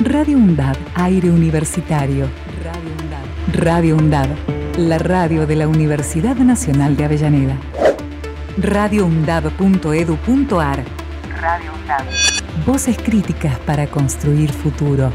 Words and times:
Radio 0.00 0.36
UNDAD, 0.36 0.76
aire 0.94 1.28
universitario. 1.28 2.28
Radio 2.62 2.92
UNDAD. 3.02 3.24
Radio 3.52 3.96
UNDAD, 3.96 4.28
la 4.76 4.98
radio 4.98 5.44
de 5.44 5.56
la 5.56 5.66
Universidad 5.66 6.36
Nacional 6.36 6.96
de 6.96 7.04
Avellaneda. 7.04 7.56
radioundad.edu.ar 8.58 10.84
Radio 11.40 11.74
UNDAD. 11.74 12.04
Voces 12.64 12.96
críticas 12.96 13.58
para 13.60 13.88
construir 13.88 14.52
futuro. 14.52 15.10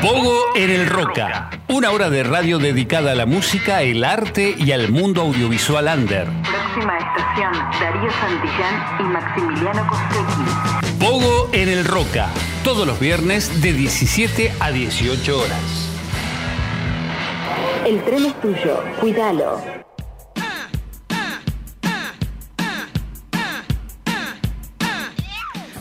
Pogo 0.00 0.34
en 0.56 0.70
el 0.70 0.86
Roca. 0.86 1.50
Una 1.68 1.90
hora 1.90 2.08
de 2.08 2.22
radio 2.22 2.58
dedicada 2.58 3.12
a 3.12 3.14
la 3.14 3.26
música, 3.26 3.82
el 3.82 4.02
arte 4.02 4.54
y 4.58 4.72
al 4.72 4.90
mundo 4.90 5.20
audiovisual 5.20 5.90
under. 5.94 6.26
Próxima 6.72 6.96
estación, 6.96 7.52
Darío 7.80 8.10
Santillán 8.12 9.00
y 9.00 9.02
Maximiliano 9.02 9.86
Costecchi. 9.88 10.98
Pogo 10.98 11.50
en 11.52 11.68
el 11.68 11.84
Roca. 11.84 12.30
Todos 12.64 12.86
los 12.86 12.98
viernes 12.98 13.60
de 13.60 13.74
17 13.74 14.54
a 14.58 14.70
18 14.70 15.38
horas. 15.38 15.90
El 17.84 18.02
tren 18.04 18.24
es 18.24 18.40
tuyo, 18.40 18.82
cuídalo. 19.00 19.60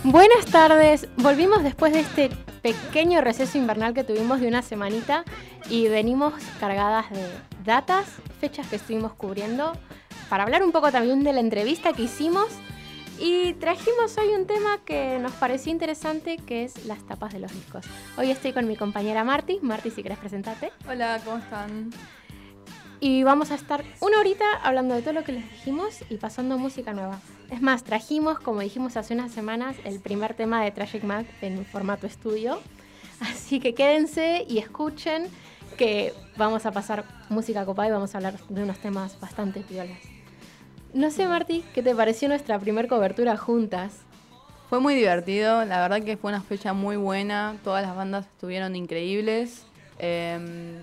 Buenas 0.03 0.45
tardes, 0.47 1.07
volvimos 1.15 1.63
después 1.63 1.93
de 1.93 2.01
este 2.01 2.31
pequeño 2.61 3.21
receso 3.21 3.57
invernal 3.57 3.93
que 3.93 4.03
tuvimos 4.03 4.41
de 4.41 4.49
una 4.49 4.61
semanita 4.61 5.23
y 5.69 5.87
venimos 5.87 6.33
cargadas 6.59 7.09
de 7.11 7.25
datas, 7.63 8.07
fechas 8.41 8.67
que 8.67 8.75
estuvimos 8.75 9.13
cubriendo, 9.13 9.71
para 10.31 10.45
hablar 10.45 10.63
un 10.63 10.71
poco 10.71 10.93
también 10.93 11.25
de 11.25 11.33
la 11.33 11.41
entrevista 11.41 11.91
que 11.91 12.03
hicimos 12.03 12.47
y 13.19 13.51
trajimos 13.55 14.17
hoy 14.17 14.29
un 14.29 14.47
tema 14.47 14.77
que 14.85 15.19
nos 15.19 15.33
pareció 15.33 15.73
interesante 15.73 16.37
que 16.37 16.63
es 16.63 16.85
las 16.85 17.05
tapas 17.05 17.33
de 17.33 17.39
los 17.39 17.51
discos. 17.51 17.85
Hoy 18.17 18.31
estoy 18.31 18.53
con 18.53 18.65
mi 18.65 18.77
compañera 18.77 19.25
Marti, 19.25 19.59
Marti 19.61 19.91
si 19.91 20.01
querés 20.01 20.17
presentarte. 20.19 20.71
Hola, 20.87 21.19
¿cómo 21.25 21.39
están? 21.39 21.89
Y 23.01 23.23
vamos 23.23 23.51
a 23.51 23.55
estar 23.55 23.83
una 23.99 24.19
horita 24.19 24.45
hablando 24.63 24.95
de 24.95 25.01
todo 25.01 25.11
lo 25.11 25.25
que 25.25 25.33
les 25.33 25.51
dijimos 25.51 25.99
y 26.09 26.15
pasando 26.15 26.57
música 26.57 26.93
nueva. 26.93 27.19
Es 27.49 27.61
más, 27.61 27.83
trajimos, 27.83 28.39
como 28.39 28.61
dijimos 28.61 28.95
hace 28.95 29.13
unas 29.13 29.33
semanas, 29.33 29.75
el 29.83 29.99
primer 29.99 30.33
tema 30.33 30.63
de 30.63 30.71
Tragic 30.71 31.03
Mac 31.03 31.27
en 31.41 31.65
formato 31.65 32.07
estudio. 32.07 32.61
Así 33.19 33.59
que 33.59 33.73
quédense 33.73 34.45
y 34.47 34.59
escuchen 34.59 35.27
que 35.77 36.13
vamos 36.37 36.65
a 36.65 36.71
pasar 36.71 37.03
música 37.27 37.65
copada 37.65 37.89
y 37.89 37.91
vamos 37.91 38.15
a 38.15 38.19
hablar 38.19 38.39
de 38.47 38.63
unos 38.63 38.79
temas 38.79 39.19
bastante 39.19 39.59
piolas. 39.59 40.20
No 40.93 41.09
sé, 41.11 41.25
Marti, 41.27 41.63
¿qué 41.73 41.81
te 41.81 41.95
pareció 41.95 42.27
nuestra 42.27 42.59
primer 42.59 42.87
cobertura 42.87 43.37
juntas? 43.37 43.93
Fue 44.69 44.79
muy 44.79 44.93
divertido, 44.95 45.63
la 45.65 45.81
verdad 45.81 46.03
que 46.03 46.17
fue 46.17 46.31
una 46.31 46.41
fecha 46.41 46.73
muy 46.73 46.95
buena, 46.97 47.55
todas 47.63 47.85
las 47.85 47.95
bandas 47.95 48.25
estuvieron 48.25 48.75
increíbles. 48.75 49.65
Em, 49.99 50.75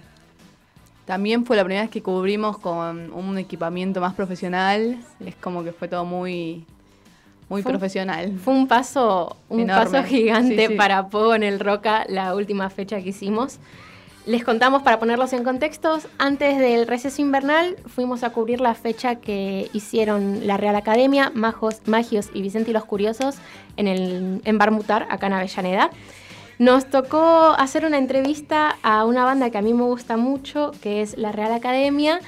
también 1.07 1.45
fue 1.47 1.57
la 1.57 1.65
primera 1.65 1.83
vez 1.83 1.91
que 1.91 2.03
cubrimos 2.03 2.59
con 2.59 3.13
un 3.13 3.39
equipamiento 3.39 4.01
más 4.01 4.15
profesional. 4.15 4.99
Es 5.25 5.35
como 5.37 5.65
que 5.65 5.73
fue 5.73 5.89
todo 5.89 6.05
muy, 6.05 6.65
muy 7.49 7.63
Fue 7.63 7.73
un- 7.73 7.79
profesional. 7.79 8.39
Fue 8.43 8.55
un 8.55 8.69
paso, 8.69 9.37
un 9.49 9.61
Enorme. 9.61 9.85
paso 9.91 10.07
gigante 10.07 10.57
Sí, 10.67 10.67
sí. 10.69 10.75
para 10.75 11.09
Pogo 11.09 11.35
en 11.35 11.43
el 11.43 11.59
Roca, 11.61 12.05
la 12.09 12.35
última 12.35 12.69
fecha 12.71 13.01
que 13.03 13.11
hicimos. 13.11 13.59
Les 14.29 14.45
contamos 14.45 14.83
para 14.83 14.99
ponerlos 14.99 15.33
en 15.33 15.43
contextos, 15.43 16.07
antes 16.19 16.59
del 16.59 16.87
receso 16.87 17.23
invernal 17.23 17.77
fuimos 17.87 18.23
a 18.23 18.29
cubrir 18.29 18.61
la 18.61 18.75
fecha 18.75 19.15
que 19.15 19.71
hicieron 19.73 20.47
la 20.47 20.59
Real 20.59 20.77
Academia, 20.77 21.33
Majos, 21.35 21.81
Magios 21.87 22.29
y 22.35 22.43
Vicente 22.43 22.73
y 22.73 22.75
los 22.75 22.85
Curiosos 22.85 23.37
en, 23.79 23.89
el, 23.89 24.43
en 24.45 24.59
Barmutar, 24.59 25.07
acá 25.09 25.29
en 25.29 25.33
Avellaneda. 25.33 25.91
Nos 26.59 26.91
tocó 26.91 27.55
hacer 27.57 27.87
una 27.87 27.97
entrevista 27.97 28.77
a 28.83 29.07
una 29.07 29.25
banda 29.25 29.49
que 29.49 29.57
a 29.57 29.63
mí 29.63 29.73
me 29.73 29.85
gusta 29.85 30.19
mucho, 30.19 30.73
que 30.83 31.01
es 31.01 31.17
la 31.17 31.33
Real 31.33 31.55
Academia, 31.55 32.21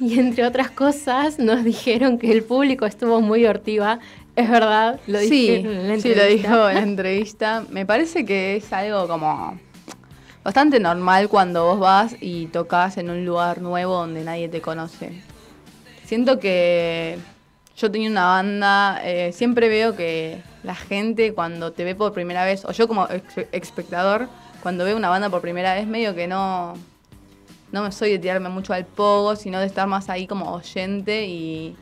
y 0.00 0.18
entre 0.18 0.44
otras 0.44 0.72
cosas 0.72 1.38
nos 1.38 1.62
dijeron 1.62 2.18
que 2.18 2.32
el 2.32 2.42
público 2.42 2.86
estuvo 2.86 3.20
muy 3.20 3.46
hortiva. 3.46 4.00
Es 4.34 4.50
verdad, 4.50 4.98
lo 5.06 5.20
sí, 5.20 5.48
en 5.50 5.86
la 5.86 6.00
sí, 6.00 6.12
lo 6.12 6.24
dijo 6.26 6.68
en 6.68 6.74
la 6.74 6.82
entrevista. 6.82 7.64
Me 7.70 7.86
parece 7.86 8.24
que 8.26 8.56
es 8.56 8.72
algo 8.72 9.06
como 9.06 9.56
bastante 10.46 10.78
normal 10.78 11.28
cuando 11.28 11.64
vos 11.64 11.80
vas 11.80 12.14
y 12.20 12.46
tocas 12.46 12.98
en 12.98 13.10
un 13.10 13.26
lugar 13.26 13.60
nuevo 13.60 13.96
donde 13.96 14.22
nadie 14.22 14.48
te 14.48 14.60
conoce. 14.60 15.24
Siento 16.04 16.38
que 16.38 17.18
yo 17.76 17.90
tenía 17.90 18.08
una 18.08 18.26
banda, 18.26 19.00
eh, 19.02 19.32
siempre 19.32 19.68
veo 19.68 19.96
que 19.96 20.40
la 20.62 20.76
gente 20.76 21.34
cuando 21.34 21.72
te 21.72 21.82
ve 21.82 21.96
por 21.96 22.12
primera 22.12 22.44
vez, 22.44 22.64
o 22.64 22.70
yo 22.70 22.86
como 22.86 23.08
espectador, 23.50 24.28
cuando 24.62 24.84
veo 24.84 24.96
una 24.96 25.08
banda 25.08 25.30
por 25.30 25.40
primera 25.40 25.74
vez, 25.74 25.88
medio 25.88 26.14
que 26.14 26.28
no, 26.28 26.74
no 27.72 27.82
me 27.82 27.90
soy 27.90 28.12
de 28.12 28.20
tirarme 28.20 28.48
mucho 28.48 28.72
al 28.72 28.86
pogo, 28.86 29.34
sino 29.34 29.58
de 29.58 29.66
estar 29.66 29.88
más 29.88 30.08
ahí 30.08 30.28
como 30.28 30.52
oyente 30.52 31.26
y 31.26 31.74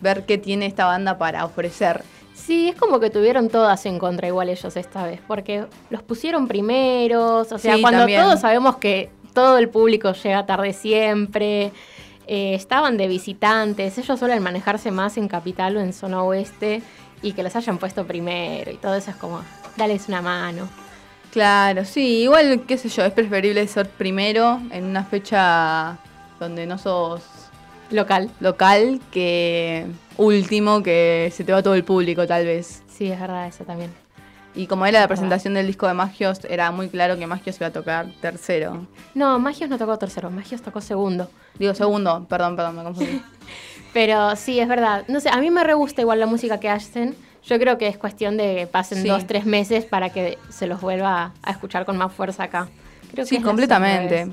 ver 0.00 0.24
qué 0.24 0.38
tiene 0.38 0.64
esta 0.64 0.86
banda 0.86 1.18
para 1.18 1.44
ofrecer. 1.44 2.04
Sí, 2.44 2.68
es 2.68 2.76
como 2.76 3.00
que 3.00 3.10
tuvieron 3.10 3.48
todas 3.48 3.84
en 3.86 3.98
contra 3.98 4.26
igual 4.26 4.48
ellos 4.48 4.76
esta 4.76 5.04
vez, 5.04 5.20
porque 5.26 5.66
los 5.90 6.02
pusieron 6.02 6.48
primeros, 6.48 7.52
o 7.52 7.58
sea, 7.58 7.76
Sí, 7.76 7.82
cuando 7.82 8.00
también. 8.00 8.22
todos 8.22 8.40
sabemos 8.40 8.76
que 8.76 9.10
todo 9.34 9.58
el 9.58 9.68
público 9.68 10.12
llega 10.12 10.46
tarde 10.46 10.72
siempre, 10.72 11.72
eh, 12.26 12.54
estaban 12.54 12.96
de 12.96 13.08
visitantes, 13.08 13.98
ellos 13.98 14.18
suelen 14.18 14.42
manejarse 14.42 14.90
más 14.90 15.16
en 15.16 15.28
capital 15.28 15.76
o 15.76 15.80
en 15.80 15.92
zona 15.92 16.22
oeste 16.22 16.82
y 17.22 17.32
que 17.32 17.42
los 17.42 17.54
hayan 17.56 17.78
puesto 17.78 18.06
primero 18.06 18.70
y 18.70 18.76
todo 18.76 18.94
eso 18.94 19.10
es 19.10 19.16
como, 19.16 19.42
dales 19.76 20.08
una 20.08 20.22
mano. 20.22 20.68
Claro, 21.32 21.84
sí, 21.84 22.22
igual, 22.22 22.62
qué 22.66 22.76
sé 22.78 22.88
yo, 22.88 23.04
es 23.04 23.12
preferible 23.12 23.64
ser 23.68 23.88
primero 23.88 24.60
en 24.72 24.84
una 24.84 25.04
fecha 25.04 25.98
donde 26.40 26.66
no 26.66 26.78
sos 26.78 27.22
Local. 27.90 28.30
local 28.40 29.00
que 29.10 29.86
último, 30.16 30.82
que 30.82 31.30
se 31.34 31.44
te 31.44 31.52
va 31.52 31.62
todo 31.62 31.74
el 31.74 31.84
público 31.84 32.26
tal 32.26 32.44
vez. 32.46 32.82
Sí, 32.88 33.10
es 33.10 33.18
verdad, 33.20 33.46
eso 33.48 33.64
también. 33.64 33.90
Y 34.54 34.66
como 34.66 34.84
era 34.84 35.00
la 35.00 35.06
presentación 35.08 35.54
del 35.54 35.66
disco 35.68 35.86
de 35.86 35.94
Magios, 35.94 36.40
era 36.48 36.70
muy 36.72 36.88
claro 36.88 37.16
que 37.16 37.26
Magios 37.26 37.56
iba 37.56 37.68
a 37.68 37.72
tocar 37.72 38.06
tercero. 38.20 38.86
No, 39.14 39.38
Magios 39.38 39.70
no 39.70 39.78
tocó 39.78 39.96
tercero, 39.96 40.30
Magios 40.30 40.60
tocó 40.60 40.80
segundo. 40.80 41.30
Digo, 41.58 41.72
segundo, 41.74 42.26
perdón, 42.28 42.56
perdón, 42.56 42.76
me 42.76 42.82
confundí. 42.82 43.22
Pero 43.92 44.34
sí, 44.36 44.58
es 44.60 44.68
verdad. 44.68 45.04
No 45.08 45.20
sé, 45.20 45.30
a 45.30 45.36
mí 45.38 45.50
me 45.50 45.64
re 45.64 45.74
gusta 45.74 46.00
igual 46.00 46.20
la 46.20 46.26
música 46.26 46.58
que 46.60 46.68
hacen. 46.68 47.16
Yo 47.44 47.58
creo 47.58 47.78
que 47.78 47.86
es 47.88 47.96
cuestión 47.96 48.36
de 48.36 48.54
que 48.54 48.66
pasen 48.66 49.02
Sí. 49.02 49.08
dos, 49.08 49.26
tres 49.26 49.46
meses 49.46 49.84
para 49.84 50.10
que 50.10 50.38
se 50.48 50.66
los 50.66 50.80
vuelva 50.80 51.32
a 51.42 51.50
escuchar 51.50 51.84
con 51.86 51.96
más 51.96 52.12
fuerza 52.12 52.44
acá. 52.44 52.68
Creo 53.12 53.24
que 53.24 53.28
Sí, 53.28 53.40
completamente. 53.40 54.28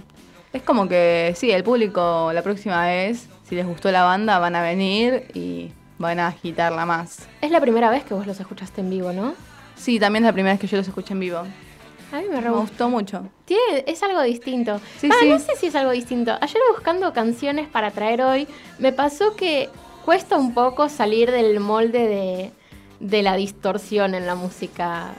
Es 0.54 0.62
como 0.64 0.88
que, 0.88 1.34
sí, 1.36 1.52
el 1.52 1.64
público 1.64 2.32
la 2.34 2.42
próxima 2.42 2.86
vez, 2.86 3.28
si 3.48 3.56
les 3.56 3.66
gustó 3.66 3.92
la 3.92 4.04
banda, 4.04 4.40
van 4.40 4.56
a 4.56 4.62
venir 4.62 5.30
y 5.34 5.72
van 5.98 6.20
a 6.20 6.28
agitarla 6.28 6.86
más. 6.86 7.28
Es 7.42 7.52
la 7.52 7.62
primera 7.62 7.90
vez 7.90 8.04
que 8.04 8.14
vos 8.14 8.28
los 8.28 8.40
escuchaste 8.40 8.82
en 8.82 8.90
vivo, 8.90 9.14
¿no? 9.14 9.34
Sí, 9.76 10.00
también 10.00 10.24
es 10.26 10.30
la 10.30 10.34
primera 10.34 10.54
vez 10.54 10.60
que 10.60 10.68
yo 10.68 10.78
los 10.78 10.88
escuché 10.88 11.14
en 11.14 11.20
vivo. 11.20 11.38
A 11.40 12.22
mí 12.22 12.26
me 12.30 12.42
Me 12.42 12.50
gustó 12.50 12.90
mucho. 12.90 13.28
Tiene, 13.46 13.84
es 13.86 14.02
algo 14.04 14.22
distinto. 14.22 14.80
Sí, 15.00 15.10
sí. 15.20 15.30
No 15.30 15.40
sé 15.40 15.56
si 15.58 15.68
es 15.68 15.76
algo 15.76 15.92
distinto. 15.92 16.38
Ayer 16.40 16.62
buscando 16.74 17.12
canciones 17.14 17.68
para 17.68 17.92
traer 17.92 18.22
hoy, 18.22 18.48
me 18.80 18.92
pasó 18.94 19.36
que 19.36 19.70
cuesta 20.06 20.38
un 20.38 20.54
poco 20.54 20.90
salir 20.90 21.32
del 21.32 21.60
molde 21.60 22.08
de, 22.08 22.52
de 23.00 23.22
la 23.24 23.36
distorsión 23.36 24.16
en 24.16 24.26
la 24.26 24.36
música 24.36 25.12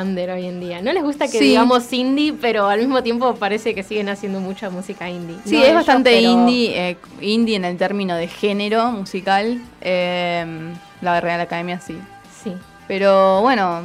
under 0.00 0.30
hoy 0.30 0.46
en 0.46 0.60
día. 0.60 0.80
No 0.82 0.92
les 0.92 1.02
gusta 1.02 1.26
que 1.26 1.38
Sí. 1.38 1.44
digamos 1.44 1.92
indie, 1.92 2.32
pero 2.32 2.66
al 2.68 2.80
mismo 2.80 3.02
tiempo 3.02 3.34
parece 3.36 3.74
que 3.74 3.82
siguen 3.82 4.08
haciendo 4.08 4.40
mucha 4.40 4.70
música 4.70 5.08
indie. 5.08 5.36
Sí, 5.44 5.52
No 5.52 5.58
es 5.58 5.64
ellos, 5.64 5.74
bastante 5.76 6.10
pero- 6.10 6.30
indie, 6.32 6.90
eh, 6.90 6.96
indie 7.20 7.56
en 7.56 7.64
el 7.64 7.76
término 7.76 8.16
de 8.16 8.28
género 8.28 8.90
musical. 8.92 9.60
eh, 9.80 10.46
la 11.02 11.20
Real 11.20 11.40
Academia 11.40 11.78
sí. 11.80 11.98
Sí. 12.42 12.52
Pero 12.88 13.40
bueno, 13.42 13.82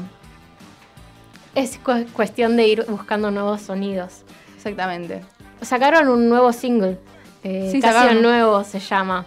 Es 1.55 1.77
cu- 1.79 2.05
cuestión 2.13 2.55
de 2.55 2.67
ir 2.67 2.85
buscando 2.87 3.31
nuevos 3.31 3.61
sonidos. 3.61 4.23
exactamente. 4.55 5.21
Sacaron 5.61 6.07
un 6.07 6.29
nuevo 6.29 6.53
single. 6.53 6.97
Eh, 7.43 7.69
Sí, 7.71 7.81
Casi 7.81 7.93
sacaron. 7.93 8.21
nuevo 8.21 8.63
se 8.63 8.79
llama. 8.79 9.25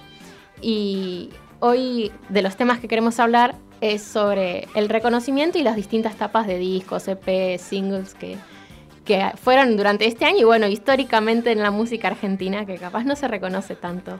Y 0.62 1.30
hoy 1.60 2.12
de 2.28 2.42
los 2.42 2.56
temas 2.56 2.78
que 2.78 2.88
queremos 2.88 3.18
hablar 3.20 3.54
es 3.82 4.00
sobre 4.02 4.68
el 4.76 4.88
reconocimiento 4.88 5.58
y 5.58 5.62
las 5.62 5.74
distintas 5.76 6.14
tapas 6.16 6.46
de 6.46 6.56
discos, 6.56 7.08
EP, 7.08 7.58
singles 7.58 8.14
que, 8.14 8.36
que 9.04 9.30
fueron 9.42 9.76
durante 9.76 10.06
este 10.06 10.24
año 10.24 10.38
y 10.38 10.44
bueno, 10.44 10.68
históricamente 10.68 11.50
en 11.50 11.58
la 11.58 11.72
música 11.72 12.06
argentina 12.08 12.64
que 12.64 12.76
capaz 12.76 13.04
no 13.04 13.16
se 13.16 13.26
reconoce 13.26 13.74
tanto. 13.74 14.18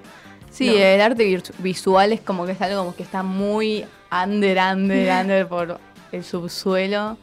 Sí, 0.50 0.67
No. 0.67 0.73
el 0.76 1.00
arte 1.00 1.41
visual 1.61 2.12
es 2.12 2.20
como 2.20 2.44
que 2.44 2.53
es 2.53 2.61
algo 2.61 2.79
como 2.81 2.94
que 2.97 3.05
está 3.05 3.23
muy 3.23 3.85
under, 4.11 4.59
under, 4.75 5.12
under 5.23 5.47
por 5.47 5.79
el 6.11 6.25
subsuelo. 6.25 7.17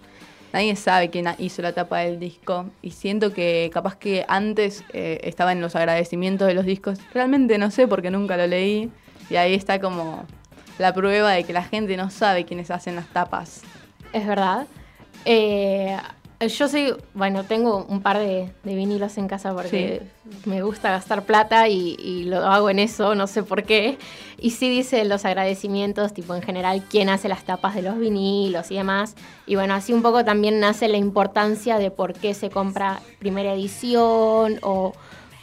Nadie 0.53 0.75
sabe 0.77 1.09
quién 1.09 1.27
hizo 1.38 1.62
la 1.62 1.74
tapa 1.74 2.00
del 2.00 2.19
disco. 2.19 2.65
Y 2.81 2.92
siento 2.92 3.33
que 3.33 3.69
capaz 3.71 3.97
que 3.97 4.25
antes 4.30 4.83
eh, 4.94 5.19
estaba 5.24 5.51
en 5.51 5.62
los 5.62 5.75
agradecimientos 5.75 6.47
de 6.47 6.56
los 6.56 6.65
discos. 6.65 6.97
Realmente 7.13 7.57
no 7.59 7.69
sé 7.69 7.88
porque 7.88 8.09
nunca 8.09 8.35
lo 8.38 8.47
leí. 8.47 8.89
Y 9.30 9.35
ahí 9.35 9.53
está 9.53 9.80
como 9.80 10.25
la 10.80 10.94
prueba 10.94 11.31
de 11.31 11.44
que 11.44 11.54
la 11.54 11.64
gente 11.64 11.96
no 11.98 12.10
sabe 12.10 12.46
quiénes 12.46 12.72
hacen 12.72 12.96
las 12.96 13.08
tapas. 13.08 13.62
Es 14.14 14.26
verdad. 14.26 14.66
Eh, 15.26 15.98
yo 16.58 16.70
soy, 16.70 16.96
bueno, 17.14 17.44
tengo 17.44 17.86
un 17.90 18.02
par 18.02 18.18
de, 18.18 18.50
de 18.64 18.76
vinilos 18.76 19.18
en 19.18 19.28
casa 19.28 19.54
porque 19.54 20.04
me 20.46 20.62
gusta 20.62 20.90
gastar 20.90 21.24
plata 21.24 21.68
y, 21.68 21.98
y 22.00 22.24
lo 22.24 22.38
hago 22.48 22.70
en 22.70 22.80
eso, 22.80 23.14
no 23.14 23.28
sé 23.28 23.44
por 23.44 23.64
qué. 23.64 23.98
Y 24.38 24.52
sí 24.52 24.70
dice 24.70 25.04
los 25.04 25.26
agradecimientos, 25.26 26.14
tipo 26.14 26.34
en 26.36 26.42
general, 26.42 26.81
quién 26.90 27.10
hace 27.10 27.28
las 27.28 27.44
tapas 27.44 27.76
de 27.76 27.81
los 27.81 28.00
vinilos 28.00 28.72
y 28.72 28.76
demás. 28.76 29.16
Y 29.46 29.56
bueno, 29.56 29.74
así 29.74 29.92
un 29.92 30.02
poco 30.02 30.24
también 30.24 30.62
nace 30.62 30.88
la 30.88 30.96
importancia 30.98 31.78
de 31.78 31.92
por 31.92 32.14
qué 32.14 32.34
se 32.34 32.50
compra 32.50 33.02
primera 33.20 33.54
edición 33.54 34.60
o 34.62 34.94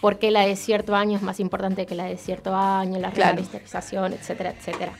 por 0.00 0.18
qué 0.18 0.30
la 0.30 0.46
de 0.46 0.56
cierto 0.56 0.94
año 0.94 1.16
es 1.16 1.22
más 1.22 1.40
importante 1.40 1.84
que 1.84 1.94
la 1.94 2.04
de 2.04 2.16
cierto 2.16 2.54
año, 2.54 2.98
la 2.98 3.10
Claro. 3.10 3.36
remasterización, 3.36 4.14
etcétera, 4.14 4.50
etcétera. 4.58 4.92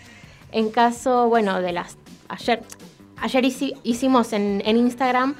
En 0.52 0.70
caso, 0.70 1.28
bueno, 1.28 1.60
de 1.60 1.72
las... 1.72 1.96
Ayer, 2.28 2.62
ayer 3.18 3.44
hici- 3.44 3.76
hicimos 3.82 4.32
en, 4.32 4.62
en 4.64 4.76
Instagram 4.76 5.34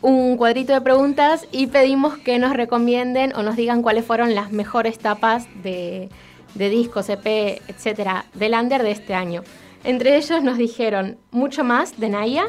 un 0.00 0.36
cuadrito 0.36 0.72
de 0.72 0.80
preguntas 0.80 1.46
y 1.52 1.68
pedimos 1.68 2.18
que 2.18 2.38
nos 2.38 2.52
recomienden 2.54 3.34
o 3.36 3.42
nos 3.42 3.56
digan 3.56 3.82
cuáles 3.82 4.04
fueron 4.04 4.34
las 4.34 4.50
mejores 4.50 4.98
tapas 4.98 5.46
de, 5.62 6.08
de 6.54 6.68
discos, 6.70 7.08
EP, 7.08 7.60
etcétera, 7.68 8.24
del 8.34 8.54
Under 8.54 8.82
de 8.82 8.90
este 8.90 9.14
año. 9.14 9.42
Entre 9.84 10.16
ellos 10.16 10.42
nos 10.42 10.58
dijeron 10.58 11.18
mucho 11.30 11.62
más 11.64 11.98
de 12.00 12.08
Naya, 12.08 12.44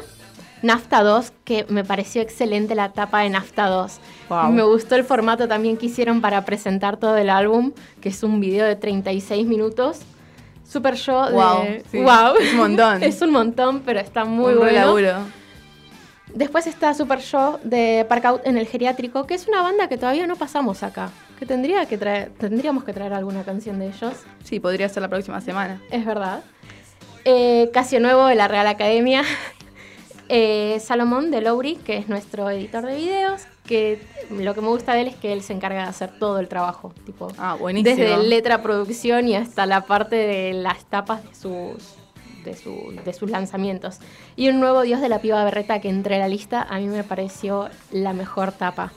Nafta 0.62 1.02
2, 1.02 1.32
que 1.44 1.66
me 1.68 1.84
pareció 1.84 2.22
excelente 2.22 2.74
la 2.74 2.92
tapa 2.92 3.20
de 3.20 3.30
Nafta 3.30 3.66
2. 3.66 4.00
Wow. 4.30 4.50
Me 4.50 4.62
gustó 4.62 4.94
el 4.96 5.04
formato 5.04 5.46
también 5.46 5.76
que 5.76 5.86
hicieron 5.86 6.20
para 6.20 6.44
presentar 6.44 6.96
todo 6.96 7.16
el 7.18 7.28
álbum, 7.28 7.72
que 8.00 8.08
es 8.08 8.22
un 8.22 8.40
video 8.40 8.64
de 8.66 8.74
36 8.74 9.46
minutos. 9.46 10.00
Super 10.68 10.96
show 10.96 11.30
Wow, 11.30 11.62
de... 11.64 11.84
sí. 11.90 11.98
Wow. 12.02 12.36
Es 12.40 12.52
un 12.52 12.58
montón. 12.58 13.02
es 13.02 13.22
un 13.22 13.30
montón, 13.30 13.80
pero 13.80 14.00
está 14.00 14.24
muy 14.24 14.52
Un 14.54 14.58
bueno. 14.60 14.72
laburo. 14.72 15.12
Después 16.34 16.66
está 16.66 16.92
Super 16.94 17.20
Show 17.20 17.60
de 17.62 18.04
Parkout 18.08 18.44
en 18.44 18.56
el 18.56 18.66
geriátrico, 18.66 19.24
que 19.24 19.34
es 19.34 19.46
una 19.46 19.62
banda 19.62 19.88
que 19.88 19.96
todavía 19.98 20.26
no 20.26 20.34
pasamos 20.34 20.82
acá. 20.82 21.10
Que 21.38 21.46
tendría 21.46 21.86
que 21.86 21.96
traer, 21.96 22.30
tendríamos 22.38 22.82
que 22.82 22.92
traer 22.92 23.12
alguna 23.12 23.44
canción 23.44 23.78
de 23.78 23.86
ellos. 23.88 24.14
Sí, 24.42 24.58
podría 24.58 24.88
ser 24.88 25.02
la 25.02 25.08
próxima 25.08 25.40
semana. 25.40 25.80
Es 25.92 26.04
verdad. 26.04 26.42
Eh, 27.24 27.70
Casio 27.72 28.00
Nuevo 28.00 28.26
de 28.26 28.34
la 28.34 28.48
Real 28.48 28.66
Academia. 28.66 29.22
Eh, 30.30 30.80
Salomón 30.80 31.30
de 31.30 31.42
Lowry, 31.42 31.76
que 31.76 31.98
es 31.98 32.08
nuestro 32.08 32.48
editor 32.48 32.86
de 32.86 32.96
videos. 32.96 33.42
Que 33.66 33.98
lo 34.30 34.54
que 34.54 34.60
me 34.60 34.68
gusta 34.68 34.92
de 34.94 35.02
él 35.02 35.08
es 35.08 35.16
que 35.16 35.32
él 35.32 35.42
se 35.42 35.52
encarga 35.54 35.82
de 35.82 35.88
hacer 35.88 36.10
todo 36.18 36.38
el 36.38 36.48
trabajo. 36.48 36.92
Tipo, 37.06 37.28
Ah, 37.38 37.54
buenísimo. 37.54 37.96
desde 37.96 38.22
letra, 38.28 38.62
producción 38.62 39.26
y 39.28 39.36
hasta 39.36 39.64
la 39.66 39.82
parte 39.86 40.16
de 40.16 40.52
las 40.52 40.84
tapas 40.84 41.22
de 41.24 41.34
sus, 41.34 41.94
de, 42.44 42.54
su- 42.56 42.94
de 43.04 43.12
sus 43.14 43.30
lanzamientos. 43.30 44.00
Y 44.36 44.48
un 44.50 44.60
nuevo 44.60 44.82
Dios 44.82 45.00
de 45.00 45.08
la 45.08 45.20
Piba 45.20 45.42
Berreta 45.44 45.80
que 45.80 45.88
entre 45.88 46.18
la 46.18 46.28
lista, 46.28 46.62
a 46.68 46.78
mí 46.78 46.86
me 46.88 47.04
pareció 47.04 47.68
la 47.90 48.12
mejor 48.12 48.52
tapa. 48.52 48.92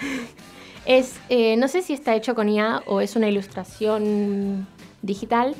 Es, 0.86 1.16
eh, 1.28 1.56
no 1.58 1.68
sé 1.68 1.82
si 1.82 1.92
está 1.92 2.14
hecho 2.14 2.34
con 2.34 2.48
IA 2.48 2.82
o 2.86 3.02
es 3.02 3.14
una 3.14 3.28
ilustración 3.28 4.66
digital. 5.02 5.54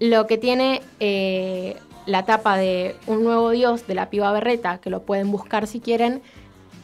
Lo 0.00 0.26
que 0.26 0.38
tiene 0.38 0.82
eh, 0.98 1.76
la 2.04 2.24
tapa 2.24 2.56
de 2.56 2.96
Un 3.06 3.22
Nuevo 3.22 3.50
Dios 3.50 3.86
de 3.86 3.94
la 3.94 4.10
Piba 4.10 4.32
Berreta, 4.32 4.78
que 4.78 4.90
lo 4.90 5.02
pueden 5.02 5.30
buscar 5.30 5.68
si 5.68 5.78
quieren, 5.78 6.20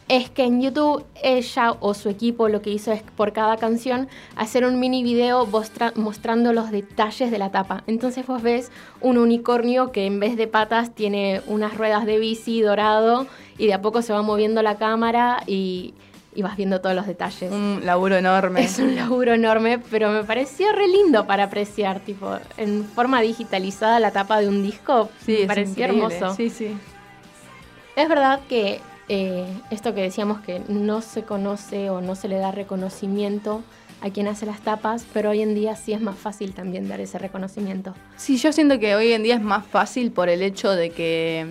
es 0.09 0.29
que 0.29 0.43
en 0.43 0.61
YouTube 0.61 1.03
ella 1.23 1.71
o 1.79 1.93
su 1.93 2.09
equipo 2.09 2.49
lo 2.49 2.61
que 2.61 2.69
hizo 2.71 2.91
es 2.91 3.01
por 3.03 3.31
cada 3.31 3.57
canción 3.57 4.07
hacer 4.35 4.65
un 4.65 4.79
mini 4.79 5.01
video 5.01 5.45
mostra- 5.45 5.93
mostrando 5.95 6.51
los 6.53 6.71
detalles 6.71 7.31
de 7.31 7.37
la 7.37 7.51
tapa. 7.51 7.83
Entonces 7.87 8.27
vos 8.27 8.41
ves 8.41 8.69
un 9.01 9.17
unicornio 9.17 9.91
que 9.91 10.05
en 10.05 10.19
vez 10.19 10.35
de 10.35 10.47
patas 10.47 10.93
tiene 10.93 11.41
unas 11.47 11.77
ruedas 11.77 12.05
de 12.05 12.19
bici 12.19 12.61
dorado 12.61 13.27
y 13.57 13.67
de 13.67 13.73
a 13.73 13.81
poco 13.81 14.01
se 14.01 14.11
va 14.13 14.21
moviendo 14.21 14.61
la 14.61 14.75
cámara 14.77 15.41
y, 15.47 15.93
y 16.35 16.41
vas 16.41 16.57
viendo 16.57 16.81
todos 16.81 16.95
los 16.95 17.07
detalles. 17.07 17.51
Un 17.51 17.81
laburo 17.85 18.17
enorme. 18.17 18.61
Es 18.61 18.79
un 18.79 18.95
laburo 18.95 19.33
enorme, 19.33 19.79
pero 19.79 20.09
me 20.11 20.23
pareció 20.25 20.71
re 20.73 20.87
lindo 20.89 21.25
para 21.27 21.45
apreciar, 21.45 22.01
tipo, 22.01 22.37
en 22.57 22.83
forma 22.83 23.21
digitalizada 23.21 23.99
la 24.01 24.11
tapa 24.11 24.41
de 24.41 24.49
un 24.49 24.63
disco. 24.63 25.09
Sí, 25.25 25.31
me 25.31 25.41
es 25.43 25.47
pareció 25.47 25.85
increíble. 25.85 26.15
hermoso. 26.17 26.35
Sí, 26.35 26.49
sí. 26.49 26.75
Es 27.95 28.09
verdad 28.09 28.41
que 28.49 28.81
eh, 29.13 29.45
esto 29.69 29.93
que 29.93 30.01
decíamos 30.01 30.39
que 30.41 30.63
no 30.67 31.01
se 31.01 31.21
conoce 31.21 31.91
o 31.91 32.01
no 32.01 32.15
se 32.15 32.27
le 32.27 32.37
da 32.37 32.51
reconocimiento 32.51 33.61
a 34.01 34.09
quien 34.09 34.27
hace 34.27 34.47
las 34.47 34.61
tapas, 34.61 35.05
pero 35.13 35.29
hoy 35.29 35.43
en 35.43 35.53
día 35.53 35.75
sí 35.75 35.93
es 35.93 36.01
más 36.01 36.17
fácil 36.17 36.55
también 36.55 36.89
dar 36.89 36.99
ese 36.99 37.19
reconocimiento. 37.19 37.93
Sí, 38.17 38.37
yo 38.37 38.51
siento 38.51 38.79
que 38.79 38.95
hoy 38.95 39.11
en 39.13 39.21
día 39.21 39.35
es 39.35 39.41
más 39.41 39.67
fácil 39.67 40.11
por 40.11 40.29
el 40.29 40.41
hecho 40.41 40.71
de 40.71 40.89
que 40.89 41.45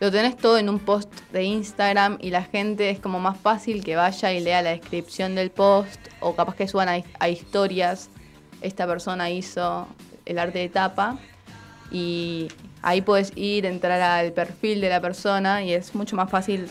lo 0.00 0.12
tenés 0.12 0.36
todo 0.36 0.58
en 0.58 0.68
un 0.68 0.78
post 0.78 1.10
de 1.32 1.44
Instagram 1.44 2.18
y 2.20 2.28
la 2.28 2.42
gente 2.42 2.90
es 2.90 3.00
como 3.00 3.20
más 3.20 3.38
fácil 3.38 3.82
que 3.82 3.96
vaya 3.96 4.32
y 4.34 4.40
lea 4.40 4.60
la 4.60 4.70
descripción 4.70 5.34
del 5.34 5.50
post 5.50 5.98
o 6.20 6.36
capaz 6.36 6.56
que 6.56 6.68
suban 6.68 6.90
a, 6.90 7.02
a 7.18 7.28
historias. 7.30 8.10
Esta 8.60 8.86
persona 8.86 9.30
hizo 9.30 9.88
el 10.26 10.38
arte 10.38 10.58
de 10.58 10.68
tapa 10.68 11.18
y 11.90 12.48
ahí 12.86 13.00
puedes 13.00 13.32
ir, 13.34 13.66
entrar 13.66 14.00
al 14.00 14.32
perfil 14.32 14.80
de 14.80 14.88
la 14.88 15.00
persona 15.00 15.60
y 15.64 15.72
es 15.72 15.92
mucho 15.96 16.14
más 16.14 16.30
fácil 16.30 16.68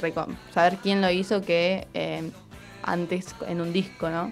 saber 0.53 0.77
quién 0.81 1.01
lo 1.01 1.12
hizo 1.12 1.41
que 1.41 1.88
eh, 1.94 2.31
antes 2.83 3.35
en 3.47 3.59
un 3.59 3.73
disco, 3.73 4.09
¿no? 4.09 4.31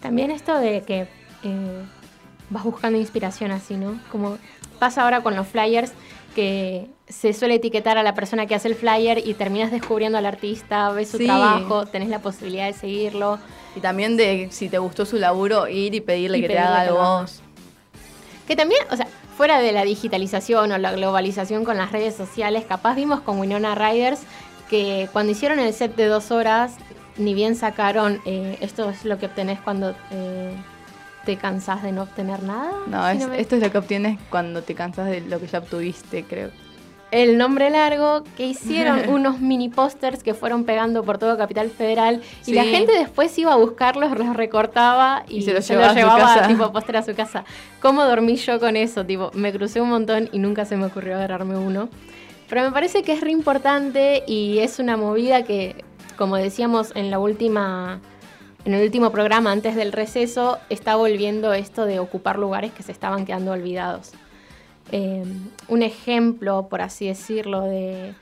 También 0.00 0.30
esto 0.30 0.56
de 0.58 0.82
que 0.82 1.08
eh, 1.42 1.82
vas 2.50 2.62
buscando 2.62 2.98
inspiración 2.98 3.50
así, 3.50 3.74
¿no? 3.76 3.98
Como 4.12 4.38
pasa 4.78 5.02
ahora 5.02 5.22
con 5.22 5.34
los 5.34 5.48
flyers, 5.48 5.92
que 6.36 6.86
se 7.08 7.32
suele 7.32 7.56
etiquetar 7.56 7.98
a 7.98 8.04
la 8.04 8.14
persona 8.14 8.46
que 8.46 8.54
hace 8.54 8.68
el 8.68 8.76
flyer 8.76 9.26
y 9.26 9.34
terminas 9.34 9.72
descubriendo 9.72 10.18
al 10.18 10.26
artista, 10.26 10.90
ves 10.90 11.08
su 11.10 11.18
Sí. 11.18 11.24
trabajo, 11.26 11.86
tenés 11.86 12.10
la 12.10 12.20
posibilidad 12.20 12.66
de 12.66 12.74
seguirlo. 12.74 13.40
Y 13.74 13.80
también 13.80 14.16
de 14.16 14.48
si 14.52 14.68
te 14.68 14.78
gustó 14.78 15.04
su 15.04 15.16
laburo, 15.16 15.66
ir 15.66 15.96
y 15.96 16.00
pedirle 16.00 16.38
Y 16.38 16.40
que 16.42 16.46
te 16.48 16.54
pedirle 16.54 16.68
haga 16.76 16.82
que 16.84 16.88
algo 16.90 17.02
haga. 17.02 17.20
vos. 17.22 17.42
Que 18.46 18.54
también, 18.54 18.82
o 18.92 18.96
sea, 18.96 19.08
fuera 19.36 19.58
de 19.60 19.72
la 19.72 19.84
digitalización 19.84 20.72
o 20.72 20.78
la 20.78 20.92
globalización 20.92 21.64
con 21.64 21.76
las 21.76 21.92
redes 21.92 22.14
sociales, 22.16 22.64
capaz 22.66 22.94
vimos 22.94 23.20
con 23.20 23.38
Winona 23.38 23.74
Riders 23.74 24.20
que 24.70 25.08
cuando 25.12 25.32
hicieron 25.32 25.58
el 25.60 25.72
set 25.72 25.94
de 25.94 26.06
dos 26.06 26.30
horas, 26.30 26.76
ni 27.18 27.34
bien 27.34 27.54
sacaron, 27.56 28.20
eh, 28.24 28.56
esto 28.60 28.90
es 28.90 29.04
lo 29.04 29.18
que 29.18 29.26
obtenés 29.26 29.60
cuando 29.60 29.94
eh, 30.10 30.52
te 31.24 31.36
cansás 31.36 31.82
de 31.82 31.92
no 31.92 32.02
obtener 32.02 32.42
nada. 32.42 32.70
No, 32.86 33.10
si 33.12 33.18
es- 33.18 33.28
me- 33.28 33.40
esto 33.40 33.56
es 33.56 33.62
lo 33.62 33.70
que 33.70 33.78
obtienes 33.78 34.18
cuando 34.30 34.62
te 34.62 34.74
cansas 34.74 35.06
de 35.08 35.20
lo 35.20 35.38
que 35.40 35.46
ya 35.46 35.58
obtuviste, 35.58 36.24
creo. 36.24 36.50
El 37.10 37.38
nombre 37.38 37.70
largo, 37.70 38.24
que 38.36 38.46
hicieron 38.46 39.08
unos 39.08 39.40
mini 39.40 39.68
pósters 39.68 40.22
que 40.22 40.34
fueron 40.34 40.64
pegando 40.64 41.04
por 41.04 41.18
todo 41.18 41.36
Capital 41.36 41.70
Federal 41.70 42.20
y 42.46 42.52
la 42.52 42.64
gente 42.64 42.92
después 42.92 43.36
iba 43.38 43.52
a 43.52 43.56
buscarlos, 43.56 44.16
los 44.18 44.36
recortaba 44.36 45.24
y, 45.28 45.38
Y 45.38 45.42
se 45.42 45.52
los 45.52 45.64
se 45.64 45.74
llevaba 45.74 45.92
los 45.92 45.96
a 45.96 46.00
llevaba 46.00 46.48
tipo 46.48 46.72
póster 46.72 46.96
a 46.96 47.02
su 47.02 47.14
casa. 47.14 47.44
¿Cómo 47.80 48.04
dormí 48.04 48.36
yo 48.36 48.58
con 48.58 48.76
eso? 48.76 49.04
Tipo, 49.04 49.30
me 49.34 49.52
crucé 49.52 49.80
un 49.80 49.90
montón 49.90 50.28
y 50.32 50.38
nunca 50.38 50.64
se 50.64 50.76
me 50.76 50.86
ocurrió 50.86 51.16
agarrarme 51.16 51.56
uno. 51.56 51.88
Pero 52.48 52.62
me 52.62 52.70
parece 52.70 53.02
que 53.02 53.12
es 53.12 53.20
re 53.20 53.30
importante 53.30 54.22
y 54.26 54.58
es 54.58 54.78
una 54.78 54.96
movida 54.96 55.42
que, 55.42 55.84
como 56.16 56.36
decíamos 56.36 56.92
en 56.94 57.10
la 57.10 57.18
última 57.18 58.00
en 58.64 58.74
el 58.74 58.82
último 58.82 59.12
programa 59.12 59.52
antes 59.52 59.76
del 59.76 59.92
receso, 59.92 60.58
está 60.70 60.96
volviendo 60.96 61.52
esto 61.52 61.86
de 61.86 62.00
ocupar 62.00 62.36
lugares 62.36 62.72
que 62.72 62.82
se 62.82 62.90
estaban 62.90 63.24
quedando 63.24 63.52
olvidados. 63.52 64.12
Eh, 64.92 65.24
un 65.68 65.82
ejemplo, 65.82 66.68
por 66.68 66.80
así 66.80 67.06
decirlo, 67.06 67.62
de... 67.62 68.14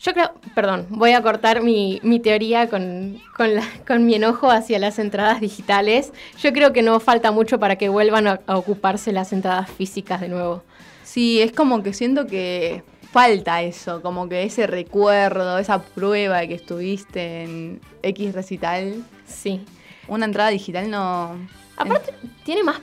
Yo 0.00 0.12
creo, 0.12 0.30
perdón, 0.54 0.86
voy 0.90 1.12
a 1.12 1.22
cortar 1.22 1.60
mi, 1.60 1.98
mi 2.04 2.20
teoría 2.20 2.68
con, 2.68 3.20
con, 3.36 3.54
la- 3.56 3.68
con 3.86 4.06
mi 4.06 4.14
enojo 4.14 4.48
hacia 4.50 4.78
las 4.78 4.98
entradas 5.00 5.40
digitales. 5.40 6.12
Yo 6.40 6.52
creo 6.52 6.72
que 6.72 6.82
no 6.82 7.00
falta 7.00 7.32
mucho 7.32 7.58
para 7.58 7.76
que 7.76 7.88
vuelvan 7.88 8.28
a, 8.28 8.40
a 8.46 8.56
ocuparse 8.56 9.10
las 9.12 9.32
entradas 9.32 9.68
físicas 9.70 10.20
de 10.20 10.28
nuevo. 10.28 10.62
Sí, 11.02 11.40
es 11.40 11.52
como 11.52 11.82
que 11.82 11.92
siento 11.94 12.26
que 12.28 12.84
falta 13.10 13.62
eso, 13.62 14.00
como 14.02 14.28
que 14.28 14.44
ese 14.44 14.66
recuerdo, 14.68 15.58
esa 15.58 15.82
prueba 15.82 16.38
de 16.40 16.48
que 16.48 16.54
estuviste 16.54 17.42
en 17.42 17.80
X 18.02 18.34
recital. 18.34 19.02
Sí. 19.26 19.62
Una 20.06 20.26
entrada 20.26 20.50
digital 20.50 20.88
no... 20.90 21.36
Aparte, 21.76 22.12
tiene 22.44 22.62
más 22.62 22.80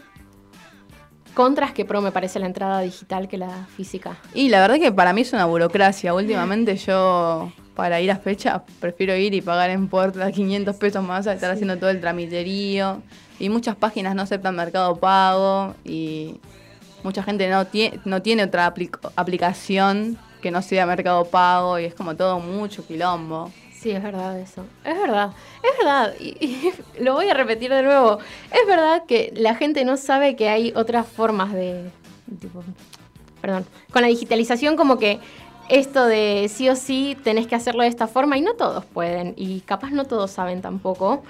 contras 1.35 1.71
que 1.73 1.85
pro, 1.85 2.01
me 2.01 2.11
parece, 2.11 2.39
la 2.39 2.47
entrada 2.47 2.79
digital 2.81 3.27
que 3.27 3.37
la 3.37 3.67
física. 3.77 4.17
Y 4.33 4.49
la 4.49 4.59
verdad 4.61 4.77
que 4.79 4.91
para 4.91 5.13
mí 5.13 5.21
es 5.21 5.33
una 5.33 5.45
burocracia. 5.45 6.13
Últimamente 6.15 6.75
yo, 6.77 7.51
para 7.75 8.01
ir 8.01 8.09
a 8.09 8.15
fecha, 8.15 8.63
prefiero 8.79 9.15
ir 9.15 9.33
y 9.35 9.41
pagar 9.41 9.69
en 9.69 9.87
puerta 9.87 10.31
500 10.31 10.75
pesos 10.77 11.03
más 11.03 11.27
a 11.27 11.33
estar 11.33 11.51
haciendo 11.51 11.77
todo 11.77 11.89
el 11.91 12.01
tramiterío. 12.01 13.01
Y 13.39 13.49
muchas 13.49 13.75
páginas 13.75 14.15
no 14.15 14.21
aceptan 14.23 14.55
Mercado 14.55 14.95
Pago 14.95 15.75
y 15.83 16.39
mucha 17.03 17.21
gente 17.21 17.49
no, 17.49 17.65
tie- 17.65 17.99
no 18.05 18.21
tiene 18.21 18.43
otra 18.45 18.73
apli- 18.73 18.89
aplicación 19.15 20.17
que 20.41 20.51
no 20.51 20.61
sea 20.61 20.85
Mercado 20.85 21.25
Pago 21.25 21.77
y 21.79 21.85
es 21.85 21.93
como 21.93 22.15
todo 22.15 22.39
mucho 22.39 22.85
quilombo. 22.87 23.51
Sí, 23.85 23.91
es 23.91 24.01
verdad 24.01 24.39
eso. 24.39 24.65
Es 24.83 24.99
verdad. 24.99 25.31
Es 25.61 25.77
verdad. 25.77 26.15
Y, 26.19 26.71
lo 27.03 27.13
voy 27.13 27.29
a 27.29 27.35
repetir 27.35 27.69
de 27.69 27.83
nuevo. 27.83 28.17
Es 28.51 28.65
verdad 28.65 29.03
que 29.05 29.31
la 29.35 29.53
gente 29.53 29.85
no 29.85 29.95
sabe 29.95 30.35
que 30.35 30.49
hay 30.49 30.73
otras 30.75 31.05
formas 31.05 31.53
de... 31.53 31.91
tipo, 32.41 32.63
perdón. 33.41 33.63
Con 33.93 34.01
la 34.01 34.07
digitalización 34.07 34.75
como 34.75 34.97
que 34.97 35.19
esto 35.69 36.07
de 36.07 36.49
sí 36.51 36.67
o 36.67 36.75
sí 36.75 37.15
tenés 37.23 37.45
que 37.45 37.53
hacerlo 37.53 37.83
de 37.83 37.89
esta 37.89 38.07
forma 38.07 38.39
y 38.39 38.41
no 38.41 38.55
todos 38.55 38.85
pueden 38.85 39.35
y 39.37 39.59
capaz 39.59 39.91
no 39.91 40.05
todos 40.05 40.31
saben 40.31 40.63
tampoco, 40.63 41.21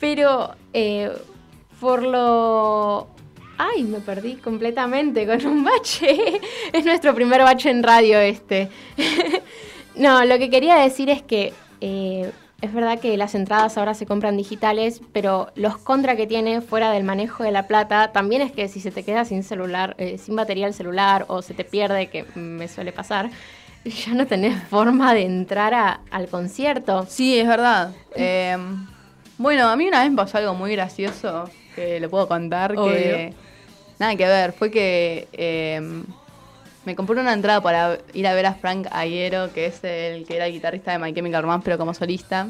pero 0.00 0.54
eh, 0.72 1.12
por 1.82 2.02
lo... 2.02 3.08
Ay, 3.58 3.82
me 3.82 4.00
perdí 4.00 4.36
completamente 4.36 5.26
con 5.26 5.44
un 5.44 5.64
bache. 5.64 6.40
es 6.72 6.84
nuestro 6.86 7.14
primer 7.14 7.42
bache 7.42 7.68
en 7.68 7.82
radio 7.82 8.20
este. 8.20 8.70
no, 9.96 10.24
lo 10.24 10.38
que 10.38 10.48
quería 10.48 10.76
decir 10.76 11.10
es 11.10 11.20
que 11.20 11.52
eh, 11.80 12.32
es 12.60 12.72
verdad 12.72 12.98
que 12.98 13.16
las 13.16 13.34
entradas 13.34 13.76
ahora 13.76 13.94
se 13.94 14.06
compran 14.06 14.36
digitales, 14.36 15.00
pero 15.12 15.52
los 15.54 15.76
contra 15.76 16.16
que 16.16 16.26
tiene 16.26 16.60
fuera 16.62 16.90
del 16.92 17.04
manejo 17.04 17.42
de 17.42 17.50
la 17.50 17.66
plata 17.66 18.10
también 18.12 18.40
es 18.40 18.52
que 18.52 18.68
si 18.68 18.80
se 18.80 18.90
te 18.90 19.02
queda 19.02 19.24
sin 19.24 19.42
celular, 19.42 19.94
eh, 19.98 20.16
sin 20.16 20.34
batería 20.34 20.66
el 20.66 20.72
celular 20.74 21.26
o 21.28 21.42
se 21.42 21.52
te 21.52 21.64
pierde, 21.64 22.06
que 22.08 22.24
me 22.34 22.68
suele 22.68 22.92
pasar, 22.92 23.30
ya 23.84 24.14
no 24.14 24.26
tenés 24.26 24.62
forma 24.64 25.12
de 25.12 25.22
entrar 25.22 26.00
al 26.10 26.28
concierto. 26.28 27.04
Sí, 27.08 27.38
es 27.38 27.46
verdad. 27.46 27.92
Eh, 28.16 28.56
bueno, 29.36 29.68
a 29.68 29.76
mí 29.76 29.86
una 29.86 30.02
vez 30.02 30.10
me 30.10 30.16
pasó 30.16 30.38
algo 30.38 30.54
muy 30.54 30.72
gracioso 30.72 31.50
que 31.74 32.00
le 32.00 32.08
puedo 32.08 32.28
contar 32.28 32.74
que 32.74 33.34
nada 33.98 34.16
que 34.16 34.26
ver, 34.26 34.52
fue 34.52 34.70
que 34.70 35.28
eh, 35.32 35.82
me 36.84 36.94
compré 36.94 37.20
una 37.20 37.32
entrada 37.32 37.60
para 37.60 37.98
ir 38.12 38.26
a 38.26 38.34
ver 38.34 38.46
a 38.46 38.54
Frank 38.54 38.86
Ayero, 38.90 39.52
que 39.52 39.66
es 39.66 39.82
el 39.84 40.26
que 40.26 40.36
era 40.36 40.46
el 40.46 40.52
guitarrista 40.52 40.92
de 40.92 40.98
My 40.98 41.12
Chemical 41.12 41.42
Romance, 41.42 41.64
pero 41.64 41.78
como 41.78 41.94
solista. 41.94 42.48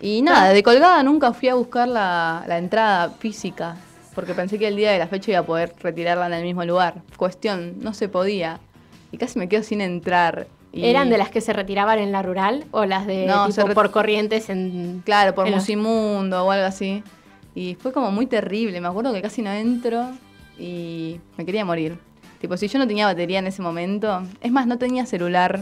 Y 0.00 0.22
nada, 0.22 0.52
de 0.52 0.62
colgada 0.62 1.02
nunca 1.02 1.32
fui 1.32 1.48
a 1.48 1.54
buscar 1.54 1.86
la, 1.86 2.44
entrada 2.48 3.10
física, 3.10 3.76
porque 4.14 4.32
pensé 4.32 4.58
que 4.58 4.66
el 4.66 4.76
día 4.76 4.92
de 4.92 4.98
la 4.98 5.06
fecha 5.08 5.32
iba 5.32 5.40
a 5.40 5.46
poder 5.46 5.74
retirarla 5.80 6.26
en 6.26 6.32
el 6.32 6.44
mismo 6.44 6.64
lugar. 6.64 7.02
Cuestión, 7.16 7.74
no 7.80 7.92
se 7.92 8.08
podía. 8.08 8.60
Y 9.12 9.18
casi 9.18 9.38
me 9.38 9.48
quedo 9.48 9.62
sin 9.62 9.80
entrar. 9.80 10.46
¿Eran 10.72 11.10
de 11.10 11.18
las 11.18 11.30
que 11.30 11.40
se 11.40 11.52
retiraban 11.52 11.98
en 11.98 12.12
la 12.12 12.22
rural 12.22 12.64
o 12.70 12.84
las 12.84 13.06
de 13.06 13.30
tipo, 13.48 13.74
por 13.74 13.90
corrientes 13.90 14.48
en. 14.48 15.02
Claro, 15.04 15.34
por 15.34 15.50
Musimundo 15.50 16.46
o 16.46 16.50
algo 16.50 16.64
así. 16.64 17.02
Y 17.54 17.74
fue 17.74 17.92
como 17.92 18.12
muy 18.12 18.26
terrible. 18.26 18.80
Me 18.80 18.86
acuerdo 18.86 19.12
que 19.12 19.20
casi 19.20 19.42
no 19.42 19.52
entro 19.52 20.12
y 20.58 21.20
me 21.36 21.44
quería 21.44 21.64
morir. 21.64 21.98
Tipo, 22.40 22.56
si 22.56 22.68
yo 22.68 22.78
no 22.78 22.86
tenía 22.86 23.06
batería 23.06 23.38
en 23.38 23.46
ese 23.46 23.60
momento, 23.60 24.22
es 24.40 24.50
más, 24.50 24.66
no 24.66 24.78
tenía 24.78 25.04
celular. 25.04 25.60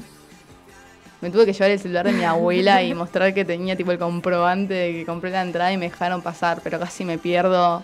Me 1.20 1.30
tuve 1.30 1.44
que 1.44 1.52
llevar 1.52 1.72
el 1.72 1.80
celular 1.80 2.06
de 2.06 2.12
mi 2.12 2.22
abuela 2.22 2.82
y 2.84 2.94
mostrar 2.94 3.34
que 3.34 3.44
tenía 3.44 3.76
tipo 3.76 3.90
el 3.90 3.98
comprobante 3.98 4.74
de 4.74 4.92
que 4.92 5.04
compré 5.04 5.30
la 5.30 5.42
entrada 5.42 5.72
y 5.72 5.76
me 5.76 5.88
dejaron 5.88 6.22
pasar, 6.22 6.60
pero 6.62 6.78
casi 6.78 7.04
me 7.04 7.18
pierdo. 7.18 7.82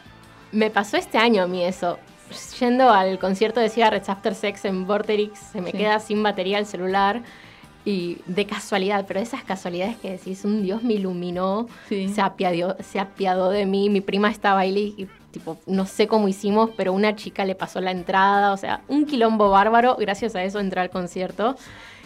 Me 0.52 0.70
pasó 0.70 0.96
este 0.96 1.18
año 1.18 1.42
a 1.42 1.46
mí 1.48 1.64
eso. 1.64 1.98
Yendo 2.60 2.90
al 2.90 3.18
concierto 3.18 3.58
de 3.58 3.68
Cigarettes 3.68 4.08
After 4.08 4.34
Sex 4.34 4.64
en 4.64 4.86
Vorterix, 4.86 5.38
se 5.38 5.60
me 5.60 5.72
queda 5.72 5.98
sin 5.98 6.22
batería 6.22 6.58
el 6.58 6.66
celular 6.66 7.22
y 7.84 8.18
de 8.26 8.46
casualidad, 8.46 9.04
pero 9.06 9.20
esas 9.20 9.44
casualidades 9.44 9.96
que 9.98 10.12
decís, 10.12 10.44
un 10.44 10.62
Dios 10.62 10.82
me 10.82 10.94
iluminó, 10.94 11.68
se, 11.88 12.20
apiadó, 12.20 12.76
se 12.80 12.98
apiadó 12.98 13.50
de 13.50 13.66
mí, 13.66 13.90
mi 13.90 14.00
prima 14.00 14.30
estaba 14.30 14.60
ahí 14.60 14.94
y 14.96 15.06
tipo, 15.34 15.58
no 15.66 15.84
sé 15.84 16.06
cómo 16.06 16.28
hicimos, 16.28 16.70
pero 16.76 16.92
una 16.92 17.16
chica 17.16 17.44
le 17.44 17.56
pasó 17.56 17.80
la 17.80 17.90
entrada, 17.90 18.52
o 18.52 18.56
sea, 18.56 18.82
un 18.88 19.04
quilombo 19.04 19.50
bárbaro, 19.50 19.96
gracias 19.98 20.36
a 20.36 20.44
eso 20.44 20.60
entré 20.60 20.80
al 20.80 20.90
concierto, 20.90 21.56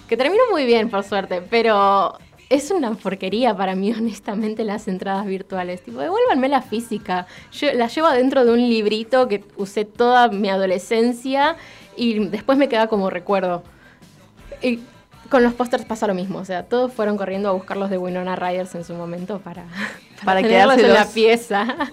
que 0.08 0.16
terminó 0.16 0.42
muy 0.50 0.64
bien, 0.64 0.88
por 0.88 1.04
suerte, 1.04 1.42
pero 1.42 2.18
es 2.48 2.70
una 2.70 2.94
porquería 2.94 3.54
para 3.54 3.74
mí, 3.74 3.92
honestamente, 3.98 4.64
las 4.64 4.88
entradas 4.88 5.26
virtuales. 5.26 5.82
Tipo, 5.82 6.00
devuélvanme 6.00 6.48
la 6.48 6.62
física. 6.62 7.26
Yo 7.52 7.72
la 7.74 7.88
llevo 7.88 8.08
dentro 8.10 8.46
de 8.46 8.52
un 8.52 8.60
librito 8.60 9.28
que 9.28 9.44
usé 9.58 9.84
toda 9.84 10.28
mi 10.28 10.48
adolescencia 10.48 11.56
y 11.96 12.26
después 12.28 12.56
me 12.56 12.70
queda 12.70 12.86
como 12.86 13.10
recuerdo. 13.10 13.62
Y 14.62 14.80
con 15.28 15.42
los 15.42 15.52
pósters 15.52 15.84
pasa 15.84 16.06
lo 16.06 16.14
mismo, 16.14 16.38
o 16.38 16.44
sea, 16.46 16.64
todos 16.64 16.90
fueron 16.90 17.18
corriendo 17.18 17.50
a 17.50 17.52
buscarlos 17.52 17.90
de 17.90 17.98
Winona 17.98 18.34
Riders 18.34 18.74
en 18.74 18.84
su 18.84 18.94
momento 18.94 19.40
para, 19.40 19.66
para, 20.24 20.40
para 20.40 20.74
en 20.74 20.94
la 20.94 21.04
pieza. 21.04 21.92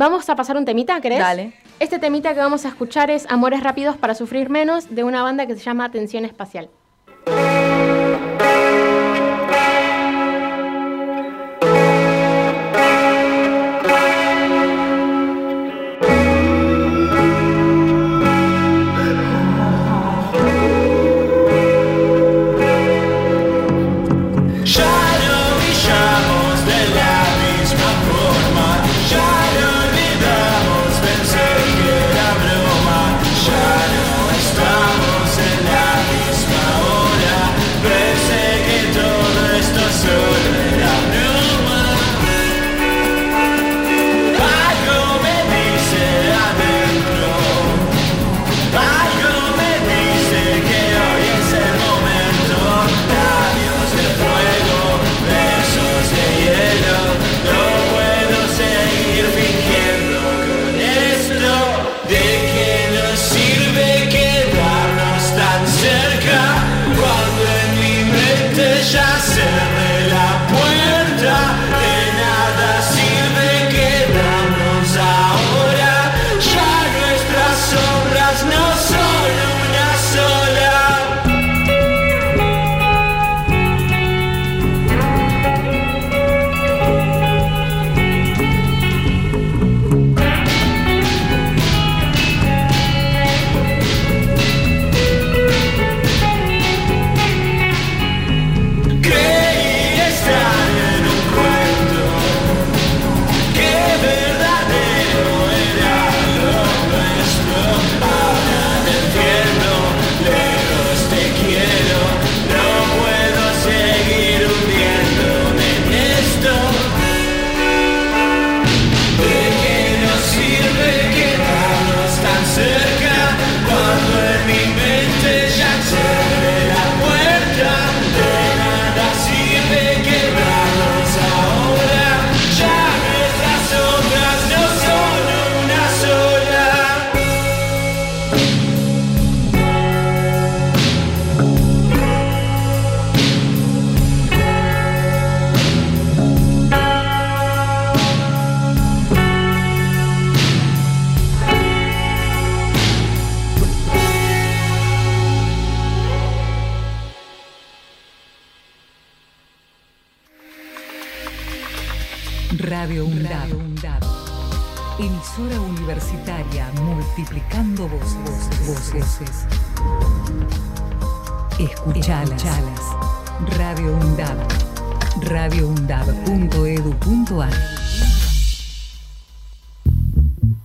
Vamos 0.00 0.30
a 0.30 0.34
pasar 0.34 0.56
un 0.56 0.64
temita, 0.64 0.98
¿crees? 1.02 1.20
Dale. 1.20 1.52
Este 1.78 1.98
temita 1.98 2.32
que 2.32 2.40
vamos 2.40 2.64
a 2.64 2.68
escuchar 2.68 3.10
es 3.10 3.30
Amores 3.30 3.62
Rápidos 3.62 3.98
para 3.98 4.14
Sufrir 4.14 4.48
Menos, 4.48 4.94
de 4.94 5.04
una 5.04 5.22
banda 5.22 5.44
que 5.44 5.54
se 5.56 5.60
llama 5.60 5.84
Atención 5.84 6.24
Espacial. 6.24 6.70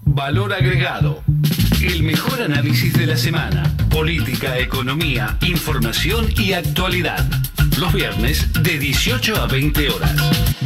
Valor 0.04 0.54
agregado. 0.54 1.22
El 1.80 2.02
mejor 2.02 2.42
análisis 2.42 2.92
de 2.94 3.06
la 3.06 3.18
semana. 3.18 3.72
Política, 3.92 4.58
economía, 4.58 5.38
información 5.42 6.26
y 6.36 6.54
actualidad. 6.54 7.24
Los 7.78 7.94
viernes 7.94 8.52
de 8.64 8.80
18 8.80 9.36
a 9.36 9.46
20 9.46 9.90
horas. 9.90 10.16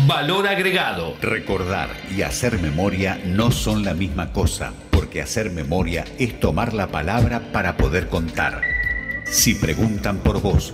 Valor 0.07 0.47
agregado. 0.47 1.17
Recordar 1.21 1.89
y 2.15 2.21
hacer 2.21 2.61
memoria 2.61 3.19
no 3.25 3.51
son 3.51 3.83
la 3.83 3.93
misma 3.93 4.31
cosa, 4.31 4.71
porque 4.91 5.21
hacer 5.21 5.51
memoria 5.51 6.05
es 6.17 6.39
tomar 6.39 6.73
la 6.73 6.87
palabra 6.87 7.51
para 7.51 7.75
poder 7.75 8.07
contar. 8.07 8.61
Si 9.25 9.53
preguntan 9.53 10.19
por 10.19 10.41
vos, 10.41 10.73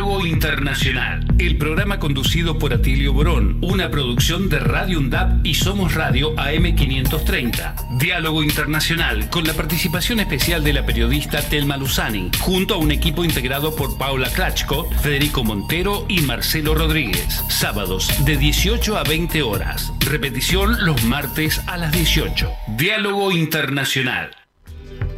Internacional, 0.25 1.25
el 1.39 1.57
programa 1.57 1.99
conducido 1.99 2.57
por 2.57 2.73
Atilio 2.73 3.13
Borón, 3.13 3.57
una 3.61 3.89
producción 3.89 4.49
de 4.49 4.59
Radio 4.59 4.99
UNDAP 4.99 5.45
y 5.45 5.55
Somos 5.55 5.95
Radio 5.95 6.35
AM530. 6.35 7.97
Diálogo 7.97 8.43
Internacional, 8.43 9.29
con 9.29 9.45
la 9.45 9.53
participación 9.53 10.19
especial 10.19 10.63
de 10.63 10.73
la 10.73 10.85
periodista 10.85 11.41
Telma 11.41 11.77
Luzani, 11.77 12.31
junto 12.39 12.75
a 12.75 12.77
un 12.77 12.91
equipo 12.91 13.23
integrado 13.23 13.75
por 13.75 13.97
Paula 13.97 14.29
Klachko, 14.29 14.89
Federico 15.01 15.43
Montero 15.43 16.05
y 16.07 16.21
Marcelo 16.21 16.75
Rodríguez. 16.75 17.43
Sábados 17.49 18.25
de 18.25 18.37
18 18.37 18.97
a 18.97 19.03
20 19.03 19.41
horas. 19.43 19.93
Repetición 19.99 20.85
los 20.85 21.03
martes 21.03 21.61
a 21.67 21.77
las 21.77 21.91
18. 21.91 22.49
Diálogo 22.77 23.31
Internacional. 23.31 24.31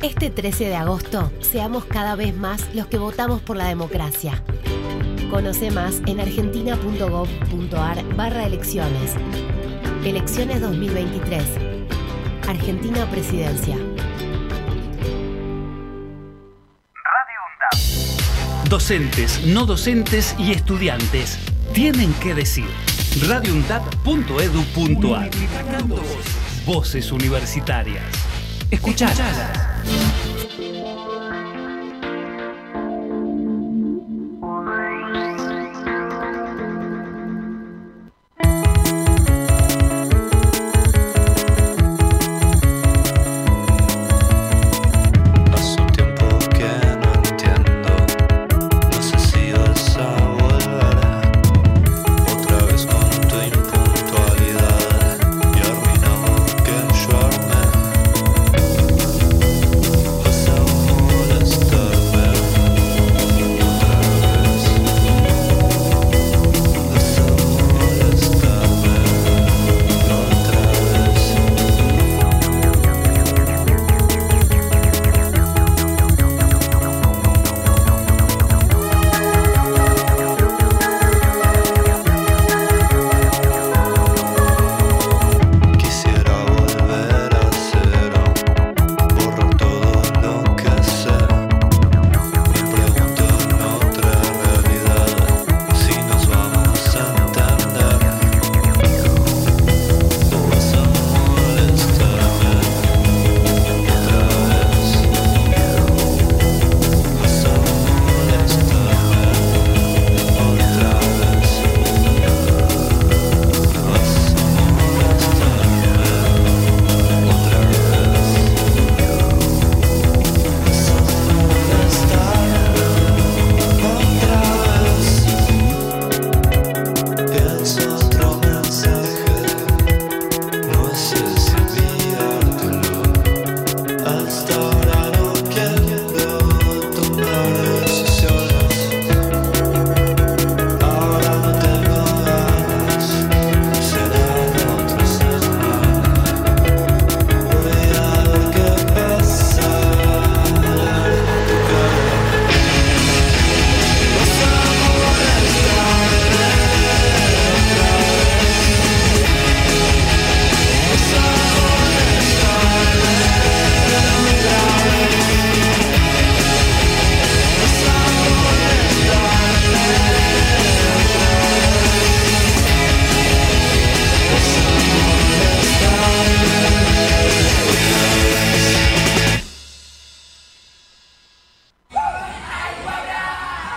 Este 0.01 0.29
13 0.29 0.65
de 0.65 0.75
agosto, 0.75 1.31
seamos 1.39 1.85
cada 1.85 2.15
vez 2.15 2.35
más 2.35 2.73
los 2.73 2.87
que 2.87 2.97
votamos 2.97 3.41
por 3.41 3.55
la 3.55 3.67
democracia. 3.67 4.43
Conoce 5.33 5.71
más 5.71 5.99
en 6.05 6.19
argentina.gov.ar 6.19 8.15
barra 8.15 8.45
elecciones. 8.45 9.15
Elecciones 10.05 10.61
2023. 10.61 11.43
Argentina 12.47 13.09
Presidencia. 13.09 13.75
Docentes, 18.69 19.43
no 19.47 19.65
docentes 19.65 20.35
y 20.37 20.51
estudiantes 20.51 21.39
tienen 21.73 22.13
que 22.21 22.35
decir. 22.35 22.67
radioundad.edu.ar 23.27 25.31
Voces 26.67 27.11
universitarias. 27.11 28.05
Escuchalas. 28.69 30.32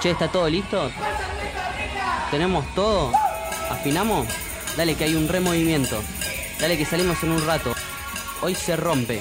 Che, 0.06 0.12
¿está 0.12 0.28
todo 0.28 0.48
listo? 0.48 0.88
¿Tenemos 2.30 2.64
todo? 2.76 3.10
¿Afinamos? 3.68 4.28
Dale 4.76 4.94
que 4.94 5.02
hay 5.02 5.16
un 5.16 5.26
removimiento. 5.26 6.00
Dale 6.60 6.78
que 6.78 6.84
salimos 6.84 7.20
en 7.24 7.32
un 7.32 7.44
rato. 7.44 7.72
Hoy 8.40 8.54
se 8.54 8.76
rompe. 8.76 9.20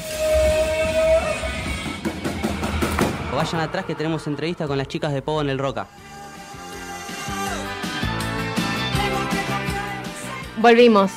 Vayan 3.33 3.61
atrás 3.61 3.85
que 3.85 3.95
tenemos 3.95 4.27
entrevista 4.27 4.67
con 4.67 4.77
las 4.77 4.87
chicas 4.87 5.11
de 5.11 5.23
Pogo 5.23 5.41
en 5.41 5.49
el 5.49 5.57
Roca. 5.57 5.87
Volvimos. 10.57 11.09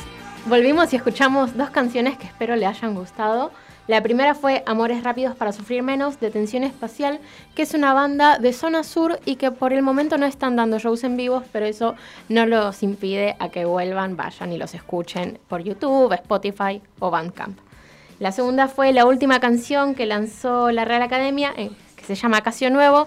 Volvimos 0.47 0.95
y 0.95 0.97
escuchamos 0.97 1.55
dos 1.59 1.69
canciones 1.69 2.17
que 2.17 2.27
espero 2.27 2.57
le 2.57 2.65
hayan 2.65 2.95
gustado. 2.95 3.53
La 3.89 4.03
primera 4.03 4.35
fue 4.35 4.63
Amores 4.67 5.03
Rápidos 5.03 5.35
para 5.35 5.51
Sufrir 5.51 5.83
Menos, 5.83 6.21
de 6.21 6.31
Tensión 6.31 6.63
Espacial, 6.63 7.21
que 7.55 7.63
es 7.63 7.73
una 7.73 7.95
banda 7.95 8.37
de 8.37 8.53
zona 8.53 8.85
sur 8.85 9.19
y 9.25 9.37
que 9.37 9.51
por 9.51 9.73
el 9.73 9.81
momento 9.81 10.19
no 10.19 10.27
están 10.27 10.57
dando 10.57 10.79
shows 10.79 11.05
en 11.05 11.17
vivos, 11.17 11.45
pero 11.53 11.65
eso 11.65 11.95
no 12.29 12.45
los 12.45 12.83
impide 12.83 13.35
a 13.39 13.49
que 13.49 13.65
vuelvan, 13.65 14.15
vayan 14.15 14.53
y 14.53 14.59
los 14.59 14.75
escuchen 14.75 15.39
por 15.49 15.63
YouTube, 15.63 16.13
Spotify 16.13 16.83
o 16.99 17.11
Bandcamp. 17.11 17.59
La 18.19 18.31
segunda 18.31 18.69
fue 18.69 18.93
la 18.93 19.07
última 19.07 19.41
canción 19.41 19.95
que 19.95 20.05
lanzó 20.05 20.71
la 20.71 20.85
Real 20.85 21.01
Academia, 21.01 21.55
eh, 21.57 21.71
que 21.97 22.05
se 22.05 22.15
llama 22.15 22.43
Casio 22.43 22.69
Nuevo, 22.69 23.07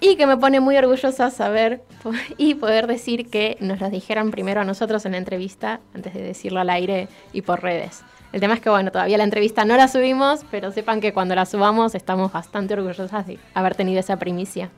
y 0.00 0.14
que 0.14 0.28
me 0.28 0.36
pone 0.36 0.60
muy 0.60 0.76
orgullosa 0.76 1.32
saber 1.32 1.82
y 2.36 2.54
poder 2.54 2.86
decir 2.86 3.28
que 3.28 3.56
nos 3.58 3.80
lo 3.80 3.90
dijeran 3.90 4.30
primero 4.30 4.60
a 4.60 4.64
nosotros 4.64 5.04
en 5.06 5.12
la 5.12 5.18
entrevista, 5.18 5.80
antes 5.92 6.14
de 6.14 6.22
decirlo 6.22 6.60
al 6.60 6.70
aire 6.70 7.08
y 7.32 7.42
por 7.42 7.64
redes. 7.64 8.04
El 8.32 8.40
tema 8.40 8.54
es 8.54 8.60
que, 8.60 8.70
bueno, 8.70 8.92
todavía 8.92 9.18
la 9.18 9.24
entrevista 9.24 9.64
no 9.64 9.76
la 9.76 9.88
subimos, 9.88 10.40
pero 10.50 10.70
sepan 10.70 11.00
que 11.00 11.12
cuando 11.12 11.34
la 11.34 11.46
subamos 11.46 11.94
estamos 11.94 12.32
bastante 12.32 12.74
orgullosas 12.74 13.26
de 13.26 13.38
haber 13.54 13.74
tenido 13.74 13.98
esa 14.00 14.16
primicia. 14.18 14.70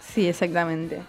Sí, 0.00 0.26
exactamente. 0.26 1.00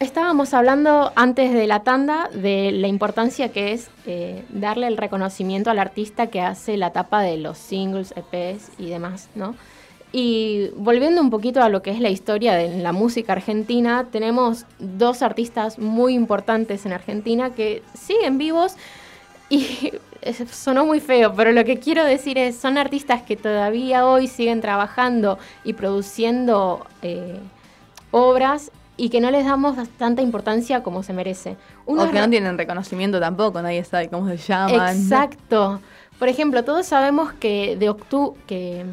Estábamos 0.00 0.52
hablando 0.52 1.12
antes 1.14 1.52
de 1.52 1.68
la 1.68 1.84
tanda 1.84 2.28
de 2.34 2.72
la 2.72 2.88
importancia 2.88 3.52
que 3.52 3.72
es 3.72 3.88
eh, 4.04 4.44
darle 4.48 4.88
el 4.88 4.96
reconocimiento 4.96 5.70
al 5.70 5.78
artista 5.78 6.26
que 6.26 6.40
hace 6.40 6.76
la 6.76 6.90
tapa 6.90 7.22
de 7.22 7.36
los 7.36 7.56
singles, 7.56 8.12
EPs 8.16 8.72
y 8.78 8.90
demás, 8.90 9.28
¿no? 9.36 9.54
Y 10.10 10.70
volviendo 10.76 11.20
un 11.20 11.30
poquito 11.30 11.62
a 11.62 11.68
lo 11.68 11.82
que 11.82 11.92
es 11.92 12.00
la 12.00 12.10
historia 12.10 12.54
de 12.54 12.78
la 12.78 12.90
música 12.92 13.32
argentina, 13.32 14.08
tenemos 14.10 14.66
dos 14.80 15.22
artistas 15.22 15.78
muy 15.78 16.14
importantes 16.14 16.84
en 16.84 16.92
Argentina 16.92 17.50
que 17.50 17.82
siguen 17.94 18.38
vivos 18.38 18.76
y 19.52 19.92
sonó 20.50 20.86
muy 20.86 20.98
feo, 20.98 21.34
pero 21.34 21.52
lo 21.52 21.62
que 21.64 21.78
quiero 21.78 22.04
decir 22.04 22.38
es, 22.38 22.56
son 22.56 22.78
artistas 22.78 23.20
que 23.20 23.36
todavía 23.36 24.06
hoy 24.06 24.26
siguen 24.26 24.62
trabajando 24.62 25.38
y 25.62 25.74
produciendo 25.74 26.86
eh, 27.02 27.38
obras 28.12 28.70
y 28.96 29.10
que 29.10 29.20
no 29.20 29.30
les 29.30 29.44
damos 29.44 29.76
tanta 29.98 30.22
importancia 30.22 30.82
como 30.82 31.02
se 31.02 31.12
merece. 31.12 31.56
Uno 31.84 32.04
o 32.04 32.10
que 32.10 32.18
no 32.18 32.30
tienen 32.30 32.56
reconocimiento 32.56 33.20
tampoco, 33.20 33.60
nadie 33.60 33.84
sabe 33.84 34.08
cómo 34.08 34.26
se 34.26 34.38
llaman. 34.38 34.96
Exacto. 34.96 35.82
Por 36.18 36.30
ejemplo, 36.30 36.64
todos 36.64 36.86
sabemos 36.86 37.34
que 37.34 37.76
de 37.76 37.90
octu 37.90 38.34
que 38.46 38.86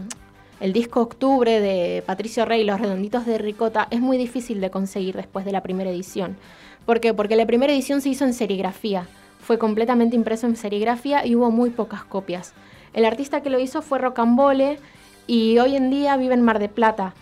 el 0.60 0.74
disco 0.74 1.00
Octubre 1.00 1.62
de 1.62 2.04
Patricio 2.06 2.44
Rey, 2.44 2.66
Los 2.66 2.82
Redonditos 2.82 3.26
de 3.26 3.38
Ricota, 3.38 3.88
es 3.92 4.02
muy 4.02 4.18
difícil 4.18 4.60
de 4.60 4.70
conseguir 4.70 5.16
después 5.16 5.46
de 5.46 5.54
la 5.54 5.64
primera 5.64 5.90
edición. 5.90 6.36
¿Por 6.86 7.00
qué? 7.00 7.14
Porque 7.14 7.38
la 7.38 7.46
primera 7.46 7.72
edición 7.72 8.02
se 8.02 8.10
hizo 8.10 8.26
en 8.26 8.34
serigrafía. 8.34 9.08
Fue 9.50 9.58
completamente 9.58 10.16
impreso 10.16 10.46
en 10.46 10.56
serigrafía 10.56 11.26
y 11.26 11.36
hubo 11.36 11.50
muy 11.50 11.72
pocas 11.72 12.04
copias. 12.04 12.54
El 12.94 13.04
artista 13.04 13.42
que 13.42 13.50
lo 13.50 13.58
hizo 13.58 13.82
fue 13.82 13.98
Rocambole 13.98 14.78
y 15.26 15.58
hoy 15.58 15.76
en 15.76 15.90
día 15.90 16.18
vive 16.18 16.36
en 16.36 16.44
Mar 16.44 16.60
de 16.60 16.70
Plata. 16.70 17.16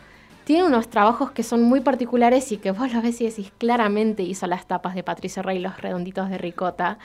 Tiene 0.44 0.66
unos 0.66 0.90
trabajos 0.90 1.32
que 1.32 1.42
son 1.44 1.64
muy 1.64 1.80
particulares 1.80 2.52
y 2.52 2.58
que 2.58 2.72
vos 2.72 2.92
lo 2.92 3.02
ves 3.02 3.22
y 3.22 3.28
decís 3.28 3.54
claramente 3.58 4.24
hizo 4.24 4.46
las 4.46 4.68
tapas 4.68 4.94
de 4.94 5.04
Patricio 5.04 5.42
Rey, 5.42 5.60
Los 5.60 5.80
Redonditos 5.80 6.30
de 6.30 6.38
Ricota 6.38 6.98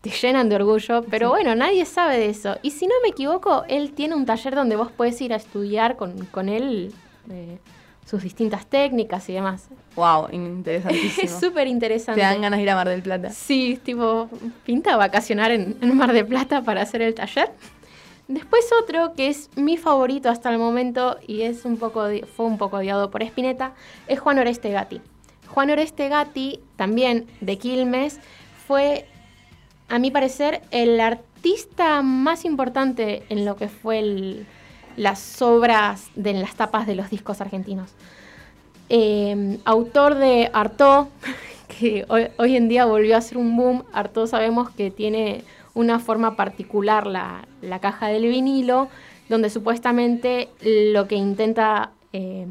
te 0.00 0.10
llenan 0.10 0.48
de 0.48 0.56
orgullo, 0.56 1.04
pero 1.08 1.28
bueno, 1.28 1.54
nadie 1.54 1.84
sabe 1.84 2.18
de 2.18 2.30
eso. 2.30 2.56
Y 2.62 2.72
si 2.72 2.88
no 2.88 2.94
me 3.04 3.10
equivoco, 3.10 3.62
él 3.68 3.92
tiene 3.92 4.16
un 4.16 4.26
taller 4.26 4.56
donde 4.56 4.74
vos 4.74 4.90
puedes 4.90 5.20
ir 5.20 5.32
a 5.32 5.36
estudiar 5.36 5.96
con, 5.96 6.26
con 6.32 6.48
él 6.48 6.92
eh, 7.30 7.58
sus 8.06 8.22
distintas 8.22 8.66
técnicas 8.66 9.28
y 9.28 9.32
demás. 9.34 9.68
Wow, 9.96 10.28
interesantísimo. 10.32 11.24
Es 11.24 11.40
súper 11.40 11.66
interesante. 11.66 12.20
Te 12.20 12.26
dan 12.26 12.40
ganas 12.42 12.58
de 12.58 12.62
ir 12.64 12.70
a 12.70 12.74
Mar 12.74 12.88
del 12.88 13.02
Plata. 13.02 13.30
Sí, 13.30 13.78
tipo, 13.82 14.28
pinta 14.64 14.96
vacacionar 14.96 15.50
en, 15.52 15.76
en 15.80 15.96
Mar 15.96 16.12
de 16.12 16.24
Plata 16.24 16.62
para 16.62 16.82
hacer 16.82 17.02
el 17.02 17.14
taller. 17.14 17.50
Después 18.26 18.64
otro 18.82 19.12
que 19.14 19.28
es 19.28 19.50
mi 19.54 19.76
favorito 19.76 20.30
hasta 20.30 20.50
el 20.50 20.58
momento 20.58 21.18
y 21.26 21.42
es 21.42 21.66
un 21.66 21.76
poco 21.76 22.06
fue 22.36 22.46
un 22.46 22.56
poco 22.56 22.78
odiado 22.78 23.10
por 23.10 23.22
Spinetta, 23.22 23.74
es 24.06 24.18
Juan 24.18 24.38
Oreste 24.38 24.70
Gatti. 24.70 25.00
Juan 25.48 25.70
Oreste 25.70 26.08
Gatti, 26.08 26.60
también 26.76 27.26
de 27.42 27.58
Quilmes, 27.58 28.18
fue, 28.66 29.06
a 29.88 29.98
mi 29.98 30.10
parecer, 30.10 30.62
el 30.70 30.98
artista 31.00 32.00
más 32.00 32.46
importante 32.46 33.24
en 33.28 33.44
lo 33.44 33.56
que 33.56 33.68
fue 33.68 33.98
el- 33.98 34.46
las 34.96 35.42
obras 35.42 36.10
de 36.14 36.30
en 36.30 36.40
las 36.40 36.54
tapas 36.54 36.86
de 36.86 36.94
los 36.94 37.10
discos 37.10 37.40
argentinos. 37.40 37.92
Eh, 38.88 39.58
autor 39.64 40.16
de 40.16 40.50
Artaud, 40.52 41.06
que 41.68 42.04
hoy, 42.08 42.56
en 42.56 42.68
día 42.68 42.84
volvió 42.84 43.16
a 43.16 43.20
ser 43.20 43.38
un 43.38 43.56
boom. 43.56 43.84
Artaud 43.92 44.26
sabemos 44.26 44.70
que 44.70 44.90
tiene 44.90 45.44
una 45.74 45.98
forma 45.98 46.36
particular 46.36 47.06
la, 47.06 47.46
la 47.62 47.80
caja 47.80 48.08
del 48.08 48.28
vinilo, 48.28 48.88
donde 49.28 49.50
supuestamente 49.50 50.48
lo 50.62 51.08
que 51.08 51.16
intenta 51.16 51.90
eh, 52.12 52.46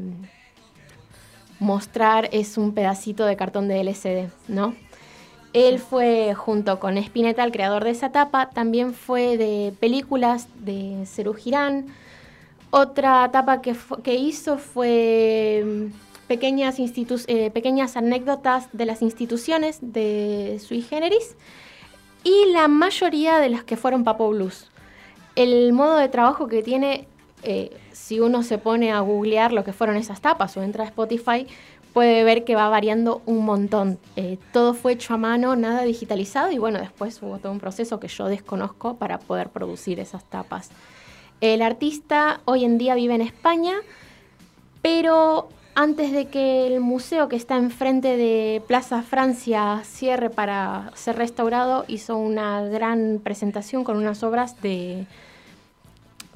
mostrar 1.58 2.28
es 2.32 2.58
un 2.58 2.74
pedacito 2.74 3.24
de 3.24 3.36
cartón 3.36 3.68
de 3.68 3.80
LCD, 3.80 4.30
¿no? 4.48 4.74
Él 5.54 5.78
fue, 5.78 6.34
junto 6.34 6.80
con 6.80 6.98
Spinetta, 6.98 7.44
el 7.44 7.52
creador 7.52 7.84
de 7.84 7.90
esa 7.90 8.10
tapa, 8.10 8.50
también 8.50 8.92
fue 8.92 9.38
de 9.38 9.72
películas 9.78 10.48
de 10.58 11.04
Cerú 11.06 11.32
Girán. 11.32 11.86
Otra 12.76 13.30
tapa 13.30 13.62
que, 13.62 13.76
que 14.02 14.16
hizo 14.16 14.58
fue 14.58 15.62
mm, 15.64 16.26
pequeñas, 16.26 16.74
eh, 16.80 17.50
pequeñas 17.52 17.96
anécdotas 17.96 18.66
de 18.72 18.84
las 18.84 19.00
instituciones 19.00 19.78
de 19.80 20.60
Sui 20.60 20.82
Generis 20.82 21.36
y 22.24 22.46
la 22.52 22.66
mayoría 22.66 23.38
de 23.38 23.50
las 23.50 23.62
que 23.62 23.76
fueron 23.76 24.02
Papo 24.02 24.28
Blues. 24.28 24.72
El 25.36 25.72
modo 25.72 25.98
de 25.98 26.08
trabajo 26.08 26.48
que 26.48 26.64
tiene, 26.64 27.06
eh, 27.44 27.70
si 27.92 28.18
uno 28.18 28.42
se 28.42 28.58
pone 28.58 28.90
a 28.90 28.98
googlear 28.98 29.52
lo 29.52 29.62
que 29.62 29.72
fueron 29.72 29.94
esas 29.94 30.20
tapas 30.20 30.56
o 30.56 30.62
entra 30.64 30.82
a 30.82 30.88
Spotify, 30.88 31.46
puede 31.92 32.24
ver 32.24 32.42
que 32.42 32.56
va 32.56 32.68
variando 32.70 33.22
un 33.24 33.44
montón. 33.44 34.00
Eh, 34.16 34.36
todo 34.52 34.74
fue 34.74 34.94
hecho 34.94 35.14
a 35.14 35.16
mano, 35.16 35.54
nada 35.54 35.82
digitalizado 35.82 36.50
y 36.50 36.58
bueno, 36.58 36.80
después 36.80 37.22
hubo 37.22 37.38
todo 37.38 37.52
un 37.52 37.60
proceso 37.60 38.00
que 38.00 38.08
yo 38.08 38.26
desconozco 38.26 38.96
para 38.96 39.20
poder 39.20 39.50
producir 39.50 40.00
esas 40.00 40.24
tapas. 40.24 40.72
El 41.40 41.62
artista 41.62 42.40
hoy 42.44 42.64
en 42.64 42.78
día 42.78 42.94
vive 42.94 43.14
en 43.14 43.22
España, 43.22 43.74
pero 44.82 45.48
antes 45.74 46.12
de 46.12 46.26
que 46.26 46.66
el 46.66 46.80
museo 46.80 47.28
que 47.28 47.36
está 47.36 47.56
enfrente 47.56 48.16
de 48.16 48.62
Plaza 48.66 49.02
Francia 49.02 49.80
cierre 49.84 50.30
para 50.30 50.90
ser 50.94 51.16
restaurado, 51.16 51.84
hizo 51.88 52.16
una 52.16 52.62
gran 52.64 53.20
presentación 53.22 53.84
con 53.84 53.96
unas 53.96 54.22
obras 54.22 54.60
de 54.62 55.06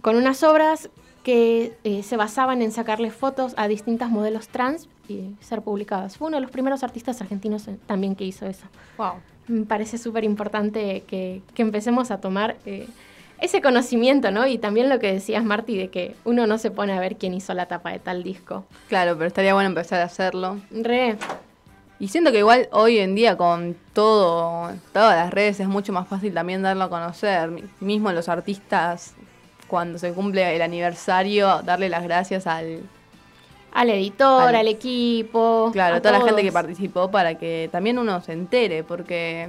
con 0.03 0.17
unas 0.17 0.43
obras 0.43 0.91
que 1.23 1.77
eh, 1.85 2.03
se 2.03 2.17
basaban 2.17 2.63
en 2.63 2.73
sacarle 2.73 3.11
fotos 3.11 3.55
a 3.57 3.69
distintas 3.69 4.11
modelos 4.11 4.49
trans 4.49 4.89
y 5.09 5.35
ser 5.41 5.63
publicadas. 5.63 6.17
Fue 6.17 6.29
uno 6.29 6.37
de 6.37 6.41
los 6.41 6.51
primeros 6.51 6.83
artistas 6.83 7.21
argentinos 7.21 7.69
eh, 7.69 7.79
también 7.87 8.15
que 8.15 8.25
hizo 8.25 8.47
eso. 8.47 8.67
Wow. 8.97 9.15
Me 9.47 9.67
parece 9.67 9.99
súper 9.99 10.25
importante 10.25 11.05
que, 11.07 11.43
que 11.55 11.63
empecemos 11.63 12.11
a 12.11 12.21
tomar 12.21 12.57
eh, 12.65 12.87
ese 13.41 13.61
conocimiento, 13.63 14.31
¿no? 14.31 14.47
Y 14.47 14.59
también 14.59 14.89
lo 14.89 14.99
que 14.99 15.13
decías, 15.13 15.45
Marty, 15.45 15.77
de 15.77 15.89
que 15.89 16.15
uno 16.25 16.47
no 16.47 16.59
se 16.59 16.71
pone 16.71 16.93
a 16.93 17.01
ver 17.01 17.17
quién 17.17 17.35
hizo 17.35 17.55
la 17.55 17.67
tapa 17.67 17.91
de 17.91 17.99
tal 17.99 18.23
disco. 18.23 18.65
Claro, 18.89 19.15
pero 19.17 19.27
estaría 19.29 19.55
bueno 19.55 19.69
empezar 19.69 20.01
a 20.01 20.05
hacerlo. 20.05 20.59
Re, 20.71 21.17
Y 22.01 22.09
siento 22.09 22.31
que 22.33 22.39
igual 22.39 22.69
hoy 22.73 22.99
en 22.99 23.15
día 23.15 23.37
con 23.37 23.77
todo, 23.93 24.71
todas 24.93 25.17
las 25.17 25.31
redes 25.33 25.61
es 25.61 25.69
mucho 25.69 25.93
más 25.93 26.07
fácil 26.09 26.33
también 26.35 26.63
darlo 26.63 26.85
a 26.85 26.89
conocer. 26.91 27.51
Mi- 27.51 27.65
Mismo 27.81 28.11
los 28.13 28.29
artistas, 28.29 29.15
cuando 29.69 29.99
se 29.99 30.13
cumple 30.13 30.55
el 30.57 30.63
aniversario, 30.63 31.63
darle 31.63 31.89
las 31.89 32.03
gracias 32.05 32.47
al... 32.47 32.81
al 33.73 33.91
editor, 33.91 34.49
Al- 34.49 34.55
al, 34.57 34.69
equipo. 34.69 35.71
Claro, 35.73 35.97
a 35.97 36.01
toda 36.01 36.19
la 36.19 36.25
gente 36.25 36.43
que 36.43 36.53
participó 36.53 37.11
para 37.11 37.35
que 37.37 37.69
también 37.71 37.99
uno 37.99 38.21
se 38.21 38.33
entere, 38.33 38.83
porque 38.85 39.49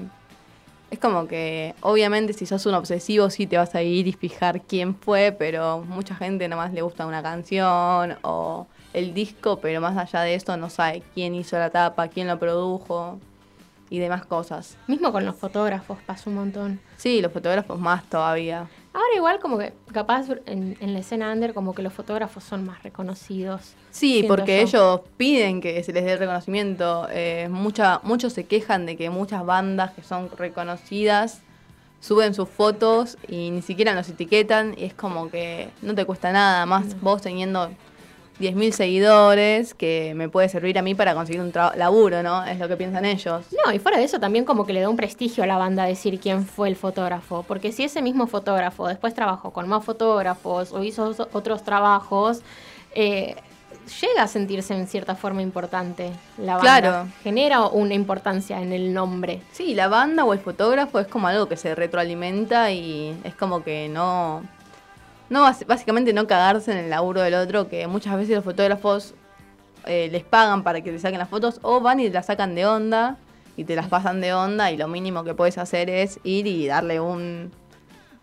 es 0.91 0.99
como 0.99 1.27
que 1.27 1.75
obviamente 1.81 2.33
si 2.33 2.45
sos 2.45 2.65
un 2.65 2.73
obsesivo 2.73 3.29
sí 3.29 3.47
te 3.47 3.57
vas 3.57 3.75
a 3.75 3.81
ir 3.81 4.07
y 4.07 4.13
fijar 4.13 4.61
quién 4.61 4.95
fue, 4.95 5.35
pero 5.37 5.83
mucha 5.87 6.15
gente 6.15 6.47
nomás 6.47 6.73
le 6.73 6.81
gusta 6.81 7.05
una 7.05 7.21
canción 7.21 8.17
o 8.23 8.67
el 8.93 9.13
disco, 9.13 9.59
pero 9.59 9.81
más 9.81 9.97
allá 9.97 10.21
de 10.21 10.35
eso 10.35 10.57
no 10.57 10.69
sabe 10.69 11.03
quién 11.13 11.35
hizo 11.35 11.57
la 11.57 11.69
tapa, 11.69 12.07
quién 12.07 12.27
lo 12.27 12.39
produjo 12.39 13.19
y 13.89 13.99
demás 13.99 14.25
cosas. 14.25 14.77
Mismo 14.87 15.11
con 15.11 15.25
los 15.25 15.35
fotógrafos 15.35 15.97
pasó 16.05 16.29
un 16.29 16.37
montón. 16.37 16.79
Sí, 16.97 17.21
los 17.21 17.31
fotógrafos 17.31 17.79
más 17.79 18.03
todavía. 18.09 18.67
Ahora 18.91 19.15
igual 19.15 19.39
como 19.39 19.57
que 19.57 19.73
capaz 19.93 20.27
en, 20.47 20.75
en 20.79 20.93
la 20.93 20.99
escena 20.99 21.31
under 21.31 21.53
como 21.53 21.75
que 21.75 21.83
los 21.83 21.93
fotógrafos 21.93 22.43
son 22.43 22.65
más 22.65 22.81
reconocidos. 22.81 23.73
Sí, 23.91 24.25
porque 24.27 24.57
yo. 24.57 24.63
ellos 24.63 25.01
piden 25.15 25.61
que 25.61 25.83
se 25.83 25.93
les 25.93 26.03
dé 26.05 26.17
reconocimiento. 26.17 27.07
Eh, 27.11 27.47
mucha, 27.51 27.99
muchos 28.03 28.33
se 28.33 28.45
quejan 28.45 28.85
de 28.85 28.97
que 28.97 29.09
muchas 29.09 29.45
bandas 29.45 29.91
que 29.91 30.01
son 30.01 30.29
reconocidas 30.35 31.41
suben 31.99 32.33
sus 32.33 32.49
fotos 32.49 33.17
y 33.27 33.51
ni 33.51 33.61
siquiera 33.61 33.93
nos 33.93 34.09
etiquetan 34.09 34.73
y 34.77 34.85
es 34.85 34.93
como 34.93 35.29
que 35.29 35.69
no 35.81 35.93
te 35.95 36.05
cuesta 36.05 36.31
nada, 36.31 36.65
más 36.65 36.99
vos 37.01 37.21
teniendo 37.21 37.69
10.000 38.39 38.71
seguidores 38.71 39.73
que 39.73 40.13
me 40.15 40.29
puede 40.29 40.47
servir 40.49 40.77
a 40.79 40.81
mí 40.81 40.95
para 40.95 41.13
conseguir 41.13 41.41
un 41.41 41.51
laburo, 41.75 42.23
¿no? 42.23 42.45
Es 42.45 42.57
lo 42.59 42.67
que 42.67 42.77
piensan 42.77 43.05
ellos. 43.05 43.45
No, 43.65 43.73
y 43.73 43.79
fuera 43.79 43.97
de 43.97 44.05
eso 44.05 44.19
también 44.19 44.45
como 44.45 44.65
que 44.65 44.73
le 44.73 44.81
da 44.81 44.89
un 44.89 44.95
prestigio 44.97 45.43
a 45.43 45.47
la 45.47 45.57
banda 45.57 45.83
decir 45.85 46.19
quién 46.19 46.45
fue 46.45 46.69
el 46.69 46.75
fotógrafo, 46.75 47.43
porque 47.47 47.71
si 47.71 47.83
ese 47.83 48.01
mismo 48.01 48.27
fotógrafo 48.27 48.87
después 48.87 49.13
trabajó 49.13 49.51
con 49.51 49.67
más 49.67 49.83
fotógrafos 49.83 50.71
o 50.71 50.83
hizo 50.83 51.09
os- 51.09 51.27
otros 51.33 51.63
trabajos, 51.63 52.41
eh, 52.95 53.35
llega 54.01 54.23
a 54.23 54.27
sentirse 54.27 54.73
en 54.75 54.87
cierta 54.87 55.15
forma 55.15 55.41
importante 55.41 56.11
la 56.37 56.57
banda. 56.57 56.79
Claro. 56.79 57.07
Genera 57.23 57.61
una 57.67 57.93
importancia 57.95 58.61
en 58.61 58.71
el 58.71 58.93
nombre. 58.93 59.41
Sí, 59.51 59.73
la 59.73 59.87
banda 59.87 60.23
o 60.25 60.33
el 60.33 60.39
fotógrafo 60.39 60.99
es 60.99 61.07
como 61.07 61.27
algo 61.27 61.47
que 61.47 61.57
se 61.57 61.73
retroalimenta 61.75 62.71
y 62.71 63.19
es 63.23 63.33
como 63.35 63.63
que 63.63 63.89
no. 63.89 64.43
No, 65.29 65.43
básicamente 65.67 66.11
no 66.13 66.25
cagarse 66.27 66.71
en 66.71 66.77
el 66.79 66.89
laburo 66.89 67.21
del 67.21 67.35
otro, 67.35 67.69
que 67.69 67.85
muchas 67.87 68.15
veces 68.17 68.35
los 68.35 68.43
fotógrafos 68.43 69.13
eh, 69.85 70.09
les 70.11 70.23
pagan 70.23 70.63
para 70.63 70.81
que 70.81 70.91
te 70.91 70.99
saquen 70.99 71.19
las 71.19 71.29
fotos 71.29 71.59
o 71.61 71.79
van 71.81 71.99
y 71.99 72.07
te 72.07 72.13
las 72.13 72.25
sacan 72.25 72.55
de 72.55 72.65
onda 72.65 73.17
y 73.55 73.63
te 73.63 73.75
las 73.75 73.87
pasan 73.87 74.21
de 74.21 74.33
onda 74.33 74.71
y 74.71 74.77
lo 74.77 74.87
mínimo 74.87 75.23
que 75.23 75.33
puedes 75.35 75.57
hacer 75.57 75.89
es 75.89 76.19
ir 76.23 76.47
y 76.47 76.67
darle 76.67 76.99
un. 76.99 77.51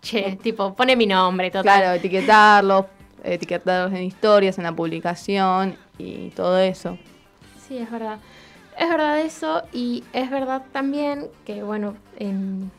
Che, 0.03 0.37
tipo, 0.43 0.75
pone 0.75 0.97
mi 0.97 1.07
nombre, 1.07 1.51
total. 1.51 1.63
Claro, 1.81 1.93
etiquetarlos, 1.93 2.87
etiquetarlos 3.25 3.93
en 3.99 4.05
historias, 4.05 4.59
en 4.59 4.65
la 4.65 4.73
publicación 4.73 5.77
y 5.99 6.31
todo 6.31 6.59
eso. 6.59 6.99
Sí, 7.67 7.79
es 7.79 7.91
verdad. 7.91 8.19
Es 8.79 8.89
verdad 8.89 9.21
eso 9.21 9.63
y 9.73 10.05
es 10.13 10.31
verdad 10.31 10.63
también 10.73 11.29
que, 11.45 11.63
bueno, 11.63 11.95
en- 12.19 12.71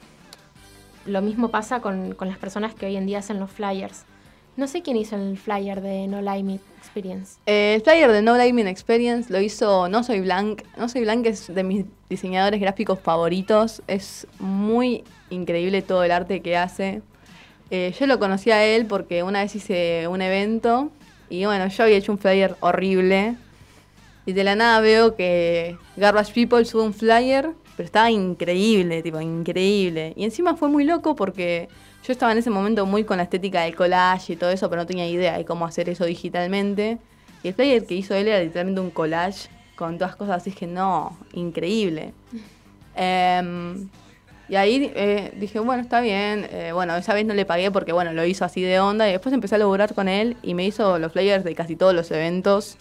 lo 1.05 1.21
mismo 1.21 1.49
pasa 1.49 1.79
con, 1.79 2.13
con 2.13 2.27
las 2.27 2.37
personas 2.37 2.73
que 2.75 2.85
hoy 2.85 2.97
en 2.97 3.05
día 3.05 3.19
hacen 3.19 3.39
los 3.39 3.49
flyers. 3.51 4.03
No 4.57 4.67
sé 4.67 4.81
quién 4.81 4.97
hizo 4.97 5.15
el 5.15 5.37
flyer 5.37 5.81
de 5.81 6.07
No 6.07 6.19
Limit 6.19 6.61
Experience. 6.79 7.37
Eh, 7.45 7.75
el 7.75 7.81
flyer 7.81 8.11
de 8.11 8.23
No 8.23 8.33
Gaming 8.33 8.65
Experience 8.65 9.31
lo 9.31 9.39
hizo 9.39 9.87
No 9.87 10.03
Soy 10.03 10.19
Blanc. 10.21 10.63
No 10.77 10.89
Soy 10.89 11.01
Blanc 11.01 11.27
es 11.27 11.53
de 11.53 11.63
mis 11.63 11.85
diseñadores 12.09 12.59
gráficos 12.59 12.99
favoritos. 12.99 13.83
Es 13.85 14.25
muy 14.39 15.03
increíble 15.29 15.83
todo 15.83 16.03
el 16.03 16.09
arte 16.09 16.41
que 16.41 16.57
hace. 16.57 17.03
Eh, 17.69 17.93
yo 17.99 18.07
lo 18.07 18.17
conocí 18.17 18.49
a 18.49 18.65
él 18.65 18.87
porque 18.87 19.21
una 19.21 19.41
vez 19.41 19.55
hice 19.55 20.07
un 20.07 20.23
evento 20.23 20.89
y 21.29 21.45
bueno, 21.45 21.67
yo 21.67 21.83
había 21.83 21.97
hecho 21.97 22.11
un 22.11 22.17
flyer 22.17 22.55
horrible. 22.61 23.35
Y 24.25 24.33
de 24.33 24.43
la 24.43 24.55
nada 24.55 24.79
veo 24.79 25.15
que 25.15 25.77
Garbage 25.97 26.33
People 26.33 26.65
sube 26.65 26.81
un 26.81 26.95
flyer, 26.95 27.51
pero 27.75 27.85
estaba 27.85 28.09
increíble, 28.09 29.03
tipo, 29.03 29.21
increíble. 29.21 30.13
Y 30.15 30.23
encima 30.23 30.55
fue 30.55 30.67
muy 30.67 30.83
loco 30.83 31.15
porque 31.15 31.69
yo 32.07 32.13
estaba 32.13 32.31
en 32.31 32.37
ese 32.37 32.49
momento 32.49 32.85
muy 32.85 33.03
con 33.03 33.17
la 33.17 33.23
estética 33.23 33.63
del 33.63 33.75
collage 33.75 34.31
y 34.31 34.35
todo 34.37 34.49
eso, 34.49 34.69
pero 34.69 34.83
no 34.83 34.85
tenía 34.85 35.05
idea 35.09 35.37
de 35.37 35.43
cómo 35.43 35.65
hacer 35.65 35.89
eso 35.89 36.05
digitalmente. 36.05 36.99
Y 37.43 37.49
el 37.49 37.53
flyer 37.53 37.85
que 37.85 37.95
hizo 37.95 38.15
él 38.15 38.29
era 38.29 38.39
literalmente 38.39 38.79
un 38.79 38.91
collage 38.91 39.49
con 39.75 39.97
todas 39.97 40.15
cosas 40.15 40.37
así, 40.37 40.51
que 40.51 40.67
no, 40.67 41.17
increíble. 41.33 42.13
Em, 42.99 43.89
y 44.49 44.55
ahí 44.55 44.91
eh, 44.95 45.31
dije, 45.35 45.59
bueno, 45.59 45.83
está 45.83 46.01
bien. 46.01 46.47
Eh, 46.49 46.71
bueno, 46.73 46.95
esa 46.95 47.13
vez 47.13 47.27
no 47.27 47.35
le 47.35 47.45
pagué 47.45 47.69
porque, 47.69 47.91
bueno, 47.91 48.11
lo 48.11 48.25
hizo 48.25 48.43
así 48.43 48.63
de 48.63 48.79
onda. 48.79 49.07
Y 49.07 49.11
después 49.11 49.33
empecé 49.35 49.53
a 49.53 49.57
laburar 49.59 49.93
con 49.93 50.07
él 50.07 50.35
y 50.41 50.55
me 50.55 50.65
hizo 50.65 50.97
los 50.97 51.11
flyers 51.11 51.43
de 51.43 51.53
casi 51.53 51.75
todos 51.75 51.93
los 51.93 52.09
eventos 52.09 52.77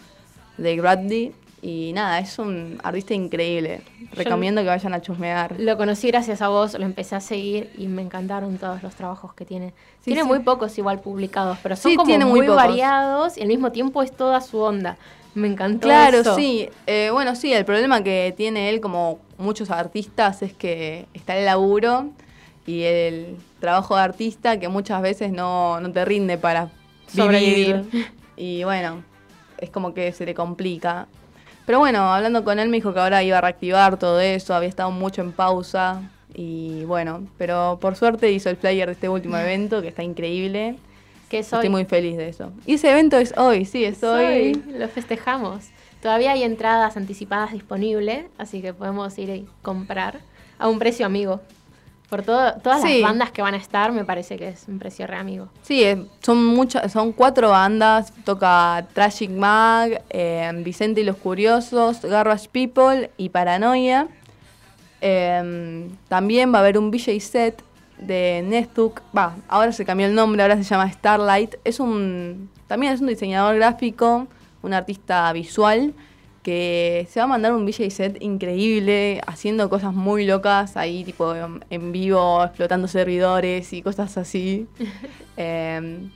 de 0.57 0.81
Bradley. 0.81 1.35
Y 1.62 1.92
nada, 1.95 2.19
es 2.21 2.38
un 2.38 2.79
artista 2.85 3.14
increíble. 3.14 3.81
Recomiendo 4.12 4.61
que 4.61 4.69
vayan 4.69 4.92
a 4.95 5.01
chusmear. 5.01 5.57
Lo 5.59 5.77
conocí 5.77 6.09
gracias 6.09 6.42
a 6.42 6.49
vos, 6.49 6.75
lo 6.79 6.85
empecé 6.85 7.16
a 7.16 7.21
seguir 7.21 7.71
y 7.79 7.88
me 7.88 8.03
encantaron 8.03 8.59
todos 8.59 8.83
los 8.83 8.95
trabajos 8.95 9.33
que 9.35 9.45
tiene. 9.45 9.71
Sí, 10.01 10.05
tiene 10.12 10.23
sí. 10.23 10.29
muy 10.29 10.40
pocos 10.40 10.77
igual 10.79 11.01
publicados, 11.01 11.59
pero 11.62 11.75
son 11.75 11.90
Sí, 11.90 11.97
como 11.97 12.07
tiene 12.07 12.25
muy 12.25 12.47
variados 12.47 13.37
y 13.38 13.42
al 13.42 13.49
mismo 13.49 13.73
tiempo 13.73 14.03
es 14.03 14.12
toda 14.12 14.40
su 14.42 14.59
onda. 14.59 14.97
Me 15.35 15.49
encantó 15.49 15.87
Claro, 15.88 16.21
eso. 16.21 16.37
sí. 16.37 16.69
Eh, 16.87 17.11
bueno, 17.12 17.35
sí, 17.35 17.53
el 17.53 17.64
problema 17.64 18.03
que 18.03 18.33
tiene 18.37 18.71
él, 18.71 18.81
como 18.81 19.19
muchos 19.38 19.71
artistas, 19.71 20.42
es 20.42 20.53
que 20.53 21.07
está 21.14 21.37
el 21.37 21.45
laburo 21.47 22.11
y 22.66 22.83
el 22.83 23.37
trabajo 23.61 23.97
de 23.97 24.03
artista 24.03 24.59
que 24.61 24.69
muchas 24.69 25.03
veces 25.03 25.33
no, 25.33 25.81
no 25.81 25.90
te 25.90 26.05
rinde 26.05 26.38
para 26.38 26.69
Sobrevivir. 27.14 27.83
vivir. 27.83 28.07
Y 28.37 28.64
bueno, 28.64 29.03
es 29.59 29.71
como 29.71 29.95
que 29.95 30.12
se 30.12 30.25
le 30.27 30.35
complica. 30.35 31.07
Pero 31.66 31.81
bueno, 31.81 32.14
hablando 32.14 32.44
con 32.44 32.61
él 32.61 32.68
me 32.68 32.76
dijo 32.76 32.94
que 32.94 33.00
ahora 33.00 33.22
iba 33.24 33.38
a 33.38 33.40
reactivar 33.40 33.98
todo 33.98 34.20
eso, 34.20 34.55
había 34.55 34.68
estado 34.68 34.92
mucho 34.92 35.20
en 35.20 35.33
pausa. 35.33 36.00
Y 36.33 36.85
bueno, 36.85 37.26
pero 37.38 37.79
por 37.81 37.96
suerte 37.96 38.31
hizo 38.31 38.48
el 38.48 38.57
flyer 38.57 38.87
de 38.87 38.92
este 38.92 39.09
último 39.09 39.37
evento, 39.38 39.83
que 39.83 39.88
está 39.88 40.02
increíble. 40.02 40.76
Que 41.29 41.42
soy. 41.42 41.59
Estoy 41.59 41.70
muy 41.70 41.85
feliz 41.85 42.16
de 42.16 42.29
eso. 42.29 42.52
Y 42.66 42.74
ese 42.74 42.90
evento 42.90 43.18
es 43.18 43.37
hoy, 43.37 43.64
sí, 43.64 43.85
es 43.85 44.02
hoy. 44.05 44.55
Soy, 44.55 44.79
lo 44.79 44.88
festejamos. 44.88 45.70
Todavía 46.00 46.33
hay 46.33 46.44
entradas 46.44 46.96
anticipadas 46.96 47.52
disponibles, 47.52 48.26
así 48.38 48.62
que 48.62 48.72
podemos 48.72 49.18
ir 49.18 49.31
y 49.31 49.46
comprar 49.62 50.20
a 50.59 50.68
un 50.68 50.79
precio 50.79 51.05
amigo. 51.05 51.40
Por 52.09 52.23
todo, 52.23 52.53
todas 52.62 52.83
Sí. 52.83 53.01
las 53.01 53.11
bandas 53.11 53.33
que 53.33 53.42
van 53.42 53.55
a 53.55 53.57
estar, 53.57 53.90
me 53.90 54.05
parece 54.05 54.37
que 54.37 54.49
es 54.49 54.64
un 54.69 54.79
precio 54.79 55.07
re 55.09 55.16
amigo. 55.16 55.49
Sí, 55.62 55.85
son 56.23 56.45
muchas, 56.45 56.92
son 56.92 57.12
cuatro 57.12 57.51
bandas. 57.51 58.12
Toca 58.25 58.87
Tragic 58.92 59.31
Mag, 59.31 60.03
eh, 60.11 60.51
Vicente 60.64 61.01
y 61.01 61.05
los 61.05 61.16
Curiosos, 61.16 62.03
Garbage 62.03 62.49
People 62.51 63.11
y 63.16 63.31
Paranoia. 63.31 64.07
Eh, 65.01 65.88
también 66.09 66.53
va 66.53 66.59
a 66.59 66.61
haber 66.61 66.79
un 66.79 66.90
VJ 66.90 67.21
set 67.21 67.62
de 67.99 68.42
Nestuk. 68.47 69.01
Va, 69.16 69.37
ahora 69.49 69.73
se 69.73 69.85
cambió 69.85 70.07
el 70.07 70.14
nombre, 70.14 70.42
ahora 70.42 70.57
se 70.57 70.62
llama 70.64 70.90
Starlight. 70.90 71.57
Es 71.64 71.81
un. 71.81 72.51
También 72.66 72.92
es 72.92 73.01
un 73.01 73.07
diseñador 73.09 73.57
gráfico, 73.57 74.27
un 74.62 74.75
artista 74.75 75.33
visual. 75.33 75.95
Que 76.46 77.09
se 77.11 77.18
va 77.18 77.24
a 77.24 77.26
mandar 77.26 77.52
un 77.54 77.66
VJ 77.66 77.90
set 77.90 78.22
increíble, 78.22 79.20
haciendo 79.26 79.68
cosas 79.68 79.92
muy 79.92 80.26
locas 80.26 80.76
ahí, 80.76 81.02
tipo 81.02 81.35
en 81.35 81.90
vivo, 81.90 82.44
explotando 82.44 82.87
servidores 82.87 83.72
y 83.72 83.82
cosas 83.82 84.16
así. 84.16 84.66
Eh, 85.38 86.09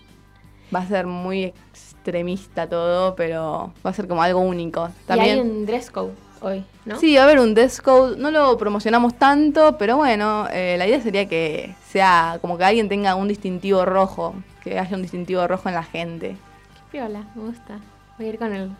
va 0.74 0.78
a 0.78 0.86
ser 0.86 1.06
muy 1.06 1.44
extremista 1.44 2.66
todo, 2.66 3.14
pero 3.14 3.74
va 3.84 3.90
a 3.90 3.92
ser 3.92 4.08
como 4.08 4.22
algo 4.22 4.40
único. 4.40 4.88
Y 4.88 5.06
También, 5.08 5.34
hay 5.34 5.40
un 5.40 5.66
dress 5.66 5.90
code 5.90 6.12
hoy, 6.40 6.64
¿no? 6.84 6.98
Sí, 6.98 7.14
va 7.16 7.22
a 7.22 7.24
haber 7.24 7.38
un 7.38 7.54
Death 7.54 7.80
Code. 7.82 8.16
No 8.16 8.30
lo 8.30 8.56
promocionamos 8.58 9.14
tanto, 9.14 9.76
pero 9.78 9.96
bueno, 9.96 10.46
eh, 10.50 10.76
la 10.78 10.86
idea 10.86 11.00
sería 11.00 11.28
que 11.28 11.74
sea 11.88 12.38
como 12.40 12.58
que 12.58 12.64
alguien 12.64 12.88
tenga 12.88 13.14
un 13.14 13.28
distintivo 13.28 13.84
rojo, 13.84 14.34
que 14.62 14.78
haya 14.78 14.96
un 14.96 15.02
distintivo 15.02 15.46
rojo 15.46 15.68
en 15.68 15.74
la 15.74 15.82
gente. 15.82 16.28
Qué 16.30 16.98
piola, 16.98 17.24
me 17.34 17.42
gusta. 17.42 17.78
Voy 18.18 18.26
a 18.26 18.28
ir 18.30 18.38
con 18.38 18.52
el, 18.52 18.70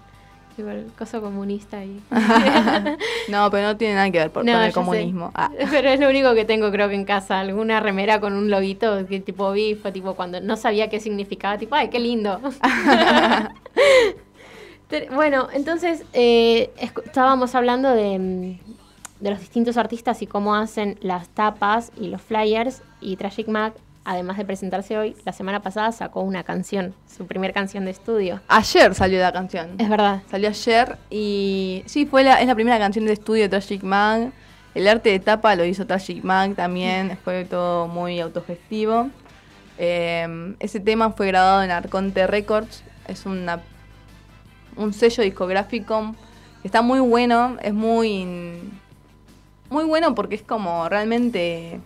tipo, 0.57 0.69
el 0.69 0.87
coso 0.99 1.21
comunista 1.21 1.85
y... 1.85 2.01
No, 3.29 3.51
pero 3.51 3.69
no 3.69 3.77
tiene 3.77 3.95
nada 3.95 4.11
que 4.11 4.19
ver 4.19 4.31
por- 4.31 4.45
No, 4.45 4.53
con 4.53 4.63
el 4.63 4.73
comunismo. 4.73 5.31
Ah. 5.35 5.51
Pero 5.71 5.89
es 5.91 6.01
lo 6.01 6.09
único 6.09 6.35
que 6.35 6.45
tengo 6.45 6.71
creo 6.71 6.89
que 6.89 6.95
en 6.95 7.05
casa, 7.05 7.41
alguna 7.41 7.81
remera 7.81 8.21
con 8.21 8.33
un 8.35 8.51
loguito 8.51 9.07
que 9.07 9.21
tipo 9.21 9.55
fue 9.81 9.93
tipo 9.93 10.15
cuando 10.15 10.41
no 10.41 10.57
sabía 10.57 10.89
qué 10.89 11.01
significaba, 11.01 11.59
tipo, 11.59 11.75
ay, 11.75 11.89
qué 11.89 11.99
lindo. 12.01 12.41
Bueno, 15.15 15.47
entonces 15.53 16.05
eh, 16.13 16.71
estábamos 16.77 17.55
hablando 17.55 17.91
de, 17.91 18.19
mm, 18.19 18.59
de 19.21 19.31
los 19.31 19.39
distintos 19.39 19.77
artistas 19.77 20.21
y 20.23 20.27
cómo 20.27 20.57
hacen 20.57 20.99
las 21.01 21.29
tapas 21.29 21.93
y 21.97 22.09
los 22.09 22.21
flyers 22.21 22.83
y 23.01 23.15
Tragic 23.17 23.47
Mac, 23.47 23.75
además 24.05 24.37
de 24.39 24.45
presentarse 24.45 24.97
hoy, 24.99 25.17
la 25.25 25.33
semana 25.33 25.61
pasada 25.61 25.93
sacó 25.93 26.23
una 26.23 26.43
canción, 26.45 26.95
su 27.07 27.27
primer 27.27 27.53
canción 27.53 27.85
de 27.85 27.91
estudio. 27.91 28.41
Ayer 28.49 28.95
salió 28.95 29.21
la 29.21 29.33
canción. 29.33 29.77
Es 29.79 29.89
verdad. 29.89 30.23
Salió 30.31 30.49
ayer 30.49 30.99
y 31.11 31.83
sí, 31.87 32.07
fue 32.07 32.25
la, 32.25 32.41
es 32.41 32.47
la 32.47 32.55
primera 32.55 32.79
canción 32.79 33.07
de 33.07 33.13
estudio 33.13 33.43
de 33.45 33.49
Tragic 33.49 33.83
Mag. 33.83 34.33
El 34.75 34.87
arte 34.87 35.11
de 35.11 35.19
tapa 35.19 35.57
lo 35.57 35.65
hizo 35.65 35.87
Tragic 35.87 36.23
Mag 36.23 36.55
también, 36.55 37.19
fue 37.25 37.45
todo 37.45 37.89
muy 37.89 38.21
autogestivo. 38.21 39.11
Eh, 39.79 40.55
ese 40.61 40.81
tema 40.81 41.11
fue 41.13 41.27
grabado 41.29 41.63
en 41.63 41.71
Arconte 41.71 42.27
Records, 42.27 42.85
es 43.09 43.27
una, 43.27 43.61
un 44.77 44.93
sello 44.93 45.25
discográfico 45.25 46.15
está 46.65 46.83
muy 46.83 47.01
bueno, 47.01 47.57
es 47.63 47.73
muy, 47.73 48.27
muy 49.71 49.85
bueno 49.85 50.15
porque 50.15 50.35
es 50.35 50.43
como 50.43 50.89
realmente 50.89 51.81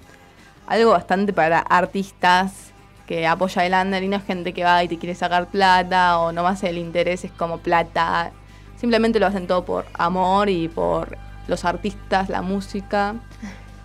algo 0.66 0.90
bastante 0.90 1.32
para 1.32 1.58
artistas 1.58 2.72
que 3.06 3.26
apoya 3.26 3.66
el 3.66 3.74
under 3.74 4.02
y 4.02 4.08
no 4.08 4.16
es 4.16 4.24
gente 4.24 4.52
que 4.52 4.64
va 4.64 4.82
y 4.82 4.88
te 4.88 4.98
quiere 4.98 5.14
sacar 5.14 5.46
plata 5.46 6.18
o 6.18 6.32
nomás 6.32 6.62
el 6.64 6.78
interés 6.78 7.24
es 7.24 7.32
como 7.32 7.58
plata. 7.58 8.32
Simplemente 8.76 9.20
lo 9.20 9.26
hacen 9.26 9.46
todo 9.46 9.64
por 9.64 9.86
amor 9.94 10.48
y 10.48 10.68
por 10.68 11.16
los 11.48 11.64
artistas, 11.64 12.28
la 12.28 12.42
música. 12.42 13.14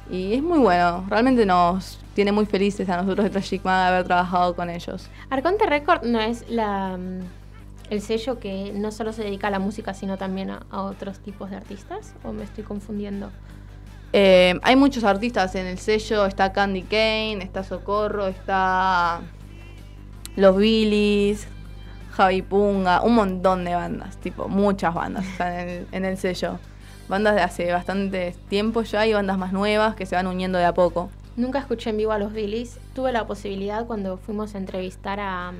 Y 0.09 0.33
es 0.33 0.41
muy 0.41 0.59
bueno, 0.59 1.05
realmente 1.07 1.45
nos 1.45 1.99
tiene 2.15 2.31
muy 2.31 2.45
felices 2.45 2.89
a 2.89 2.97
nosotros 2.97 3.25
de 3.25 3.29
Tragic 3.29 3.63
Mag 3.63 3.87
haber 3.89 4.05
trabajado 4.05 4.55
con 4.55 4.69
ellos. 4.69 5.07
Arconte 5.29 5.65
Record 5.65 6.03
no 6.03 6.19
es 6.19 6.49
la, 6.49 6.97
mm, 6.97 7.19
el 7.91 8.01
sello 8.01 8.39
que 8.39 8.71
no 8.73 8.91
solo 8.91 9.13
se 9.13 9.23
dedica 9.23 9.47
a 9.47 9.51
la 9.51 9.59
música, 9.59 9.93
sino 9.93 10.17
también 10.17 10.49
a 10.49 10.81
otros 10.81 11.19
tipos 11.19 11.49
de 11.49 11.57
artistas, 11.57 12.15
o 12.23 12.31
me 12.31 12.43
estoy 12.43 12.63
confundiendo. 12.63 13.29
Eh, 14.11 14.59
hay 14.63 14.75
muchos 14.75 15.03
artistas 15.03 15.53
en 15.55 15.67
el 15.67 15.77
sello, 15.77 16.25
está 16.25 16.51
Candy 16.51 16.81
Kane, 16.81 17.39
está 17.43 17.63
Socorro, 17.63 18.27
está 18.27 19.21
Los 20.35 20.57
Billys, 20.57 21.47
Javi 22.11 22.41
Punga, 22.41 23.01
un 23.01 23.15
montón 23.15 23.65
de 23.65 23.75
bandas, 23.75 24.17
tipo, 24.17 24.47
muchas 24.47 24.95
bandas 24.95 25.25
están 25.27 25.87
en 25.91 26.05
el, 26.05 26.17
sello. 26.17 26.57
Bandas 27.07 27.35
de 27.35 27.41
hace 27.41 27.71
bastante 27.71 28.35
tiempo 28.49 28.81
ya 28.83 29.05
y 29.05 29.13
bandas 29.13 29.37
más 29.37 29.53
nuevas 29.53 29.95
que 29.95 30.05
se 30.05 30.15
van 30.15 30.27
uniendo 30.27 30.57
de 30.57 30.65
a 30.65 30.73
poco. 30.73 31.09
Nunca 31.37 31.59
escuché 31.59 31.91
en 31.91 31.97
vivo 31.97 32.11
a 32.11 32.19
los 32.19 32.33
Billys. 32.33 32.79
Tuve 32.93 33.11
la 33.11 33.25
posibilidad 33.25 33.85
cuando 33.85 34.17
fuimos 34.17 34.53
a 34.53 34.57
entrevistar 34.57 35.19
a, 35.19 35.53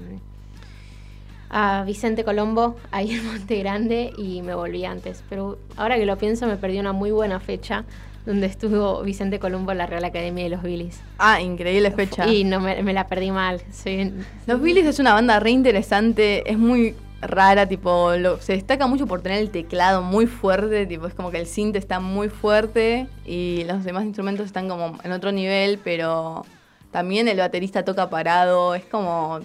a 1.49 1.83
Vicente 1.85 2.23
Colombo 2.23 2.75
ahí 2.91 3.11
en 3.11 3.25
Monte 3.25 3.57
Grande 3.59 4.11
y 4.17 4.41
me 4.41 4.53
volví 4.53 4.85
antes. 4.85 5.23
Pero 5.29 5.57
ahora 5.77 5.97
que 5.97 6.05
lo 6.05 6.17
pienso 6.17 6.45
me 6.45 6.57
perdí 6.57 6.79
una 6.79 6.93
muy 6.93 7.11
buena 7.11 7.39
fecha 7.39 7.85
donde 8.25 8.47
estuvo 8.47 9.01
Vicente 9.03 9.39
Colombo 9.39 9.71
en 9.71 9.77
la 9.79 9.85
Real 9.85 10.03
Academia 10.05 10.43
de 10.43 10.49
los 10.51 10.61
Billys. 10.61 11.01
Ah, 11.17 11.41
increíble 11.41 11.91
fecha. 11.91 12.27
Y 12.27 12.43
no 12.43 12.59
me, 12.59 12.81
me 12.83 12.93
la 12.93 13.07
perdí 13.07 13.31
mal. 13.31 13.61
Soy- 13.71 14.13
Los 14.45 14.61
Billys 14.61 14.85
es 14.85 14.99
una 14.99 15.13
banda 15.13 15.39
re 15.39 15.51
interesante, 15.51 16.49
es 16.49 16.57
muy 16.57 16.95
rara, 17.21 17.65
tipo, 17.67 18.13
lo- 18.15 18.39
se 18.39 18.53
destaca 18.53 18.87
mucho 18.87 19.05
por 19.07 19.21
tener 19.21 19.39
el 19.39 19.49
teclado 19.49 20.01
muy 20.01 20.25
fuerte, 20.27 20.85
tipo, 20.85 21.05
es 21.07 21.13
como 21.13 21.31
que 21.31 21.39
el 21.39 21.47
synth 21.47 21.75
está 21.75 21.99
muy 21.99 22.29
fuerte 22.29 23.07
y 23.25 23.63
los 23.67 23.83
demás 23.83 24.05
instrumentos 24.05 24.45
están 24.45 24.69
como 24.69 24.97
en 25.03 25.11
otro 25.11 25.31
nivel, 25.31 25.79
pero 25.83 26.45
también 26.91 27.27
el 27.27 27.37
baterista 27.37 27.83
toca 27.83 28.09
parado, 28.09 28.73
es 28.75 28.85
como 28.85 29.39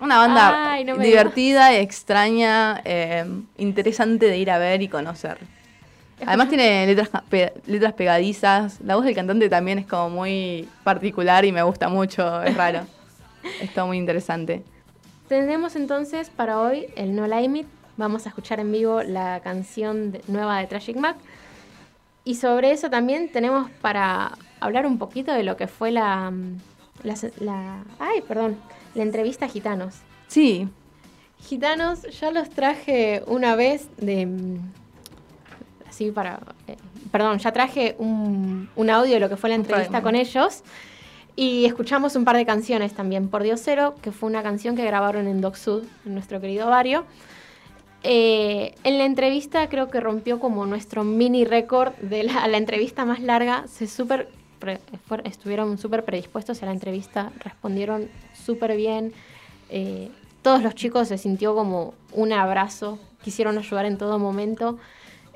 una 0.00 0.18
banda 0.18 0.72
Ay, 0.72 0.84
no 0.84 0.96
me 0.96 1.06
divertida, 1.06 1.74
extraña, 1.76 2.80
eh, 2.84 3.24
interesante 3.58 4.26
de 4.26 4.36
ir 4.38 4.50
a 4.50 4.58
ver 4.58 4.82
y 4.82 4.88
conocer. 4.88 5.38
Además 6.24 6.48
tiene 6.48 6.86
letras, 6.86 7.10
pe- 7.28 7.52
letras 7.66 7.92
pegadizas, 7.92 8.80
la 8.80 8.96
voz 8.96 9.04
del 9.04 9.14
cantante 9.14 9.48
también 9.50 9.78
es 9.78 9.86
como 9.86 10.08
muy 10.10 10.68
particular 10.82 11.44
y 11.44 11.52
me 11.52 11.62
gusta 11.62 11.88
mucho, 11.88 12.42
es 12.42 12.56
raro. 12.56 12.80
es 13.60 13.72
todo 13.74 13.86
muy 13.88 13.98
interesante. 13.98 14.62
Tenemos 15.28 15.76
entonces 15.76 16.30
para 16.30 16.60
hoy 16.60 16.86
el 16.96 17.14
No 17.14 17.26
Limit. 17.26 17.66
Vamos 17.98 18.26
a 18.26 18.28
escuchar 18.30 18.60
en 18.60 18.72
vivo 18.72 19.02
la 19.02 19.40
canción 19.40 20.12
de- 20.12 20.22
nueva 20.28 20.58
de 20.58 20.66
Tragic 20.66 20.96
Mac. 20.96 21.16
Y 22.24 22.36
sobre 22.36 22.72
eso 22.72 22.90
también 22.90 23.30
tenemos 23.30 23.70
para 23.80 24.32
hablar 24.60 24.86
un 24.86 24.98
poquito 24.98 25.32
de 25.32 25.42
lo 25.44 25.56
que 25.56 25.66
fue 25.66 25.90
la, 25.92 26.30
mm, 26.30 26.58
la, 27.40 27.82
ay, 27.98 28.20
perdón, 28.26 28.56
la 28.94 29.02
entrevista 29.02 29.44
a 29.44 29.48
Gitanos. 29.48 29.94
Sí, 30.28 30.68
Gitanos, 31.40 32.02
ya 32.20 32.30
los 32.30 32.48
traje 32.50 33.22
una 33.26 33.54
vez 33.54 33.88
de... 33.98 34.26
Así 35.96 36.10
para... 36.10 36.40
eh, 36.68 36.76
perdón, 37.10 37.38
ya 37.38 37.52
traje 37.52 37.96
un, 37.98 38.68
un 38.76 38.90
audio 38.90 39.14
de 39.14 39.20
lo 39.20 39.30
que 39.30 39.38
fue 39.38 39.48
la 39.48 39.54
entrevista 39.54 40.02
con 40.02 40.14
ellos. 40.14 40.62
Y 41.36 41.64
escuchamos 41.64 42.16
un 42.16 42.26
par 42.26 42.36
de 42.36 42.44
canciones 42.44 42.92
también. 42.92 43.28
Por 43.28 43.42
Dios 43.42 43.62
Cero, 43.64 43.94
que 44.02 44.12
fue 44.12 44.28
una 44.28 44.42
canción 44.42 44.76
que 44.76 44.84
grabaron 44.84 45.26
en 45.26 45.40
Doc 45.40 45.54
Sud, 45.54 45.84
en 46.04 46.12
nuestro 46.12 46.38
querido 46.38 46.66
barrio. 46.68 47.04
Eh, 48.02 48.74
en 48.84 48.98
la 48.98 49.06
entrevista 49.06 49.70
creo 49.70 49.88
que 49.88 50.00
rompió 50.00 50.38
como 50.38 50.66
nuestro 50.66 51.02
mini 51.02 51.46
récord 51.46 51.94
de 51.94 52.24
la, 52.24 52.46
la 52.46 52.58
entrevista 52.58 53.06
más 53.06 53.20
larga. 53.20 53.64
Se 53.66 53.86
super, 53.86 54.28
pre- 54.58 54.80
estuvieron 55.24 55.78
súper 55.78 56.04
predispuestos 56.04 56.62
a 56.62 56.66
la 56.66 56.72
entrevista, 56.72 57.32
respondieron 57.40 58.10
súper 58.34 58.76
bien. 58.76 59.14
Eh, 59.70 60.10
todos 60.42 60.62
los 60.62 60.74
chicos 60.74 61.08
se 61.08 61.16
sintió 61.16 61.54
como 61.54 61.94
un 62.12 62.34
abrazo, 62.34 62.98
quisieron 63.24 63.56
ayudar 63.56 63.86
en 63.86 63.96
todo 63.96 64.18
momento. 64.18 64.78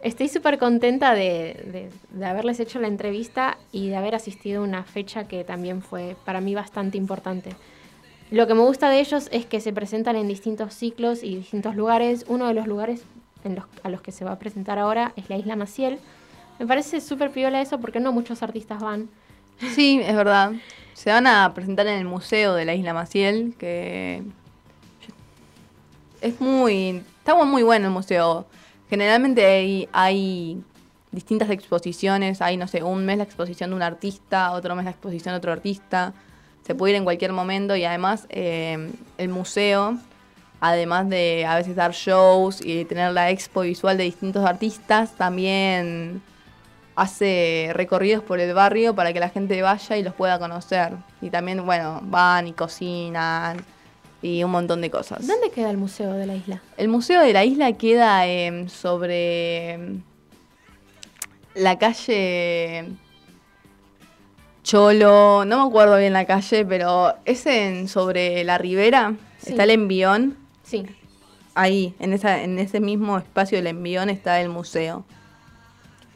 Estoy 0.02 0.28
súper 0.28 0.58
contenta 0.58 1.14
de, 1.14 1.90
de- 2.14 2.24
haberles 2.26 2.58
hecho 2.60 2.78
la 2.80 2.88
entrevista 2.88 3.58
y 3.70 3.88
de 3.88 3.96
haber 3.96 4.14
asistido 4.14 4.62
a 4.62 4.64
una 4.64 4.82
fecha 4.84 5.24
que 5.28 5.44
también 5.44 5.82
fue 5.82 6.16
para 6.24 6.40
mí 6.40 6.54
bastante 6.54 6.96
importante. 6.96 7.50
Lo 8.30 8.46
que 8.46 8.54
me 8.54 8.62
gusta 8.62 8.88
de 8.88 9.00
ellos 9.00 9.28
es 9.32 9.44
que 9.44 9.60
se 9.60 9.72
presentan 9.72 10.16
en 10.16 10.26
distintos 10.28 10.72
ciclos 10.74 11.22
y 11.22 11.36
distintos 11.36 11.74
lugares. 11.76 12.24
Uno 12.28 12.46
de 12.46 12.54
los 12.54 12.66
lugares 12.66 13.02
en 13.44 13.56
los- 13.56 13.64
a 13.82 13.88
los 13.90 14.00
que 14.00 14.12
se 14.12 14.24
va 14.24 14.32
a 14.32 14.38
presentar 14.38 14.78
ahora 14.78 15.12
es 15.16 15.28
la 15.28 15.36
Isla 15.36 15.56
Maciel. 15.56 15.98
Me 16.58 16.66
parece 16.66 17.00
súper 17.00 17.30
piola 17.30 17.60
eso 17.60 17.78
porque 17.80 18.00
no 18.00 18.12
muchos 18.12 18.42
artistas 18.42 18.80
van. 18.80 19.08
sí, 19.74 20.00
es 20.02 20.14
verdad. 20.16 20.52
Se 20.94 21.10
van 21.10 21.26
a 21.26 21.52
presentar 21.54 21.86
en 21.86 21.98
el 21.98 22.04
Museo 22.06 22.54
de 22.54 22.64
la 22.64 22.74
Isla 22.74 22.94
Maciel, 22.94 23.54
que 23.58 24.22
es 26.20 26.40
muy... 26.40 27.02
Está 27.18 27.34
muy 27.44 27.62
bueno 27.62 27.86
el 27.86 27.92
museo. 27.92 28.46
Generalmente 28.90 29.88
hay, 29.92 30.62
distintas 31.12 31.48
exposiciones, 31.50 32.42
hay, 32.42 32.56
no 32.56 32.66
sé, 32.66 32.82
un 32.82 33.06
mes 33.06 33.18
la 33.18 33.24
exposición 33.24 33.70
de 33.70 33.76
un 33.76 33.82
artista, 33.82 34.50
otro 34.50 34.74
mes 34.74 34.84
la 34.84 34.90
exposición 34.90 35.32
de 35.32 35.38
otro 35.38 35.52
artista. 35.52 36.12
Se 36.66 36.74
puede 36.74 36.94
ir 36.94 36.96
en 36.96 37.04
cualquier 37.04 37.32
momento 37.32 37.76
y 37.76 37.84
además 37.84 38.26
eh, 38.30 38.90
el 39.16 39.28
museo, 39.28 39.96
además 40.60 41.08
de 41.08 41.46
a 41.46 41.54
veces 41.54 41.76
dar 41.76 41.92
shows 41.92 42.60
y 42.64 42.84
tener 42.84 43.12
la 43.12 43.30
expo 43.30 43.60
visual 43.60 43.96
de 43.96 44.04
distintos 44.04 44.44
artistas, 44.44 45.12
también 45.16 46.20
hace 46.96 47.70
recorridos 47.72 48.24
por 48.24 48.40
el 48.40 48.52
barrio 48.54 48.96
para 48.96 49.12
que 49.12 49.20
la 49.20 49.28
gente 49.28 49.62
vaya 49.62 49.96
y 49.96 50.02
los 50.02 50.14
pueda 50.14 50.40
conocer. 50.40 50.94
Y 51.22 51.30
también, 51.30 51.64
bueno, 51.64 52.00
van 52.02 52.48
y 52.48 52.52
cocinan 52.52 53.64
y 54.22 54.42
un 54.44 54.50
montón 54.50 54.80
de 54.80 54.90
cosas. 54.90 55.26
¿Dónde 55.26 55.50
queda 55.50 55.70
el 55.70 55.76
museo 55.78 56.12
de 56.12 56.26
la 56.26 56.34
isla? 56.36 56.60
El 56.76 56.88
Museo 56.88 57.20
de 57.22 57.32
la 57.32 57.44
Isla 57.44 57.72
queda 57.72 58.26
em, 58.26 58.68
sobre 58.68 59.72
em, 59.72 60.02
la 61.54 61.78
calle 61.78 62.84
Cholo, 64.62 65.44
no 65.46 65.62
me 65.62 65.68
acuerdo 65.68 65.96
bien 65.96 66.12
la 66.12 66.26
calle, 66.26 66.64
pero 66.66 67.14
es 67.24 67.46
en 67.46 67.88
sobre 67.88 68.44
la 68.44 68.58
ribera, 68.58 69.14
Sí. 69.38 69.50
está 69.50 69.64
el 69.64 69.70
envión, 69.70 70.36
Sí. 70.62 70.84
ahí, 71.54 71.94
en, 71.98 72.12
esa, 72.12 72.42
en 72.42 72.58
ese 72.58 72.78
mismo 72.78 73.16
espacio 73.18 73.56
del 73.58 73.68
envión 73.68 74.10
está 74.10 74.40
el 74.40 74.50
museo. 74.50 75.04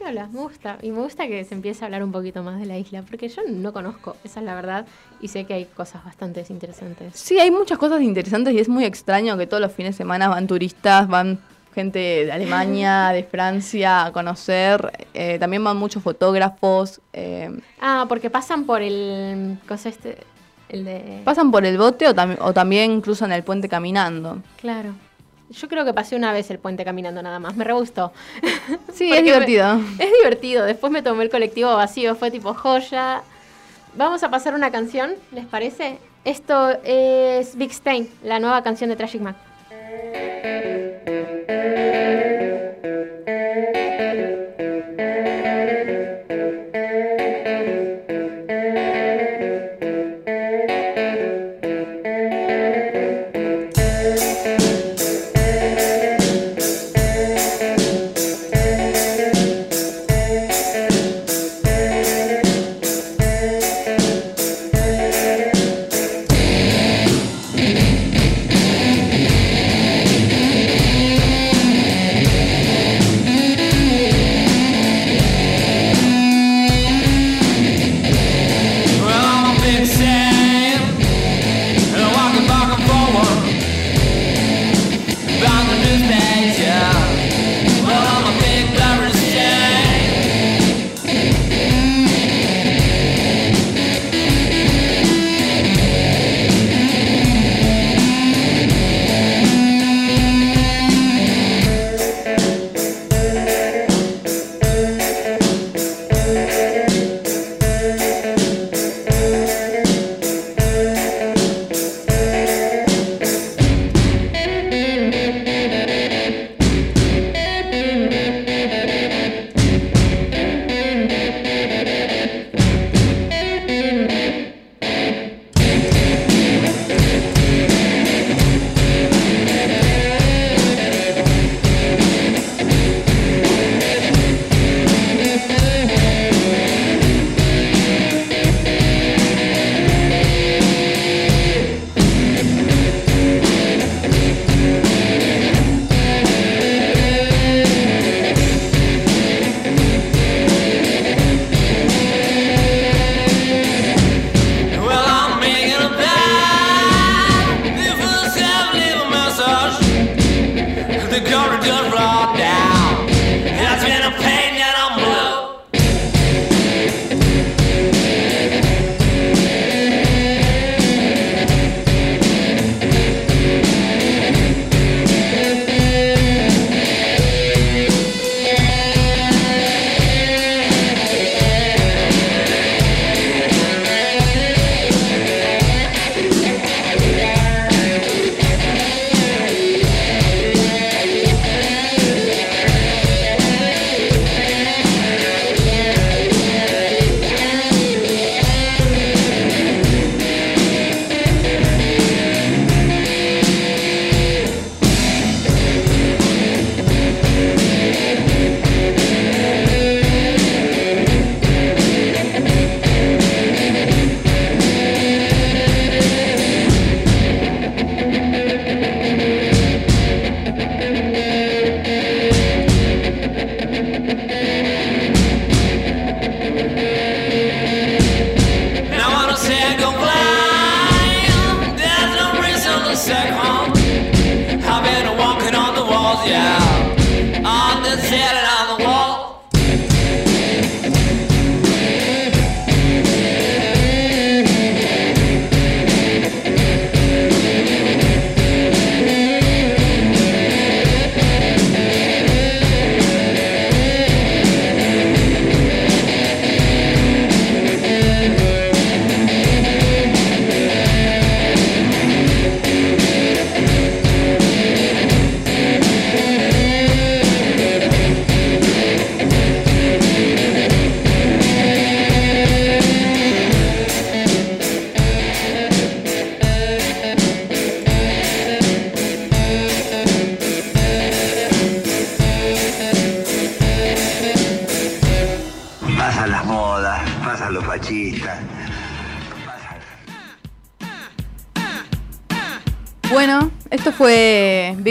Me 0.03 0.23
gusta. 0.27 0.77
Y 0.81 0.91
me 0.91 0.99
gusta 1.01 1.27
que 1.27 1.43
se 1.45 1.55
empiece 1.55 1.83
a 1.83 1.85
hablar 1.87 2.03
un 2.03 2.11
poquito 2.11 2.43
más 2.43 2.59
de 2.59 2.65
la 2.65 2.77
isla, 2.77 3.01
porque 3.03 3.27
yo 3.27 3.41
no 3.49 3.73
conozco, 3.73 4.15
esa 4.23 4.39
es 4.39 4.45
la 4.45 4.53
verdad, 4.55 4.85
y 5.19 5.27
sé 5.29 5.45
que 5.45 5.53
hay 5.55 5.65
cosas 5.65 6.03
bastante 6.03 6.45
interesantes. 6.49 7.15
Sí, 7.15 7.39
hay 7.39 7.49
muchas 7.51 7.77
cosas 7.77 8.01
interesantes 8.01 8.53
y 8.53 8.59
es 8.59 8.69
muy 8.69 8.85
extraño 8.85 9.37
que 9.37 9.47
todos 9.47 9.61
los 9.61 9.71
fines 9.71 9.93
de 9.95 9.97
semana 9.97 10.27
van 10.27 10.45
turistas, 10.47 11.07
van 11.07 11.39
gente 11.73 11.99
de 12.25 12.31
Alemania, 12.31 13.09
de 13.13 13.23
Francia 13.23 14.05
a 14.05 14.11
conocer, 14.11 15.07
eh, 15.13 15.37
también 15.39 15.63
van 15.63 15.77
muchos 15.77 16.03
fotógrafos. 16.03 17.01
eh, 17.13 17.49
Ah, 17.81 18.05
porque 18.07 18.29
pasan 18.29 18.65
por 18.65 18.81
el. 18.81 19.57
cosa 19.67 19.89
este. 19.89 20.17
El 20.69 20.83
de. 20.85 21.21
Pasan 21.23 21.51
por 21.51 21.65
el 21.65 21.77
bote 21.77 22.07
o, 22.07 22.13
tam- 22.15 22.37
o 22.41 22.53
también 22.53 22.99
cruzan 23.01 23.31
el 23.31 23.43
puente 23.43 23.69
caminando. 23.69 24.41
Claro. 24.59 24.89
Yo 25.49 25.67
creo 25.67 25.85
que 25.85 25.93
pasé 25.93 26.15
una 26.15 26.33
vez 26.33 26.49
el 26.51 26.59
puente 26.59 26.83
caminando 26.83 27.21
nada 27.21 27.39
más. 27.39 27.55
Me 27.55 27.63
re 27.63 27.73
gustó. 27.73 28.11
Sí, 28.93 29.11
es 29.11 29.15
me- 29.17 29.21
divertido. 29.23 29.79
es 29.99 30.11
divertido. 30.19 30.65
Después 30.65 30.91
me 30.91 31.01
tomé 31.01 31.23
el 31.23 31.29
colectivo 31.29 31.75
vacío. 31.75 32.15
Fue 32.15 32.31
tipo 32.31 32.53
joya. 32.53 33.21
Vamos 33.95 34.23
a 34.23 34.29
pasar 34.29 34.53
una 34.55 34.71
canción, 34.71 35.13
¿les 35.31 35.45
parece? 35.45 35.99
Esto 36.25 36.71
es 36.83 37.55
Big 37.55 37.71
Stain, 37.71 38.09
la 38.23 38.39
nueva 38.39 38.63
canción 38.63 38.89
de 38.89 38.95
Tragic 38.95 39.21
Mac. 39.21 39.35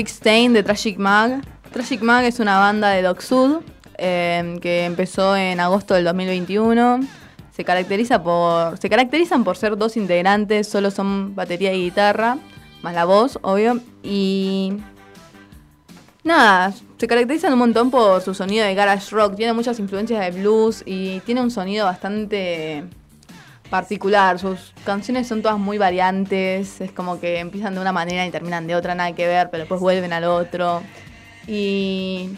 Stain 0.09 0.52
de 0.52 0.62
Tragic 0.62 0.98
Mag. 0.98 1.42
Tragic 1.72 2.02
Mag 2.02 2.24
es 2.24 2.40
una 2.40 2.59
banda 2.59 2.90
de 2.90 3.02
Doc 3.02 3.20
Sud 3.20 3.62
eh, 3.98 4.59
que 4.61 4.84
empezó 4.84 5.36
en 5.36 5.61
agosto 5.61 5.94
del 5.94 6.05
2021. 6.05 7.00
Se, 7.55 7.64
caracteriza 7.64 8.22
por, 8.22 8.78
se 8.78 8.90
caracterizan 8.90 9.44
por 9.44 9.57
ser 9.57 9.76
dos 9.76 9.96
integrantes, 9.96 10.68
solo 10.68 10.90
son 10.90 11.34
batería 11.34 11.72
y 11.72 11.84
guitarra, 11.84 12.38
más 12.82 12.94
la 12.94 13.05
voz, 13.05 13.38
obvio. 13.42 13.80
Y 14.02 14.74
nada, 16.24 16.72
se 16.96 17.07
caracterizan 17.07 17.52
un 17.52 17.61
montón 17.61 17.90
por 17.90 18.20
su 18.22 18.34
sonido 18.34 18.64
de 18.64 18.74
garage 18.74 19.14
rock. 19.14 19.36
Tiene 19.36 19.52
muchas 19.52 19.78
influencias 19.78 20.20
de 20.20 20.40
blues 20.40 20.82
y 20.84 21.20
tiene 21.20 21.40
un 21.40 21.50
sonido 21.50 21.86
bastante 21.86 22.84
particular. 23.78 24.38
Sus 24.38 24.72
canciones 24.84 25.26
son 25.26 25.42
todas 25.42 25.58
muy 25.58 25.78
variantes. 25.78 26.80
Es 26.80 26.92
como 26.92 27.18
que 27.18 27.40
empiezan 27.40 27.74
de 27.74 27.80
una 27.80 27.90
manera 27.90 28.24
y 28.24 28.30
terminan 28.30 28.68
de 28.68 28.76
otra, 28.76 28.94
nada 28.94 29.12
que 29.16 29.26
ver, 29.26 29.50
pero 29.50 29.62
después 29.64 29.80
vuelven 29.80 30.12
al 30.12 30.22
otro. 30.24 30.80
Y. 31.48 32.30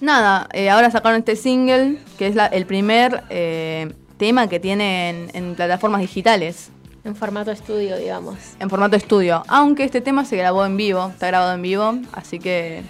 Nada, 0.00 0.48
eh, 0.52 0.68
ahora 0.68 0.90
sacaron 0.90 1.20
este 1.20 1.36
single, 1.36 1.98
que 2.18 2.26
es 2.26 2.34
la- 2.34 2.46
el 2.46 2.66
primer 2.66 3.22
eh, 3.30 3.92
tema 4.18 4.48
que 4.48 4.58
tienen 4.58 5.30
en 5.32 5.54
plataformas 5.54 6.00
digitales. 6.00 6.70
En 7.04 7.14
formato 7.14 7.50
estudio, 7.52 7.96
digamos. 7.96 8.36
En 8.58 8.68
formato 8.68 8.96
estudio. 8.96 9.44
Aunque 9.46 9.84
este 9.84 10.00
tema 10.00 10.24
se 10.24 10.36
grabó 10.36 10.64
en 10.66 10.76
vivo, 10.76 11.08
está 11.12 11.28
grabado 11.28 11.54
en 11.54 11.62
vivo, 11.62 11.98
así 12.12 12.38
que. 12.40 12.82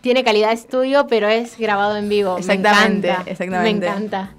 Tiene 0.00 0.24
calidad 0.24 0.48
de 0.48 0.54
estudio, 0.54 1.06
pero 1.06 1.28
es 1.28 1.56
grabado 1.58 1.96
en 1.96 2.08
vivo. 2.08 2.36
Exactamente, 2.38 3.14
me 3.24 3.30
exactamente. 3.30 3.86
Me 3.86 3.92
encanta. 3.92 4.30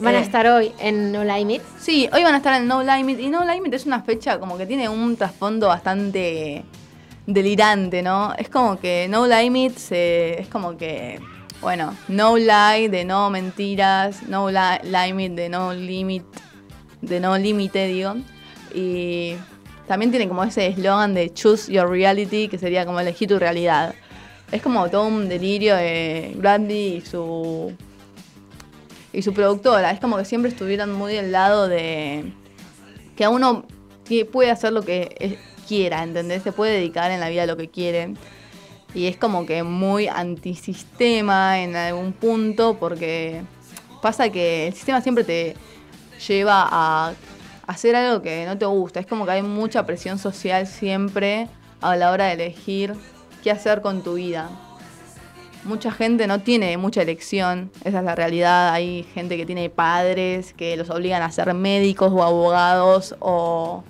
Van 0.00 0.14
a 0.14 0.18
Eh, 0.18 0.22
estar 0.22 0.46
hoy 0.46 0.72
en 0.78 1.10
No 1.12 1.24
Limit. 1.24 1.62
Sí, 1.78 2.08
hoy 2.12 2.22
van 2.22 2.34
a 2.34 2.38
estar 2.38 2.60
en 2.60 2.68
No 2.68 2.82
Limit. 2.82 3.18
Y 3.20 3.28
No 3.30 3.44
Limit 3.44 3.74
es 3.74 3.86
una 3.86 4.02
fecha 4.02 4.38
como 4.38 4.56
que 4.56 4.66
tiene 4.66 4.88
un 4.88 5.16
trasfondo 5.16 5.68
bastante 5.68 6.64
delirante, 7.26 8.02
¿no? 8.02 8.32
Es 8.34 8.48
como 8.48 8.78
que 8.78 9.06
No 9.08 9.26
Limit 9.26 9.76
se- 9.76 10.40
es 10.40 10.48
como 10.48 10.76
que, 10.76 11.20
bueno, 11.60 11.94
No 12.08 12.36
Lie 12.36 12.88
de 12.88 13.04
no 13.04 13.28
mentiras, 13.30 14.22
No 14.28 14.50
li- 14.50 14.82
Limit 14.84 15.32
de 15.32 15.48
no 15.48 15.72
limit, 15.74 16.24
de 17.02 17.20
no 17.20 17.36
límite, 17.36 17.86
digo. 17.88 18.14
Y 18.74 19.34
también 19.88 20.10
tiene 20.10 20.28
como 20.28 20.44
ese 20.44 20.68
eslogan 20.68 21.14
de 21.14 21.32
Choose 21.34 21.72
Your 21.72 21.88
Reality, 21.90 22.48
que 22.48 22.58
sería 22.58 22.86
como 22.86 23.00
elegir 23.00 23.28
tu 23.28 23.38
realidad. 23.38 23.94
Es 24.52 24.62
como 24.62 24.88
todo 24.88 25.06
un 25.08 25.28
delirio 25.28 25.74
de 25.76 26.32
Brandy 26.36 26.96
y 26.96 27.00
su 27.02 27.72
y 29.18 29.22
su 29.22 29.34
productora. 29.34 29.90
Es 29.90 29.98
como 29.98 30.16
que 30.16 30.24
siempre 30.24 30.48
estuvieron 30.48 30.92
muy 30.92 31.12
del 31.14 31.32
lado 31.32 31.66
de 31.66 32.32
que 33.16 33.24
a 33.24 33.30
uno 33.30 33.64
tie- 34.08 34.24
puede 34.24 34.52
hacer 34.52 34.72
lo 34.72 34.82
que 34.82 35.38
quiera, 35.66 36.04
¿entendés? 36.04 36.44
Se 36.44 36.52
puede 36.52 36.74
dedicar 36.74 37.10
en 37.10 37.18
la 37.18 37.28
vida 37.28 37.42
a 37.42 37.46
lo 37.46 37.56
que 37.56 37.68
quiere. 37.68 38.14
Y 38.94 39.06
es 39.08 39.16
como 39.16 39.44
que 39.44 39.64
muy 39.64 40.06
antisistema 40.06 41.60
en 41.60 41.74
algún 41.74 42.12
punto 42.12 42.76
porque 42.78 43.42
pasa 44.00 44.30
que 44.30 44.68
el 44.68 44.74
sistema 44.74 45.00
siempre 45.00 45.24
te 45.24 45.56
lleva 46.28 46.68
a 46.70 47.12
hacer 47.66 47.96
algo 47.96 48.22
que 48.22 48.46
no 48.46 48.56
te 48.56 48.66
gusta. 48.66 49.00
Es 49.00 49.06
como 49.06 49.26
que 49.26 49.32
hay 49.32 49.42
mucha 49.42 49.84
presión 49.84 50.20
social 50.20 50.68
siempre 50.68 51.48
a 51.80 51.96
la 51.96 52.12
hora 52.12 52.26
de 52.26 52.34
elegir 52.34 52.94
qué 53.42 53.50
hacer 53.50 53.82
con 53.82 54.02
tu 54.02 54.14
vida 54.14 54.48
mucha 55.64 55.90
gente 55.90 56.26
no 56.26 56.40
tiene 56.40 56.76
mucha 56.76 57.02
elección, 57.02 57.70
esa 57.84 57.98
es 57.98 58.04
la 58.04 58.14
realidad. 58.14 58.72
Hay 58.72 59.04
gente 59.14 59.36
que 59.36 59.44
tiene 59.46 59.70
padres 59.70 60.52
que 60.54 60.76
los 60.76 60.90
obligan 60.90 61.22
a 61.22 61.30
ser 61.30 61.52
médicos 61.54 62.12
o 62.12 62.22
abogados 62.22 63.14
o 63.20 63.84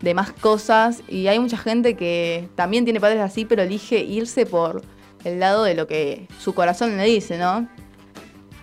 demás 0.00 0.32
cosas. 0.32 1.02
Y 1.08 1.26
hay 1.28 1.38
mucha 1.38 1.56
gente 1.58 1.94
que 1.94 2.48
también 2.56 2.84
tiene 2.84 3.00
padres 3.00 3.20
así, 3.20 3.44
pero 3.44 3.62
elige 3.62 3.98
irse 3.98 4.46
por 4.46 4.82
el 5.24 5.38
lado 5.40 5.64
de 5.64 5.74
lo 5.74 5.86
que 5.86 6.26
su 6.38 6.54
corazón 6.54 6.96
le 6.96 7.04
dice, 7.04 7.36
¿no? 7.38 7.68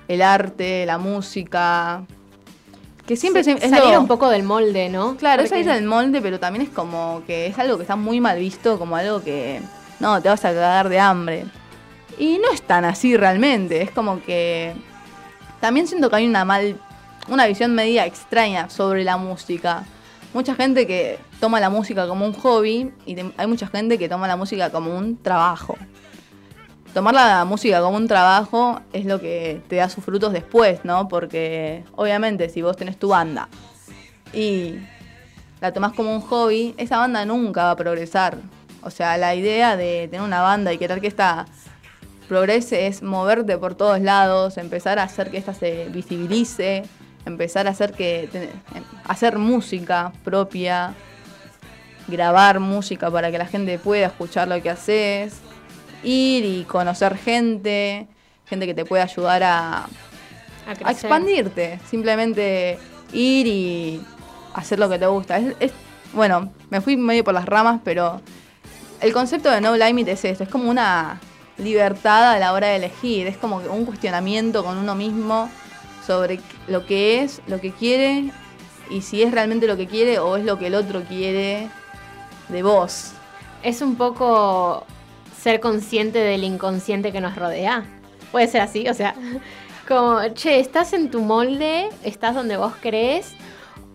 El 0.08 0.22
arte, 0.22 0.86
la 0.86 0.98
música. 0.98 2.06
Que 3.06 3.16
siempre 3.16 3.44
se- 3.44 3.52
es 3.54 3.70
salir 3.70 3.94
lo- 3.94 4.02
un 4.02 4.08
poco 4.08 4.28
del 4.30 4.44
molde, 4.44 4.90
¿no? 4.90 5.16
Claro, 5.16 5.42
es 5.44 5.50
salir 5.50 5.66
del 5.66 5.86
molde, 5.86 6.22
pero 6.22 6.40
también 6.40 6.64
es 6.66 6.70
como 6.70 7.22
que 7.26 7.48
es 7.48 7.58
algo 7.60 7.78
que 7.78 7.84
está 7.84 7.96
muy 7.96 8.20
mal 8.20 8.38
visto, 8.40 8.78
como 8.80 8.96
algo 8.98 9.22
que 9.24 9.62
no, 10.00 10.22
te 10.22 10.28
vas 10.28 10.44
a 10.44 10.50
cagar 10.50 10.90
de 10.90 11.00
hambre. 11.00 11.46
Y 12.18 12.40
no 12.40 12.52
es 12.52 12.62
tan 12.62 12.86
así 12.86 13.16
realmente, 13.16 13.82
es 13.82 13.92
como 13.92 14.22
que 14.24 14.74
también 15.60 15.88
siento 15.88 16.10
que 16.10 16.16
hay 16.16 16.28
una 16.28 16.46
mal 16.46 16.80
una 17.28 17.46
visión 17.46 17.76
media 17.76 18.06
extraña 18.06 18.70
sobre 18.70 19.04
la 19.04 19.18
música. 19.18 19.84
Mucha 20.34 20.56
gente 20.56 20.88
que 20.88 21.20
toma 21.40 21.60
la 21.60 21.70
música 21.70 22.08
como 22.08 22.26
un 22.26 22.34
hobby 22.34 22.92
y 23.06 23.18
hay 23.38 23.48
mucha 23.48 23.68
gente 23.68 23.98
que 23.98 24.10
toma 24.10 24.28
la 24.28 24.36
música 24.36 24.70
como 24.70 24.96
un 24.96 25.18
trabajo. 25.18 25.78
Tomar 26.94 27.14
la 27.14 27.46
música 27.46 27.82
como 27.82 27.98
un 27.98 28.08
trabajo 28.08 28.82
es 28.94 29.06
lo 29.06 29.20
que 29.20 29.62
te 29.68 29.76
da 29.76 29.90
sus 29.90 30.04
frutos 30.04 30.34
después, 30.34 30.84
¿no? 30.84 31.08
Porque 31.08 31.84
obviamente 31.96 32.50
si 32.50 32.62
vos 32.62 32.78
tenés 32.78 32.98
tu 32.98 33.10
banda 33.10 33.50
y 34.34 34.76
la 35.62 35.74
tomás 35.74 35.94
como 35.94 36.14
un 36.14 36.22
hobby, 36.22 36.74
esa 36.78 36.98
banda 36.98 37.26
nunca 37.26 37.66
va 37.66 37.72
a 37.72 37.76
progresar. 37.76 38.38
O 38.84 38.90
sea, 38.90 39.18
la 39.18 39.36
idea 39.36 39.76
de 39.76 40.08
tener 40.10 40.26
una 40.26 40.42
banda 40.42 40.72
y 40.72 40.78
querer 40.78 41.02
que 41.02 41.08
esta 41.08 41.46
progrese 42.28 42.88
es 42.88 43.02
moverte 43.04 43.58
por 43.58 43.76
todos 43.76 44.00
lados, 44.02 44.58
empezar 44.58 45.00
a 45.00 45.04
hacer 45.04 45.32
que 45.32 45.38
esta 45.38 45.54
se 45.54 45.86
visibilice, 45.90 46.84
empezar 47.26 47.68
a 47.68 47.72
hacer 47.72 47.94
que 47.94 48.30
te- 48.32 48.50
hacer 49.06 49.38
música 49.38 50.12
propia, 50.24 50.94
grabar 52.08 52.60
música 52.60 53.12
para 53.12 53.32
que 53.32 53.38
la 53.38 53.46
gente 53.46 53.78
pueda 53.80 54.08
escuchar 54.08 54.48
lo 54.48 54.62
que 54.62 54.70
haces, 54.70 55.36
ir 56.04 56.46
y 56.46 56.64
conocer 56.66 57.18
gente, 57.18 58.08
gente 58.46 58.66
que 58.66 58.74
te 58.74 58.86
pueda 58.86 59.04
ayudar 59.04 59.44
a, 59.44 59.78
A 59.84 59.86
a 60.72 60.76
crecer. 60.76 60.92
expandirte, 60.92 61.80
simplemente 61.90 62.78
ir 63.14 63.48
y 63.48 64.02
hacer 64.54 64.80
lo 64.80 64.90
que 64.90 65.00
te 65.00 65.06
gusta. 65.08 65.38
Es, 65.38 65.56
es- 65.60 65.72
bueno, 66.14 66.52
me 66.70 66.80
fui 66.82 66.96
medio 66.96 67.24
por 67.26 67.34
las 67.34 67.46
ramas, 67.46 67.82
pero 67.84 68.22
el 69.02 69.12
concepto 69.14 69.52
de 69.52 69.60
no 69.60 69.76
limit 69.76 70.08
es 70.08 70.24
esto, 70.24 70.44
es 70.46 70.50
como 70.50 70.70
una 70.70 71.20
libertad 71.58 72.32
a 72.32 72.40
la 72.40 72.54
hora 72.54 72.68
de 72.68 72.78
elegir, 72.78 73.28
es 73.28 73.38
como 73.38 73.58
un 73.58 73.86
cuestionamiento 73.86 74.64
con 74.64 74.78
uno 74.78 74.96
mismo 74.96 75.50
sobre 76.06 76.40
lo 76.68 76.86
que 76.86 77.24
es, 77.24 77.42
lo 77.48 77.60
que 77.60 77.72
quiere 77.72 78.32
y 78.90 79.02
si 79.02 79.24
es 79.24 79.32
realmente 79.32 79.68
lo 79.68 79.76
que 79.76 79.88
quiere 79.88 80.20
o 80.20 80.38
es 80.38 80.46
lo 80.46 80.58
que 80.58 80.68
el 80.68 80.76
otro 80.76 81.04
quiere 81.04 81.68
de 82.50 82.64
vos. 82.64 83.12
Es 83.64 83.82
un 83.82 83.96
poco 83.96 84.86
ser 85.40 85.60
consciente 85.60 86.20
del 86.20 86.44
inconsciente 86.44 87.12
que 87.12 87.22
nos 87.22 87.36
rodea. 87.36 87.86
Puede 88.32 88.48
ser 88.48 88.62
así, 88.62 88.88
o 88.88 88.94
sea, 88.94 89.16
como, 89.88 90.22
che, 90.34 90.60
¿estás 90.60 90.94
en 90.94 91.10
tu 91.12 91.22
molde? 91.22 91.90
¿Estás 92.04 92.36
donde 92.36 92.58
vos 92.58 92.74
crees? 92.80 93.34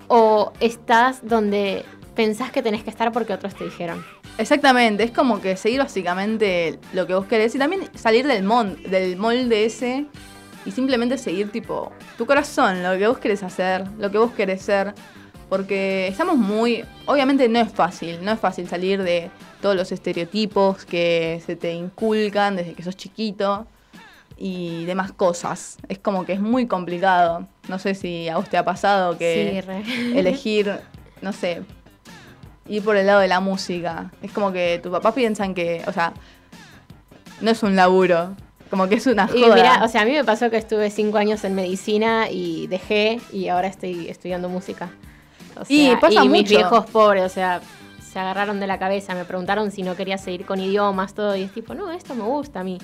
¿O 0.08 0.52
estás 0.60 1.26
donde 1.26 1.84
pensás 2.14 2.50
que 2.50 2.62
tenés 2.62 2.82
que 2.82 2.90
estar 2.90 3.12
porque 3.12 3.32
otros 3.32 3.54
te 3.54 3.64
dijeron? 3.64 4.04
Exactamente, 4.38 5.04
es 5.04 5.10
como 5.10 5.40
que 5.40 5.56
seguir 5.56 5.80
básicamente 5.80 6.78
lo 6.92 7.06
que 7.06 7.14
vos 7.14 7.26
querés 7.26 7.54
y 7.54 7.58
también 7.58 7.82
salir 7.94 8.26
del, 8.26 8.42
mon, 8.42 8.82
del 8.84 9.16
molde 9.16 9.66
ese 9.66 10.06
y 10.64 10.70
simplemente 10.70 11.18
seguir 11.18 11.50
tipo 11.50 11.92
tu 12.16 12.26
corazón, 12.26 12.82
lo 12.82 12.96
que 12.98 13.06
vos 13.06 13.18
querés 13.18 13.42
hacer, 13.42 13.84
lo 13.98 14.10
que 14.10 14.18
vos 14.18 14.32
querés 14.32 14.62
ser. 14.62 14.94
Porque 15.48 16.08
estamos 16.08 16.38
muy... 16.38 16.82
Obviamente 17.04 17.46
no 17.46 17.58
es 17.58 17.70
fácil, 17.70 18.24
no 18.24 18.32
es 18.32 18.40
fácil 18.40 18.66
salir 18.66 19.02
de 19.02 19.30
todos 19.60 19.76
los 19.76 19.92
estereotipos 19.92 20.86
que 20.86 21.42
se 21.44 21.56
te 21.56 21.74
inculcan 21.74 22.56
desde 22.56 22.72
que 22.72 22.82
sos 22.82 22.96
chiquito 22.96 23.66
y 24.38 24.86
demás 24.86 25.12
cosas. 25.12 25.76
Es 25.88 25.98
como 25.98 26.24
que 26.24 26.32
es 26.32 26.40
muy 26.40 26.66
complicado. 26.66 27.46
No 27.68 27.78
sé 27.78 27.94
si 27.94 28.30
a 28.30 28.38
vos 28.38 28.48
te 28.48 28.56
ha 28.56 28.64
pasado 28.64 29.18
que 29.18 29.62
Sí, 29.62 30.18
elegir, 30.18 30.80
no 31.20 31.34
sé, 31.34 31.62
ir 32.68 32.82
por 32.84 32.96
el 32.96 33.06
lado 33.06 33.20
de 33.20 33.28
la 33.28 33.40
música. 33.40 34.10
Es 34.22 34.32
como 34.32 34.52
que 34.52 34.80
tus 34.82 34.92
papás 34.92 35.14
piensan 35.14 35.54
que, 35.54 35.82
o 35.86 35.92
sea, 35.92 36.12
no 37.40 37.50
es 37.50 37.62
un 37.62 37.74
laburo, 37.76 38.36
como 38.70 38.88
que 38.88 38.94
es 38.96 39.06
una 39.06 39.28
Y 39.34 39.42
joda. 39.42 39.54
mira, 39.54 39.84
o 39.84 39.88
sea, 39.88 40.02
a 40.02 40.04
mí 40.04 40.12
me 40.12 40.24
pasó 40.24 40.50
que 40.50 40.56
estuve 40.56 40.90
cinco 40.90 41.18
años 41.18 41.44
en 41.44 41.54
medicina 41.54 42.30
y 42.30 42.66
dejé 42.68 43.20
y 43.32 43.48
ahora 43.48 43.68
estoy 43.68 44.08
estudiando 44.08 44.48
música. 44.48 44.90
O 45.56 45.62
Y 45.68 45.86
sea, 45.86 46.00
pasa 46.00 46.24
y 46.24 46.28
mis 46.28 46.48
viejos 46.48 46.86
pobres, 46.86 47.24
o 47.24 47.28
sea, 47.28 47.60
se 48.00 48.18
agarraron 48.18 48.60
de 48.60 48.66
la 48.66 48.78
cabeza, 48.78 49.14
me 49.14 49.24
preguntaron 49.24 49.70
si 49.70 49.82
no 49.82 49.96
quería 49.96 50.18
seguir 50.18 50.46
con 50.46 50.60
idiomas, 50.60 51.14
todo, 51.14 51.36
y 51.36 51.42
es 51.42 51.52
tipo, 51.52 51.74
no, 51.74 51.90
esto 51.90 52.14
me 52.14 52.22
gusta 52.24 52.60
a 52.60 52.64
mí. 52.64 52.78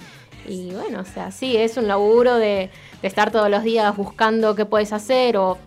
Y 0.47 0.70
bueno, 0.72 1.01
o 1.01 1.05
sea, 1.05 1.31
sí, 1.31 1.57
es 1.57 1.76
un 1.76 1.89
laburo 1.89 2.37
de, 2.37 2.70
de 3.03 3.09
estar 3.09 3.31
todos 3.31 3.51
los 3.51 3.62
días 3.62 3.95
buscando 3.97 4.55
qué 4.55 4.64
puedes 4.64 4.93
hacer 4.93 5.37
o 5.37 5.59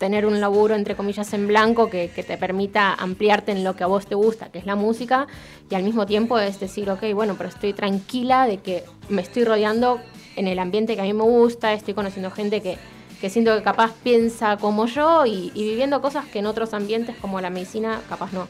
tener 0.00 0.24
un 0.24 0.40
laburo, 0.40 0.74
entre 0.74 0.96
comillas, 0.96 1.30
en 1.34 1.46
blanco 1.46 1.90
que, 1.90 2.08
que 2.08 2.22
te 2.22 2.38
permita 2.38 2.94
ampliarte 2.94 3.52
en 3.52 3.62
lo 3.64 3.76
que 3.76 3.84
a 3.84 3.86
vos 3.86 4.06
te 4.06 4.14
gusta, 4.14 4.50
que 4.50 4.58
es 4.58 4.64
la 4.64 4.74
música, 4.74 5.26
y 5.68 5.74
al 5.74 5.82
mismo 5.82 6.06
tiempo 6.06 6.38
es 6.38 6.58
decir, 6.58 6.88
ok, 6.90 7.12
bueno, 7.12 7.34
pero 7.36 7.50
estoy 7.50 7.74
tranquila 7.74 8.46
de 8.46 8.56
que 8.60 8.82
me 9.10 9.20
estoy 9.20 9.44
rodeando 9.44 10.00
en 10.36 10.48
el 10.48 10.58
ambiente 10.58 10.94
que 10.94 11.02
a 11.02 11.04
mí 11.04 11.12
me 11.12 11.24
gusta, 11.24 11.74
estoy 11.74 11.92
conociendo 11.92 12.30
gente 12.30 12.62
que, 12.62 12.78
que 13.20 13.28
siento 13.28 13.54
que 13.54 13.62
capaz 13.62 13.92
piensa 14.02 14.56
como 14.56 14.86
yo 14.86 15.26
y, 15.26 15.52
y 15.54 15.64
viviendo 15.64 16.00
cosas 16.00 16.24
que 16.24 16.38
en 16.38 16.46
otros 16.46 16.72
ambientes 16.72 17.14
como 17.20 17.38
la 17.42 17.50
medicina 17.50 18.00
capaz 18.08 18.32
no. 18.32 18.48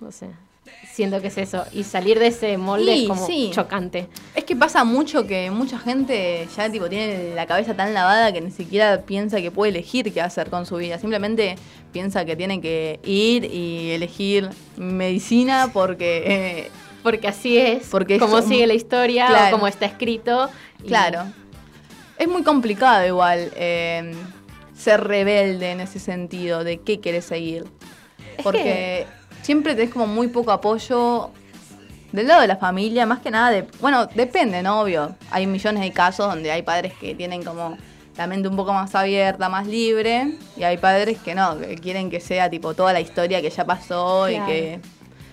No 0.00 0.10
sé. 0.10 0.47
Siento 0.98 1.20
que 1.22 1.28
es 1.28 1.38
eso. 1.38 1.64
Y 1.72 1.84
salir 1.84 2.18
de 2.18 2.26
ese 2.26 2.58
molde 2.58 3.02
es 3.02 3.06
como 3.08 3.24
sí. 3.24 3.52
chocante. 3.54 4.08
Es 4.34 4.42
que 4.42 4.56
pasa 4.56 4.82
mucho 4.82 5.28
que 5.28 5.48
mucha 5.52 5.78
gente 5.78 6.48
ya 6.56 6.68
tipo 6.72 6.88
tiene 6.88 7.36
la 7.36 7.46
cabeza 7.46 7.72
tan 7.74 7.94
lavada 7.94 8.32
que 8.32 8.40
ni 8.40 8.50
siquiera 8.50 9.02
piensa 9.02 9.40
que 9.40 9.52
puede 9.52 9.70
elegir 9.70 10.12
qué 10.12 10.20
hacer 10.20 10.50
con 10.50 10.66
su 10.66 10.74
vida. 10.74 10.98
Simplemente 10.98 11.54
piensa 11.92 12.24
que 12.24 12.34
tiene 12.34 12.60
que 12.60 12.98
ir 13.04 13.44
y 13.44 13.92
elegir 13.92 14.48
medicina 14.76 15.70
porque 15.72 16.24
eh, 16.26 16.70
Porque 17.04 17.28
así 17.28 17.56
es. 17.58 17.86
Porque 17.88 18.18
como 18.18 18.42
sigue 18.42 18.66
la 18.66 18.74
historia 18.74 19.28
Claro. 19.28 19.48
o 19.48 19.50
como 19.52 19.68
está 19.68 19.86
escrito. 19.86 20.50
y- 20.82 20.88
Claro. 20.88 21.26
Es 22.18 22.26
muy 22.26 22.42
complicado 22.42 23.06
igual 23.06 23.52
eh, 23.54 24.14
ser 24.76 25.04
rebelde 25.04 25.70
en 25.70 25.78
ese 25.80 26.00
sentido 26.00 26.64
de 26.64 26.78
qué 26.78 26.98
quieres 26.98 27.24
seguir. 27.24 27.66
Es 28.36 28.42
Porque 28.42 29.06
siempre 29.48 29.74
tenés 29.74 29.90
como 29.94 30.06
muy 30.06 30.28
poco 30.28 30.52
apoyo 30.52 31.30
del 32.12 32.26
lado 32.26 32.42
de 32.42 32.48
la 32.48 32.56
familia, 32.58 33.06
más 33.06 33.20
que 33.20 33.30
nada 33.30 33.48
de... 33.50 33.62
Bueno, 33.80 34.04
depende, 34.14 34.62
¿no? 34.62 34.82
Obvio. 34.82 35.16
Hay 35.30 35.46
millones 35.46 35.82
de 35.82 35.90
casos 35.90 36.26
donde 36.28 36.50
hay 36.52 36.60
padres 36.60 36.92
que 37.00 37.14
tienen 37.14 37.42
como 37.42 37.78
la 38.18 38.26
mente 38.26 38.46
un 38.46 38.56
poco 38.56 38.74
más 38.74 38.94
abierta, 38.94 39.48
más 39.48 39.66
libre, 39.66 40.34
y 40.54 40.64
hay 40.64 40.76
padres 40.76 41.16
que 41.24 41.34
no, 41.34 41.58
que 41.58 41.76
quieren 41.76 42.10
que 42.10 42.20
sea 42.20 42.50
tipo 42.50 42.74
toda 42.74 42.92
la 42.92 43.00
historia 43.00 43.40
que 43.40 43.48
ya 43.48 43.64
pasó 43.64 44.26
Claro. 44.28 44.44
y 44.44 44.46
que... 44.46 44.80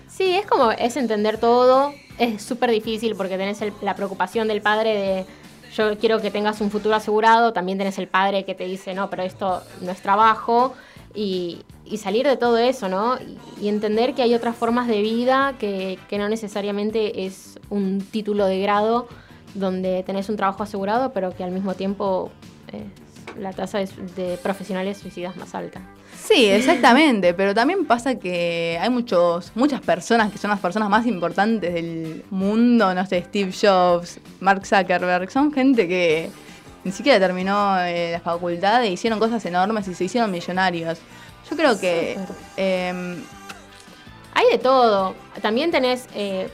Sí, 0.08 0.34
es 0.34 0.46
como, 0.46 0.70
es 0.72 0.96
entender 0.96 1.36
todo. 1.36 1.92
Es 2.16 2.40
súper 2.42 2.70
difícil 2.70 3.16
porque 3.16 3.36
tenés 3.36 3.60
el- 3.60 3.74
la 3.82 3.94
preocupación 3.96 4.48
del 4.48 4.62
padre 4.62 4.94
de 4.96 5.26
yo 5.74 5.98
quiero 5.98 6.22
que 6.22 6.30
tengas 6.30 6.62
un 6.62 6.70
futuro 6.70 6.94
asegurado. 6.94 7.52
También 7.52 7.76
tenés 7.76 7.98
el 7.98 8.08
padre 8.08 8.46
que 8.46 8.54
te 8.54 8.64
dice, 8.64 8.94
no, 8.94 9.10
pero 9.10 9.24
esto 9.24 9.62
no 9.82 9.90
es 9.90 10.00
trabajo. 10.00 10.72
Y, 11.16 11.62
salir 11.98 12.26
de 12.26 12.36
todo 12.36 12.58
eso, 12.58 12.88
¿no? 12.88 13.16
Y, 13.60 13.68
entender 13.68 14.14
que 14.14 14.22
hay 14.22 14.34
otras 14.34 14.54
formas 14.54 14.86
de 14.86 15.00
vida 15.02 15.54
que, 15.58 15.98
que 16.08 16.18
no 16.18 16.28
necesariamente 16.28 17.26
es 17.26 17.58
un 17.70 18.00
título 18.00 18.46
de 18.46 18.60
grado 18.60 19.08
donde 19.54 20.02
tenés 20.02 20.28
un 20.28 20.36
trabajo 20.36 20.62
asegurado, 20.62 21.12
pero 21.12 21.34
que 21.34 21.42
al 21.42 21.50
mismo 21.50 21.74
tiempo 21.74 22.30
eh, 22.72 22.84
la 23.38 23.52
tasa 23.52 23.78
de, 23.78 23.88
de 24.16 24.36
profesionales 24.38 24.98
suicidas 24.98 25.36
más 25.36 25.54
alta. 25.54 25.80
Sí, 26.26 26.46
exactamente, 26.46 27.34
pero 27.34 27.54
también 27.54 27.84
pasa 27.84 28.16
que 28.16 28.78
hay 28.80 28.90
muchos, 28.90 29.52
muchas 29.54 29.80
personas 29.80 30.32
que 30.32 30.38
son 30.38 30.50
las 30.50 30.60
personas 30.60 30.88
más 30.88 31.06
importantes 31.06 31.72
del 31.72 32.24
mundo, 32.30 32.92
no 32.94 33.06
sé, 33.06 33.22
Steve 33.22 33.52
Jobs, 33.52 34.18
Mark 34.40 34.66
Zuckerberg, 34.66 35.30
son 35.30 35.52
gente 35.52 35.86
que 35.86 36.30
ni 36.86 36.92
siquiera 36.92 37.18
terminó 37.18 37.78
eh, 37.80 38.10
la 38.12 38.20
facultad 38.20 38.84
e 38.84 38.90
hicieron 38.90 39.18
cosas 39.18 39.44
enormes 39.44 39.88
y 39.88 39.94
se 39.94 40.04
hicieron 40.04 40.30
millonarios. 40.30 40.98
Yo 41.50 41.56
creo 41.56 41.78
que 41.80 42.16
em, 42.56 43.16
Hay 44.34 44.46
de 44.52 44.58
todo. 44.58 45.14
También 45.42 45.70
tenés 45.72 46.06
eh, 46.14 46.48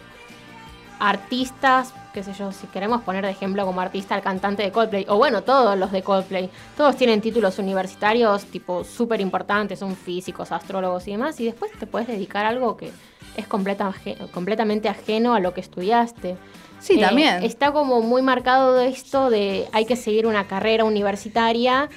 artistas, 1.00 1.92
qué 2.14 2.22
sé 2.22 2.32
yo, 2.32 2.52
si 2.52 2.66
queremos 2.68 3.02
poner 3.02 3.24
de 3.24 3.30
ejemplo 3.32 3.66
como 3.66 3.80
artista 3.80 4.14
al 4.14 4.22
cantante 4.22 4.62
de 4.62 4.70
Coldplay, 4.72 5.04
o 5.08 5.16
bueno, 5.16 5.42
todos 5.42 5.76
los 5.76 5.90
de 5.92 6.02
Coldplay, 6.02 6.48
todos 6.76 6.96
tienen 6.96 7.20
títulos 7.20 7.58
universitarios 7.58 8.44
tipo 8.46 8.84
súper 8.84 9.20
importantes, 9.20 9.78
son 9.80 9.96
físicos, 9.96 10.52
astrólogos 10.52 11.06
y 11.08 11.12
demás, 11.12 11.38
y 11.40 11.44
después 11.46 11.72
te 11.78 11.86
puedes 11.86 12.08
dedicar 12.08 12.46
a 12.46 12.50
algo 12.50 12.76
que 12.76 12.90
es 13.36 13.46
completa- 13.46 13.88
aje- 13.88 14.16
completamente 14.32 14.88
ajeno 14.88 15.34
a 15.34 15.40
lo 15.40 15.52
que 15.54 15.60
estudiaste. 15.60 16.36
Sí, 16.82 16.94
Eh, 16.94 17.00
también. 17.00 17.42
Está 17.42 17.72
como 17.72 18.02
muy 18.02 18.20
marcado 18.20 18.74
de 18.74 18.88
esto 18.88 19.30
de 19.30 19.68
hay 19.72 19.84
que 19.86 19.96
seguir 19.96 20.26
una 20.26 20.46
carrera 20.48 20.84
universitaria 20.84 21.88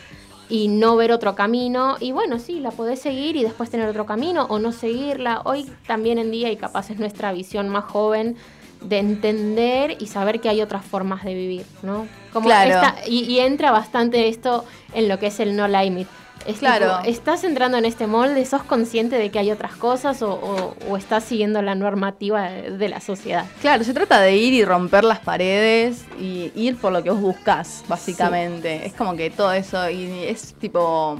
y 0.48 0.68
no 0.68 0.96
ver 0.96 1.12
otro 1.12 1.34
camino. 1.36 1.98
Y 2.00 2.12
bueno, 2.12 2.38
sí, 2.40 2.60
la 2.60 2.70
podés 2.72 3.00
seguir 3.02 3.36
y 3.36 3.44
después 3.44 3.70
tener 3.70 3.90
otro 3.90 4.06
camino 4.06 4.46
o 4.50 4.60
no 4.60 4.72
seguirla. 4.72 5.42
Hoy 5.44 5.66
también 5.88 6.20
en 6.20 6.30
día 6.32 6.52
y 6.52 6.56
capaz 6.56 6.92
es 6.92 7.00
nuestra 7.00 7.34
visión 7.34 7.68
más 7.70 7.86
joven 7.86 8.38
de 8.82 9.00
entender 9.00 9.98
y 10.00 10.06
saber 10.08 10.40
que 10.40 10.50
hay 10.50 10.62
otras 10.62 10.86
formas 10.86 11.24
de 11.24 11.34
vivir, 11.34 11.66
¿no? 11.82 12.08
Como 12.32 12.46
Claro. 12.50 12.70
esta- 12.76 12.96
y, 13.08 13.22
y 13.24 13.40
entra 13.40 13.72
bastante 13.72 14.28
esto 14.28 14.64
en 14.94 15.08
lo 15.08 15.18
que 15.18 15.28
es 15.28 15.40
el 15.40 15.56
no 15.56 15.68
limit. 15.68 16.08
Es 16.46 16.60
Claro. 16.60 16.98
tipo, 17.00 17.10
¿Estás 17.10 17.44
entrando 17.44 17.78
en 17.78 17.86
este 17.86 18.06
molde? 18.06 18.46
¿Sos 18.46 18.64
consciente 18.64 19.18
de 19.18 19.32
que 19.32 19.40
hay 19.40 19.52
otras 19.52 19.76
cosas 19.76 20.22
o, 20.22 20.32
o- 20.34 20.76
o 20.90 20.98
estás 20.98 21.24
siguiendo 21.24 21.62
la 21.64 21.74
normativa 21.74 22.44
de- 22.50 22.88
la 22.90 23.02
sociedad? 23.02 23.46
Claro, 23.62 23.84
se 23.84 23.94
trata 23.96 24.22
de 24.22 24.36
ir 24.36 24.54
y 24.54 24.64
romper 24.64 25.04
las 25.06 25.20
paredes 25.20 26.06
y 26.20 26.52
ir 26.56 26.78
por 26.78 26.92
lo 26.94 27.02
que 27.02 27.10
vos 27.10 27.20
buscas, 27.20 27.84
básicamente. 27.88 28.86
Es 28.86 28.94
como 28.94 29.16
que 29.16 29.32
todo 29.32 29.52
eso, 29.54 29.90
y 29.90 30.24
es 30.26 30.54
tipo. 30.56 31.20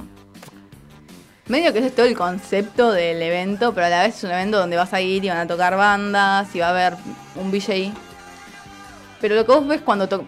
Medio 1.48 1.72
que 1.72 1.78
es 1.80 1.94
todo 1.94 2.06
el 2.06 2.16
concepto 2.16 2.90
del 2.92 3.22
evento, 3.22 3.72
pero 3.72 3.86
a 3.86 3.90
la 3.90 4.02
vez 4.02 4.16
es 4.16 4.24
un 4.24 4.30
evento 4.32 4.58
donde 4.58 4.76
vas 4.76 4.92
a 4.92 5.00
ir 5.00 5.24
y 5.24 5.28
van 5.28 5.38
a 5.38 5.46
tocar 5.46 5.76
bandas 5.76 6.54
y 6.54 6.58
va 6.60 6.66
a 6.68 6.70
haber 6.70 6.94
un 7.36 7.50
VJ. 7.52 7.92
Pero 9.20 9.34
lo 9.36 9.46
que 9.46 9.52
vos 9.52 9.66
ves 9.66 9.80
cuando, 9.80 10.08
to- 10.08 10.24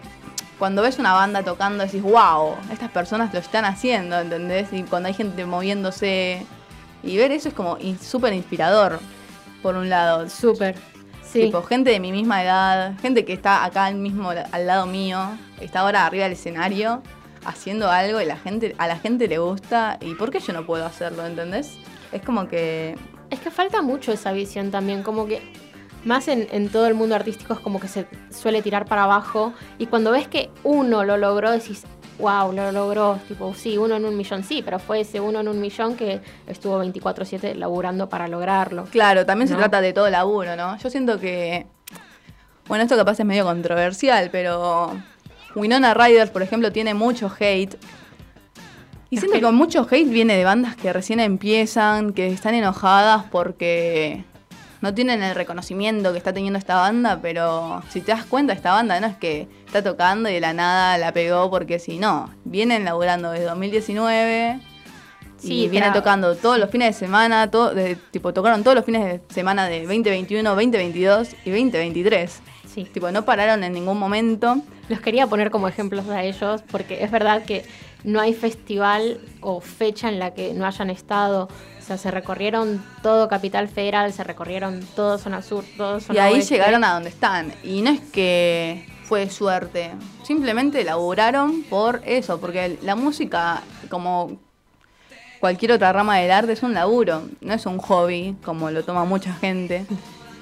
cuando 0.59 0.81
ves 0.81 0.99
una 0.99 1.13
banda 1.13 1.41
tocando, 1.41 1.85
decís, 1.85 2.03
wow, 2.03 2.57
estas 2.71 2.91
personas 2.91 3.33
lo 3.33 3.39
están 3.39 3.63
haciendo, 3.63 4.19
¿entendés? 4.19 4.71
Y 4.73 4.83
cuando 4.83 5.07
hay 5.07 5.15
gente 5.15 5.45
moviéndose. 5.45 6.45
Y 7.01 7.15
ver 7.15 7.31
eso 7.31 7.47
es 7.47 7.55
como 7.55 7.77
súper 8.01 8.33
inspirador, 8.33 8.99
por 9.63 9.75
un 9.75 9.89
lado. 9.89 10.29
Súper. 10.29 10.75
Sí. 11.23 11.43
Tipo, 11.43 11.63
gente 11.63 11.91
de 11.91 11.99
mi 11.99 12.11
misma 12.11 12.43
edad, 12.43 12.93
gente 13.01 13.23
que 13.23 13.33
está 13.33 13.63
acá 13.63 13.85
al 13.85 13.95
mismo 13.95 14.31
al 14.31 14.67
lado 14.67 14.85
mío, 14.85 15.19
está 15.61 15.81
ahora 15.81 16.05
arriba 16.05 16.23
del 16.23 16.33
escenario 16.33 17.01
haciendo 17.45 17.89
algo 17.89 18.19
y 18.19 18.25
la 18.25 18.35
gente 18.35 18.75
a 18.77 18.87
la 18.87 18.97
gente 18.97 19.27
le 19.27 19.37
gusta 19.37 19.97
y 20.01 20.15
¿por 20.15 20.31
qué 20.31 20.39
yo 20.39 20.51
no 20.53 20.65
puedo 20.65 20.85
hacerlo, 20.85 21.25
entendés? 21.25 21.77
Es 22.11 22.21
como 22.21 22.47
que 22.47 22.97
Es 23.29 23.39
que 23.39 23.51
falta 23.51 23.81
mucho 23.81 24.11
esa 24.11 24.33
visión 24.33 24.71
también, 24.71 25.03
como 25.03 25.27
que 25.27 25.41
más 26.05 26.27
en, 26.27 26.47
en 26.51 26.69
todo 26.69 26.87
el 26.87 26.93
mundo 26.93 27.15
artístico 27.15 27.53
es 27.53 27.59
como 27.59 27.79
que 27.79 27.87
se 27.87 28.07
suele 28.29 28.61
tirar 28.61 28.85
para 28.85 29.03
abajo 29.03 29.53
y 29.77 29.87
cuando 29.87 30.11
ves 30.11 30.27
que 30.27 30.49
uno 30.63 31.03
lo 31.03 31.17
logró 31.17 31.51
decís, 31.51 31.85
wow, 32.19 32.51
lo 32.51 32.71
logró, 32.71 33.19
tipo, 33.27 33.53
sí, 33.53 33.77
uno 33.77 33.95
en 33.95 34.05
un 34.05 34.15
millón, 34.15 34.43
sí, 34.43 34.61
pero 34.63 34.77
fue 34.77 35.01
ese 35.01 35.19
uno 35.19 35.39
en 35.39 35.47
un 35.47 35.59
millón 35.59 35.95
que 35.95 36.21
estuvo 36.47 36.83
24/7 36.83 37.55
laburando 37.55 38.09
para 38.09 38.27
lograrlo. 38.27 38.83
Claro, 38.85 39.25
también 39.25 39.47
se 39.47 39.55
trata 39.55 39.81
de 39.81 39.93
todo 39.93 40.09
laburo, 40.09 40.55
¿no? 40.55 40.77
Yo 40.77 40.89
siento 40.89 41.19
que. 41.19 41.65
Bueno, 42.67 42.83
esto 42.83 42.95
capaz 42.95 43.19
es 43.19 43.25
medio 43.25 43.45
controversial, 43.45 44.29
pero. 44.31 44.91
Winona 45.55 45.95
Ryder, 45.95 46.31
por 46.31 46.43
ejemplo, 46.43 46.71
tiene 46.71 46.93
mucho 46.93 47.31
hate. 47.39 47.75
Y 49.09 49.17
siento 49.17 49.39
que 49.39 49.51
mucho 49.51 49.87
hate 49.89 50.07
viene 50.07 50.37
de 50.37 50.43
bandas 50.43 50.75
que 50.75 50.93
recién 50.93 51.19
empiezan, 51.19 52.13
que 52.13 52.27
están 52.27 52.53
enojadas 52.53 53.23
porque 53.31 54.23
no 54.81 54.93
tienen 54.93 55.21
el 55.23 55.35
reconocimiento 55.35 56.11
que 56.11 56.17
está 56.17 56.33
teniendo 56.33 56.57
esta 56.59 56.75
banda, 56.75 57.19
pero 57.21 57.83
si 57.89 58.01
te 58.01 58.11
das 58.11 58.25
cuenta, 58.25 58.53
esta 58.53 58.71
banda 58.71 58.99
no 58.99 59.07
es 59.07 59.15
que 59.17 59.47
está 59.65 59.83
tocando 59.83 60.29
y 60.29 60.33
de 60.33 60.39
la 60.39 60.53
nada 60.53 60.97
la 60.97 61.11
pegó 61.11 61.49
porque 61.49 61.79
si 61.79 61.97
no, 61.99 62.29
vienen 62.45 62.85
laburando 62.85 63.31
desde 63.31 63.45
2019 63.45 64.59
Sí, 65.37 65.63
y 65.63 65.69
vienen 65.69 65.91
pero- 65.91 66.01
tocando 66.03 66.35
todos 66.35 66.59
los 66.59 66.69
fines 66.69 66.89
de 66.95 66.99
semana, 67.05 67.49
todo, 67.49 67.73
de- 67.73 67.95
tipo 67.95 68.33
tocaron 68.33 68.61
todos 68.63 68.75
los 68.75 68.83
fines 68.85 69.05
de 69.05 69.33
semana 69.33 69.67
de 69.67 69.81
2021, 69.85 70.49
2022 70.49 71.29
y 71.45 71.49
2023. 71.51 72.41
Sí. 72.67 72.83
Tipo, 72.83 73.09
no 73.11 73.23
pararon 73.25 73.63
en 73.63 73.71
ningún 73.73 73.97
momento. 73.97 74.57
Los 74.89 74.99
quería 74.99 75.27
poner 75.27 75.49
como 75.49 75.67
ejemplos 75.69 76.07
a 76.09 76.23
ellos 76.23 76.61
porque 76.69 77.03
es 77.03 77.09
verdad 77.09 77.43
que 77.43 77.63
no 78.03 78.19
hay 78.19 78.33
festival 78.33 79.19
o 79.41 79.59
fecha 79.61 80.07
en 80.09 80.19
la 80.19 80.33
que 80.33 80.53
no 80.53 80.65
hayan 80.65 80.89
estado. 80.89 81.47
O 81.89 81.91
sea, 81.91 81.97
se 81.97 82.11
recorrieron 82.11 82.85
todo 83.01 83.27
Capital 83.27 83.67
Federal, 83.67 84.13
se 84.13 84.23
recorrieron 84.23 84.85
todo 84.95 85.17
Zona 85.17 85.41
Sur, 85.41 85.65
todo 85.75 85.99
Zona 85.99 86.19
Y 86.19 86.21
ahí 86.21 86.33
Oeste. 86.35 86.53
llegaron 86.53 86.83
a 86.83 86.93
donde 86.93 87.09
están. 87.09 87.51
Y 87.63 87.81
no 87.81 87.89
es 87.89 87.99
que 87.99 88.85
fue 89.05 89.27
suerte, 89.31 89.89
simplemente 90.21 90.83
laburaron 90.83 91.63
por 91.63 92.03
eso, 92.05 92.39
porque 92.39 92.77
la 92.83 92.95
música, 92.95 93.63
como 93.89 94.37
cualquier 95.39 95.71
otra 95.71 95.91
rama 95.91 96.17
del 96.17 96.29
arte, 96.29 96.51
es 96.51 96.61
un 96.61 96.75
laburo, 96.75 97.23
no 97.41 97.53
es 97.55 97.65
un 97.65 97.79
hobby, 97.79 98.37
como 98.45 98.69
lo 98.69 98.83
toma 98.83 99.03
mucha 99.05 99.33
gente. 99.33 99.87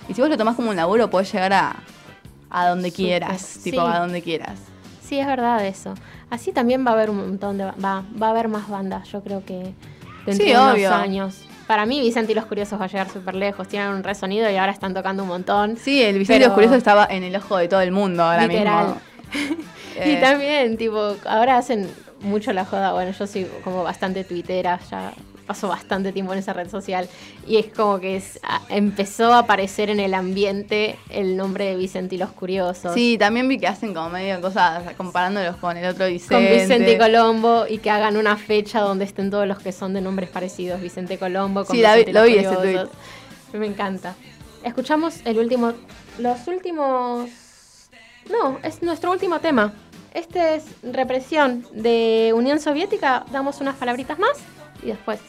Y 0.10 0.16
si 0.16 0.20
vos 0.20 0.30
lo 0.30 0.36
tomás 0.36 0.58
como 0.58 0.72
un 0.72 0.76
laburo, 0.76 1.10
podés 1.10 1.32
llegar 1.32 1.54
a, 1.54 1.78
a 2.50 2.68
donde 2.68 2.92
quieras, 2.92 3.62
tipo 3.64 3.80
sí. 3.80 3.88
a 3.88 4.00
donde 4.00 4.22
quieras. 4.22 4.60
Sí, 5.02 5.18
es 5.18 5.26
verdad 5.26 5.66
eso. 5.66 5.94
Así 6.30 6.52
también 6.52 6.86
va 6.86 6.92
a 6.92 6.96
haber 6.96 7.10
un 7.10 7.20
montón 7.20 7.58
de 7.58 7.64
va, 7.64 8.04
va 8.22 8.28
a 8.28 8.30
haber 8.32 8.50
más 8.50 8.68
bandas, 8.68 9.10
yo 9.10 9.24
creo 9.24 9.46
que 9.46 9.74
dentro 10.28 10.46
Sí, 10.46 10.52
de 10.52 10.58
unos 10.60 10.74
obvio. 10.74 10.94
años. 10.94 11.36
Para 11.66 11.86
mí 11.86 12.00
Vicente 12.00 12.32
y 12.32 12.36
los 12.36 12.46
Curiosos 12.46 12.80
va 12.80 12.86
a 12.86 12.88
llegar 12.88 13.10
súper 13.10 13.36
lejos, 13.36 13.68
tienen 13.68 13.90
un 13.90 14.04
resonido 14.04 14.50
y 14.50 14.56
ahora 14.56 14.72
están 14.72 14.94
tocando 14.94 15.24
un 15.24 15.30
montón. 15.30 15.76
Sí, 15.78 16.02
el 16.04 16.18
Vicente 16.20 16.40
Pero- 16.42 16.52
Oscurioso 16.52 16.76
estaba 16.76 17.08
en 17.10 17.24
el 17.24 17.36
ojo 17.36 17.58
de 17.58 17.68
todo 17.68 17.82
el 17.82 17.92
mundo 17.92 18.24
ahora 18.24 18.46
Literal. 18.48 18.86
mismo. 18.86 19.02
Y 19.98 20.12
Eh, 20.12 20.20
también, 20.22 20.78
tipo, 20.78 21.16
ahora 21.26 21.58
hacen 21.58 21.90
mucho 22.22 22.54
la 22.54 22.66
joda. 22.66 22.94
Bueno, 22.94 23.12
yo 23.18 23.26
soy 23.26 23.48
como 23.64 23.82
bastante 23.84 24.24
tuitera, 24.24 24.80
ya 24.92 25.12
paso 25.48 25.68
bastante 25.68 26.12
tiempo 26.12 26.34
en 26.34 26.40
esa 26.40 26.54
red 26.54 26.70
social 26.70 27.08
y 27.48 27.58
es 27.58 27.68
como 27.74 28.00
que 28.00 28.18
es- 28.18 28.40
empezó 28.70 29.34
a 29.34 29.40
aparecer 29.40 29.90
en 29.90 30.00
el 30.00 30.14
ambiente 30.14 30.98
el 31.10 31.36
nombre 31.38 31.66
de 31.66 31.76
Vicente 31.78 32.16
y 32.16 32.18
los 32.18 32.30
Curiosos. 32.32 32.94
Sí, 32.94 33.18
también 33.18 33.48
vi 33.48 33.58
que 33.58 33.68
hacen 33.68 33.94
como 33.94 34.10
medio 34.10 34.40
cosas 34.42 34.84
comparándolos 34.98 35.56
con 35.56 35.78
el 35.78 35.86
otro 35.90 36.06
Vicente. 36.08 36.36
Con 36.36 36.44
Vicente 36.60 36.94
y 36.94 36.98
Colombo 36.98 37.66
y 37.68 37.78
que 37.80 37.90
hagan 37.90 38.18
una 38.18 38.36
fecha 38.38 38.82
donde 38.82 39.06
estén 39.06 39.32
todos 39.32 39.48
los 39.48 39.58
que 39.60 39.72
son 39.72 39.94
de 39.94 40.02
nombres 40.02 40.30
parecidos. 40.30 40.82
Vicente 40.82 41.18
Colombo 41.18 41.64
con 41.66 41.76
Sí, 41.76 41.82
la 41.82 41.96
vi- 41.96 42.04
Vicente 42.06 42.12
y 42.12 42.14
lo 42.14 42.20
los 42.22 42.30
vi 42.30 42.38
ese 42.46 42.56
Curiosos. 42.56 42.90
Me 43.54 43.66
encanta. 43.66 44.14
Escuchamos 44.64 45.22
el 45.24 45.40
último, 45.40 45.74
los 46.20 46.46
últimos... 46.48 47.30
No, 48.30 48.60
es 48.64 48.82
nuestro 48.84 49.12
último 49.12 49.40
tema. 49.40 49.72
Este 50.14 50.56
es 50.56 50.64
Represión 50.84 51.66
de 51.72 52.34
Unión 52.36 52.60
Soviética. 52.60 53.26
Damos 53.32 53.62
unas 53.62 53.76
palabritas 53.76 54.20
más 54.20 54.32
y 54.88 54.92
después 54.92 55.20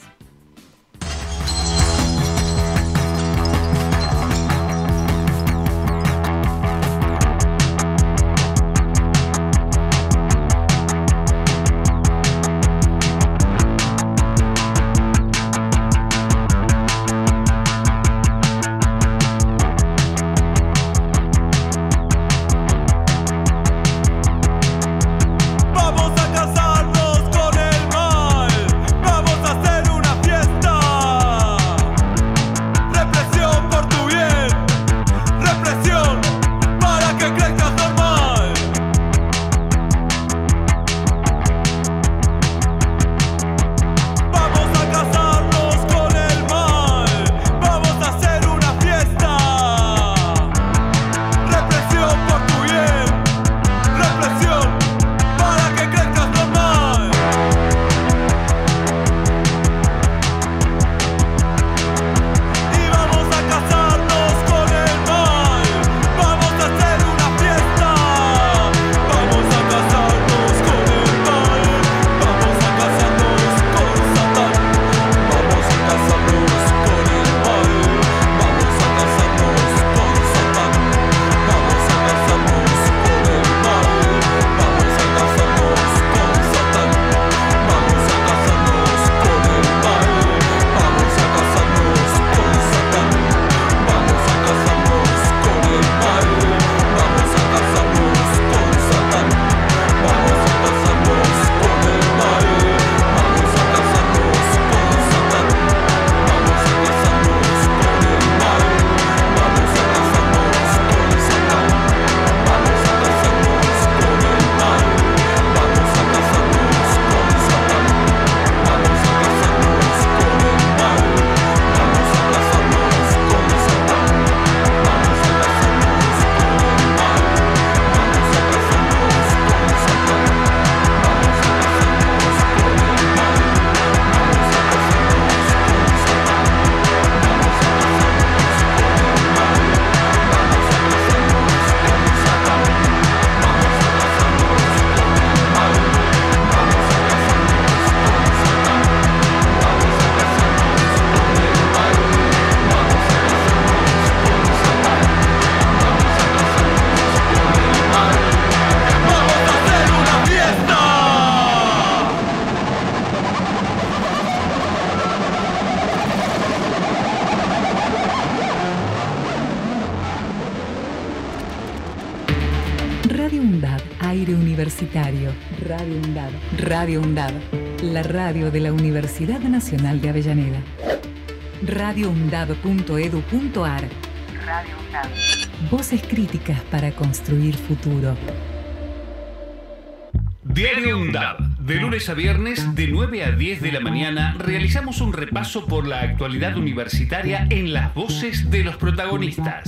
lunes 191.99 192.11
a 192.11 192.15
viernes, 192.15 192.77
de 192.77 192.87
9 192.87 193.25
a 193.25 193.33
10 193.33 193.61
de 193.61 193.73
la 193.73 193.81
mañana, 193.81 194.37
realizamos 194.39 195.01
un 195.01 195.13
repaso 195.13 195.67
por 195.67 195.85
la 195.85 196.03
actualidad 196.03 196.57
universitaria 196.57 197.49
en 197.51 197.73
las 197.73 197.93
voces 197.93 198.53
de 198.53 198.63
los 198.63 198.77
protagonistas. 198.77 199.65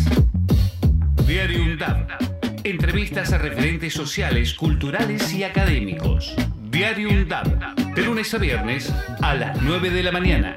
Diario 1.26 1.60
UNDAB. 1.60 2.06
Entrevistas 2.62 3.32
a 3.32 3.38
referentes 3.38 3.94
sociales, 3.94 4.54
culturales 4.54 5.34
y 5.34 5.42
académicos. 5.42 6.36
Diario 6.70 7.08
UNDAB. 7.08 7.94
De 7.96 8.02
lunes 8.02 8.32
a 8.32 8.38
viernes, 8.38 8.94
a 9.22 9.34
las 9.34 9.60
9 9.60 9.90
de 9.90 10.02
la 10.04 10.12
mañana. 10.12 10.56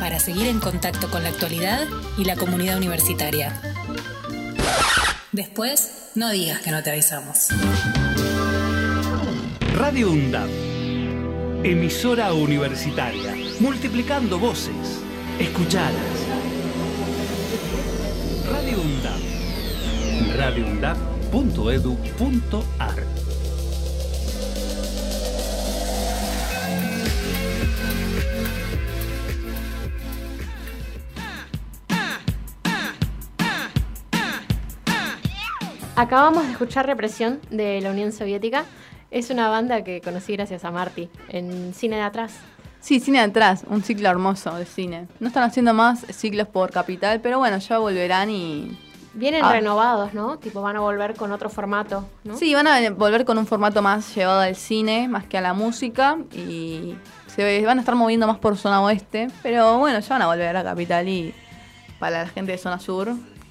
para 0.00 0.18
seguir 0.18 0.48
en 0.48 0.58
contacto 0.58 1.08
con 1.10 1.22
la 1.22 1.28
actualidad 1.28 1.86
y 2.16 2.24
la 2.24 2.34
comunidad 2.34 2.78
universitaria. 2.78 3.60
Después, 5.30 6.08
no 6.14 6.30
digas 6.30 6.60
que 6.60 6.70
no 6.70 6.82
te 6.82 6.90
avisamos. 6.90 7.48
Radio 9.76 10.10
UNDAP. 10.10 10.48
Emisora 11.62 12.32
universitaria. 12.32 13.34
Multiplicando 13.60 14.38
voces. 14.38 15.02
Escuchadas. 15.38 15.92
Radio 18.50 18.80
UNDAP. 18.80 19.20
radioundap.edu.ar 20.36 23.19
Acabamos 36.04 36.46
de 36.46 36.52
escuchar 36.52 36.86
Represión 36.86 37.40
de 37.50 37.78
la 37.82 37.90
Unión 37.90 38.10
Soviética. 38.10 38.64
Es 39.10 39.28
una 39.28 39.50
banda 39.50 39.84
que 39.84 40.00
conocí 40.00 40.32
gracias 40.32 40.64
a 40.64 40.70
Marty 40.70 41.10
en 41.28 41.74
Cine 41.74 41.96
de 41.96 42.02
Atrás. 42.02 42.32
Sí, 42.80 43.00
cine 43.00 43.18
de 43.18 43.24
atrás, 43.24 43.64
un 43.68 43.82
ciclo 43.82 44.08
hermoso 44.08 44.54
de 44.54 44.64
cine. 44.64 45.08
No 45.18 45.28
están 45.28 45.42
haciendo 45.42 45.74
más 45.74 46.06
ciclos 46.10 46.48
por 46.48 46.70
capital, 46.70 47.20
pero 47.20 47.38
bueno, 47.38 47.58
ya 47.58 47.76
volverán 47.76 48.30
y. 48.30 48.78
Vienen 49.12 49.44
Ah. 49.44 49.52
renovados, 49.52 50.14
¿no? 50.14 50.38
Tipo, 50.38 50.62
van 50.62 50.76
a 50.76 50.80
volver 50.80 51.14
con 51.16 51.32
otro 51.32 51.50
formato, 51.50 52.08
¿no? 52.24 52.34
Sí, 52.38 52.54
van 52.54 52.66
a 52.66 52.88
volver 52.92 53.26
con 53.26 53.36
un 53.36 53.46
formato 53.46 53.82
más 53.82 54.14
llevado 54.14 54.40
al 54.40 54.56
cine, 54.56 55.06
más 55.06 55.26
que 55.26 55.36
a 55.36 55.42
la 55.42 55.52
música, 55.52 56.16
y 56.32 56.94
se 57.26 57.62
van 57.66 57.76
a 57.76 57.82
estar 57.82 57.94
moviendo 57.94 58.26
más 58.26 58.38
por 58.38 58.56
zona 58.56 58.80
oeste, 58.80 59.28
pero 59.42 59.76
bueno, 59.78 60.00
ya 60.00 60.08
van 60.08 60.22
a 60.22 60.26
volver 60.28 60.56
a 60.56 60.64
capital 60.64 61.06
y 61.10 61.34
para 61.98 62.22
la 62.22 62.28
gente 62.30 62.52
de 62.52 62.56
zona 62.58 62.80
sur 62.80 63.10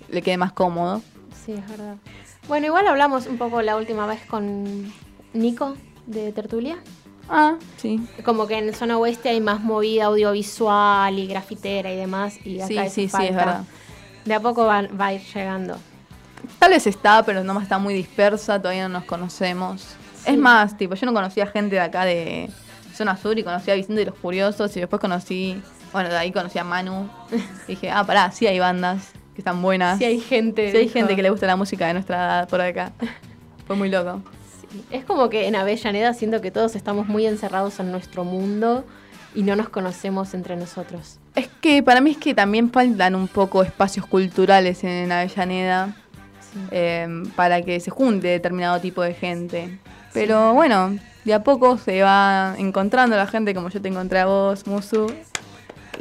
le 0.10 0.22
quede 0.24 0.38
más 0.38 0.52
cómodo. 0.54 1.04
Sí, 1.46 1.52
es 1.54 1.68
verdad. 1.70 1.96
Bueno, 2.50 2.66
igual 2.66 2.88
hablamos 2.88 3.28
un 3.28 3.38
poco 3.38 3.62
la 3.62 3.78
última 3.78 4.08
vez 4.08 4.22
con 4.26 4.92
Nico 5.34 5.76
de 6.08 6.32
Tertulia. 6.32 6.80
Ah, 7.30 7.58
sí. 7.78 8.02
Como 8.26 8.48
que 8.48 8.58
en 8.58 8.74
zona 8.74 8.98
oeste 8.98 9.30
hay 9.30 9.40
más 9.40 9.62
movida 9.62 10.06
audiovisual 10.06 11.20
y 11.20 11.28
grafitera 11.28 11.94
y 11.94 11.96
demás. 11.96 12.44
Y 12.44 12.60
acá 12.60 12.68
Sí, 12.68 12.76
sí, 12.76 12.90
sí, 12.90 13.04
es 13.04 13.12
falta. 13.12 13.36
verdad. 13.36 13.64
De 14.26 14.34
a 14.34 14.40
poco 14.40 14.66
va, 14.66 14.82
va 15.00 15.06
a 15.06 15.14
ir 15.14 15.22
llegando. 15.22 15.78
Tal 16.58 16.72
vez 16.72 16.88
está, 16.88 17.22
pero 17.22 17.44
no 17.44 17.62
está 17.62 17.78
muy 17.78 17.94
dispersa, 17.94 18.60
todavía 18.60 18.88
no 18.88 18.98
nos 18.98 19.04
conocemos. 19.04 19.82
Sí. 20.24 20.32
Es 20.32 20.38
más, 20.40 20.76
tipo, 20.76 20.96
yo 20.96 21.06
no 21.06 21.14
conocía 21.14 21.46
gente 21.46 21.76
de 21.76 21.82
acá 21.82 22.04
de 22.06 22.50
zona 22.96 23.16
sur 23.16 23.38
y 23.38 23.44
conocía 23.44 23.76
a 23.76 23.78
Vicente 23.78 24.02
y 24.02 24.06
los 24.06 24.16
Curiosos 24.16 24.76
y 24.76 24.80
después 24.80 25.00
conocí, 25.00 25.62
bueno, 25.94 26.10
de 26.10 26.18
ahí 26.18 26.32
conocí 26.32 26.58
a 26.58 26.64
Manu. 26.64 27.08
Y 27.68 27.68
dije, 27.74 27.92
ah, 27.92 28.04
pará, 28.04 28.32
sí 28.32 28.48
hay 28.48 28.58
bandas 28.58 29.12
que 29.40 29.42
están 29.42 29.62
buenas. 29.62 29.98
Sí 29.98 30.04
hay 30.04 30.20
gente. 30.20 30.70
Sí 30.72 30.78
hay 30.78 30.90
gente 30.90 31.16
que 31.16 31.22
le 31.22 31.30
gusta 31.30 31.48
la 31.48 31.56
música 31.56 31.88
de 31.88 31.94
nuestra 31.94 32.18
edad 32.18 32.50
por 32.50 32.60
acá. 32.60 32.92
Fue 33.68 33.76
muy 33.78 33.90
loco. 33.90 34.22
Es 34.92 35.06
como 35.06 35.30
que 35.30 35.48
en 35.48 35.56
Avellaneda 35.56 36.14
siento 36.14 36.42
que 36.42 36.52
todos 36.52 36.76
estamos 36.76 37.08
muy 37.08 37.26
encerrados 37.26 37.80
en 37.80 37.90
nuestro 37.90 38.26
mundo 38.26 38.84
y 39.34 39.44
no 39.44 39.56
nos 39.56 39.70
conocemos 39.70 40.34
entre 40.34 40.58
nosotros. 40.58 41.20
Es 41.36 41.48
que 41.62 41.82
para 41.82 42.02
mí 42.02 42.12
es 42.12 42.18
que 42.18 42.34
también 42.34 42.70
faltan 42.70 43.16
un 43.16 43.30
poco 43.30 43.64
espacios 43.64 44.06
culturales 44.06 44.84
en 44.84 45.10
Avellaneda 45.10 45.96
eh, 46.72 47.08
para 47.38 47.62
que 47.62 47.80
se 47.80 47.92
junte 47.92 48.28
determinado 48.28 48.82
tipo 48.82 49.02
de 49.02 49.14
gente. 49.14 49.80
Pero 50.14 50.54
bueno, 50.54 50.98
de 51.24 51.34
a 51.34 51.44
poco 51.44 51.78
se 51.78 52.02
va 52.02 52.56
encontrando 52.58 53.16
la 53.16 53.26
gente 53.26 53.54
como 53.54 53.70
yo 53.70 53.82
te 53.82 53.88
encontré 53.88 54.20
a 54.20 54.26
vos, 54.26 54.68
Musu. 54.68 55.08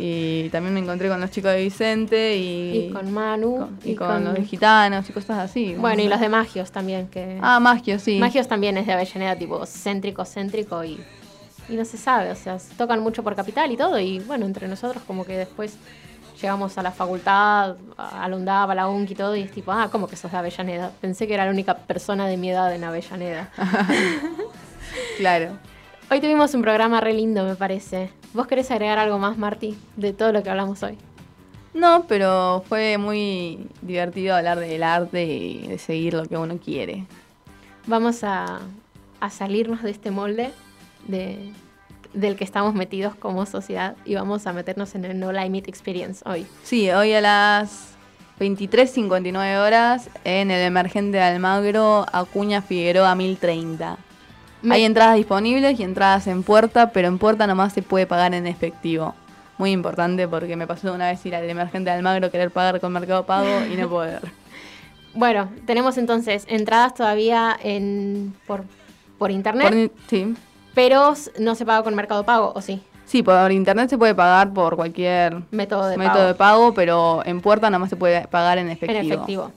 Y 0.01 0.49
también 0.51 0.73
me 0.75 0.81
encontré 0.81 1.09
con 1.09 1.21
los 1.21 1.31
chicos 1.31 1.51
de 1.53 1.61
Vicente 1.63 2.37
y, 2.37 2.87
Y 2.87 2.91
con 2.93 3.13
Manu. 3.13 3.57
con- 3.59 3.79
y 3.85 3.95
con 3.97 4.25
los 4.25 4.39
gitanos 4.47 5.11
y 5.11 5.13
cosas 5.13 5.39
así. 5.39 5.75
Bueno, 5.75 6.01
y 6.03 6.09
los 6.09 6.21
de 6.21 6.29
Magios 6.29 6.71
también. 6.71 7.09
que 7.09 7.39
Ah, 7.43 7.59
Magio, 7.59 7.99
sí. 7.99 8.19
Magios 8.21 8.47
también 8.47 8.77
es 8.79 8.87
de 8.87 8.93
Avellaneda, 8.93 9.35
tipo 9.37 9.67
céntrico, 9.67 10.25
céntrico 10.25 10.85
y, 10.85 11.01
y 11.69 11.75
no 11.75 11.85
se 11.85 11.97
sabe. 11.99 12.31
O 12.31 12.37
sea, 12.37 12.59
se 12.61 12.75
tocan 12.77 13.01
mucho 13.01 13.25
por 13.25 13.35
capital 13.35 13.71
y 13.73 13.77
todo. 13.77 13.99
Y 13.99 14.21
bueno, 14.21 14.47
entre 14.47 14.69
nosotros, 14.69 15.03
como 15.05 15.25
que 15.25 15.37
después 15.37 15.77
llegamos 16.41 16.79
a 16.79 16.83
la 16.85 16.93
facultad, 16.93 17.75
a 17.97 18.29
la 18.29 18.37
UNDAP, 18.37 18.71
a 18.71 18.75
la 18.77 18.87
UNC 18.89 19.11
y 19.11 19.15
todo. 19.17 19.35
Y 19.35 19.41
es 19.43 19.51
tipo, 19.51 19.73
ah, 19.73 19.89
¿cómo 19.91 20.07
que 20.07 20.15
sos 20.15 20.31
de 20.31 20.39
Avellaneda? 20.39 20.93
Pensé 21.01 21.27
que 21.27 21.35
era 21.35 21.45
la 21.45 21.51
única 21.51 21.75
persona 21.77 22.29
de 22.29 22.37
mi 22.37 22.51
edad 22.51 22.73
en 22.73 22.85
Avellaneda. 22.85 23.51
Claro. 25.19 25.59
Hoy 26.11 26.21
tuvimos 26.21 26.55
un 26.55 26.63
programa 26.63 27.01
re 27.01 27.13
lindo, 27.13 27.45
me 27.45 27.55
parece. 27.57 28.11
¿Vos 28.35 28.47
querés 28.47 28.71
agregar 28.71 28.99
algo 28.99 29.19
más, 29.19 29.39
Marty, 29.39 29.77
de 29.97 30.13
todo 30.13 30.33
lo 30.33 30.43
que 30.43 30.51
hablamos 30.51 30.83
hoy? 30.83 30.99
No, 31.75 32.05
pero 32.09 32.63
fue 32.69 32.99
muy 32.99 33.69
divertido 33.83 34.35
hablar 34.35 34.59
del 34.59 34.83
arte 34.83 35.25
y 35.25 35.67
de 35.67 35.79
seguir 35.79 36.15
lo 36.15 36.25
que 36.25 36.37
uno 36.37 36.59
quiere. 36.59 37.07
Vamos 37.87 38.25
a, 38.25 38.61
a 39.21 39.31
salirnos 39.31 39.83
de 39.83 39.91
este 39.91 40.11
molde 40.11 40.51
de, 41.07 41.53
del 42.13 42.37
que 42.37 42.45
estamos 42.45 42.75
metidos 42.75 43.15
como 43.15 43.47
sociedad 43.47 43.97
y 44.05 44.15
vamos 44.15 44.47
a 44.47 44.53
meternos 44.53 44.95
en 44.95 45.05
el 45.05 45.19
No 45.19 45.33
Limit 45.33 45.69
Experience 45.69 46.23
hoy. 46.29 46.47
Sí, 46.63 46.91
hoy 46.91 47.13
a 47.13 47.21
las 47.21 47.95
23.59 48.41 49.65
horas 49.65 50.11
en 50.25 50.51
el 50.51 50.63
emergente 50.63 51.19
de 51.19 51.25
Almagro, 51.25 52.07
Acuña 52.13 52.63
Figueroa 52.63 53.15
1030. 53.15 53.99
Me- 54.63 54.75
Hay 54.77 54.85
entradas 54.85 55.17
disponibles 55.17 55.79
y 55.79 55.83
entradas 55.83 56.27
en 56.27 56.43
puerta, 56.43 56.91
pero 56.93 57.09
en 57.09 57.19
puerta 57.19 57.47
nomás 57.47 57.73
se 57.73 57.83
puede 57.83 58.07
pagar 58.07 58.35
en 58.35 58.47
efectivo. 58.47 59.15
Muy 59.57 59.71
importante 59.73 60.27
porque 60.29 60.57
me 60.57 60.67
pasó 60.67 60.93
una 60.93 61.09
vez 61.09 61.25
ir 61.27 61.35
al 61.35 61.49
emergente 61.49 61.91
de 61.91 61.97
Almagro, 61.97 62.31
querer 62.31 62.51
pagar 62.51 62.81
con 62.81 62.93
Mercado 62.93 63.25
Pago 63.27 63.49
y 63.73 63.77
no 63.77 63.89
poder. 63.89 64.21
Bueno, 65.15 65.49
tenemos 65.67 65.97
entonces 65.99 66.45
entradas 66.49 66.95
todavía 66.95 67.57
en, 67.63 68.35
por, 68.47 68.63
por 69.17 69.31
internet, 69.33 69.91
Por- 69.91 70.09
sí. 70.09 70.35
pero 70.75 71.15
no 71.41 71.55
se 71.57 71.65
paga 71.67 71.83
con 71.83 71.95
Mercado 71.97 72.25
Pago, 72.25 72.53
¿o 72.55 72.61
sí? 72.61 72.83
Sí, 73.07 73.23
por 73.23 73.51
internet 73.51 73.89
se 73.89 73.99
puede 73.99 74.15
pagar 74.15 74.53
por 74.53 74.77
cualquier 74.77 75.43
Método 75.51 75.89
de 75.89 75.97
método 75.97 76.15
pago. 76.15 76.27
de 76.29 76.35
pago, 76.35 76.75
pero 76.75 77.23
en 77.25 77.41
puerta 77.41 77.71
nomás 77.71 77.89
se 77.91 77.97
puede 77.97 78.29
pagar 78.29 78.59
en 78.59 78.69
efectivo. 78.69 78.99
En 79.01 79.07
efectivo. 79.13 79.53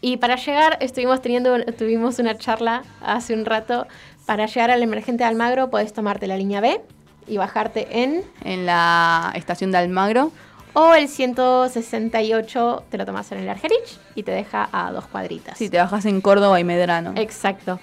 Y 0.00 0.16
para 0.18 0.34
llegar, 0.36 0.76
estuvimos 0.80 1.22
teniendo, 1.22 1.56
tuvimos 1.78 2.18
una 2.18 2.36
charla 2.36 2.82
hace 3.00 3.34
un 3.34 3.44
rato. 3.46 3.86
Para 4.28 4.44
llegar 4.44 4.70
al 4.70 4.82
emergente 4.82 5.24
de 5.24 5.28
Almagro, 5.30 5.70
podés 5.70 5.94
tomarte 5.94 6.26
la 6.26 6.36
línea 6.36 6.60
B 6.60 6.82
y 7.26 7.38
bajarte 7.38 8.02
en. 8.02 8.22
En 8.44 8.66
la 8.66 9.32
estación 9.34 9.72
de 9.72 9.78
Almagro. 9.78 10.32
O 10.74 10.92
el 10.92 11.08
168 11.08 12.84
te 12.90 12.98
lo 12.98 13.06
tomas 13.06 13.32
en 13.32 13.38
el 13.38 13.48
Argerich 13.48 13.98
y 14.14 14.24
te 14.24 14.32
deja 14.32 14.68
a 14.70 14.92
dos 14.92 15.06
cuadritas. 15.06 15.56
Sí, 15.56 15.70
te 15.70 15.78
bajas 15.78 16.04
en 16.04 16.20
Córdoba 16.20 16.60
y 16.60 16.64
Medrano. 16.64 17.14
Exacto. 17.16 17.80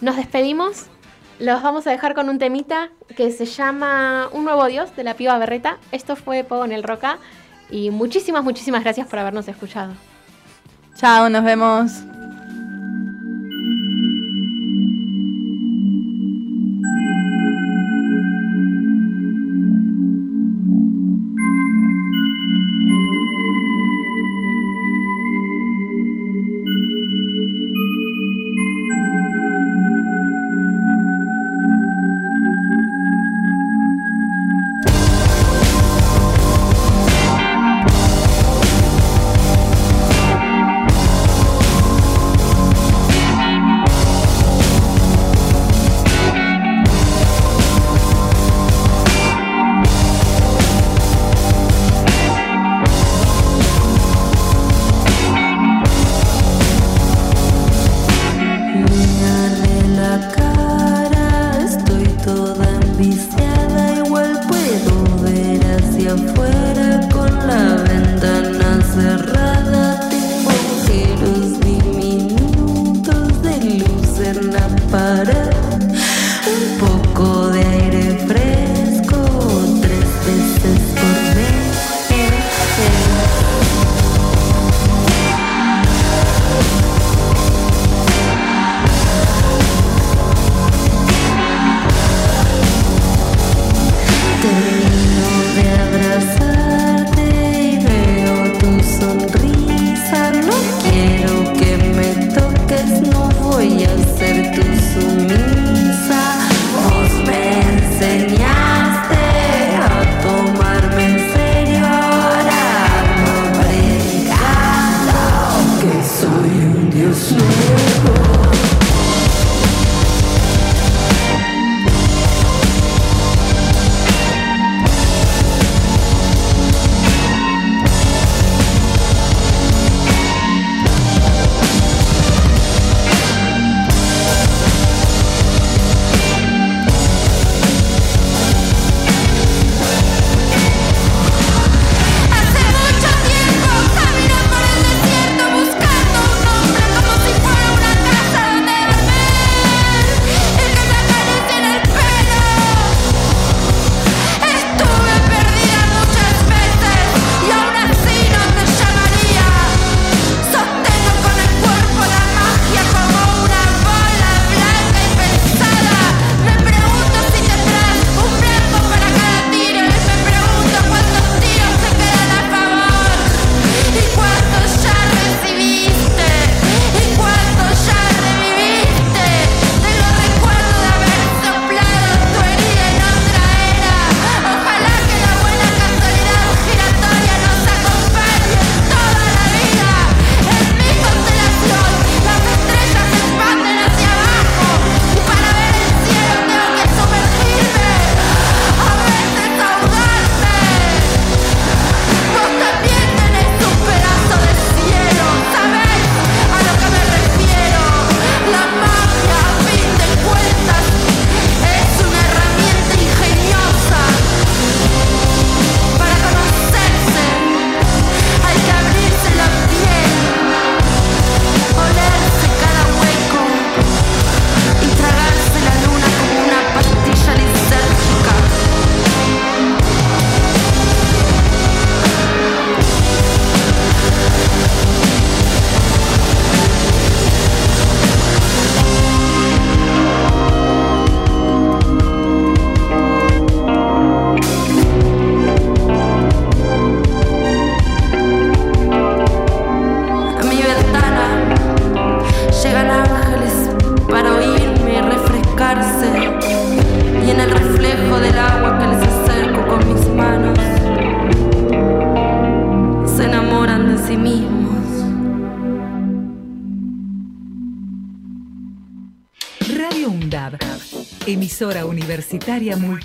Nos 0.00 0.16
despedimos. 0.16 0.86
Los 1.38 1.62
vamos 1.62 1.86
a 1.86 1.92
dejar 1.92 2.16
con 2.16 2.28
un 2.30 2.40
temita 2.40 2.90
que 3.16 3.30
se 3.30 3.46
llama 3.46 4.28
Un 4.32 4.42
nuevo 4.42 4.66
Dios 4.66 4.96
de 4.96 5.04
la 5.04 5.14
piba 5.14 5.38
Berreta. 5.38 5.78
Esto 5.92 6.16
fue 6.16 6.42
Pogo 6.42 6.64
en 6.64 6.72
el 6.72 6.82
Roca. 6.82 7.18
Y 7.70 7.90
muchísimas, 7.90 8.42
muchísimas 8.42 8.82
gracias 8.82 9.06
por 9.06 9.20
habernos 9.20 9.46
escuchado. 9.46 9.92
Chao, 10.96 11.28
nos 11.28 11.44
vemos. 11.44 11.92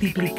Universitaria 0.01 0.30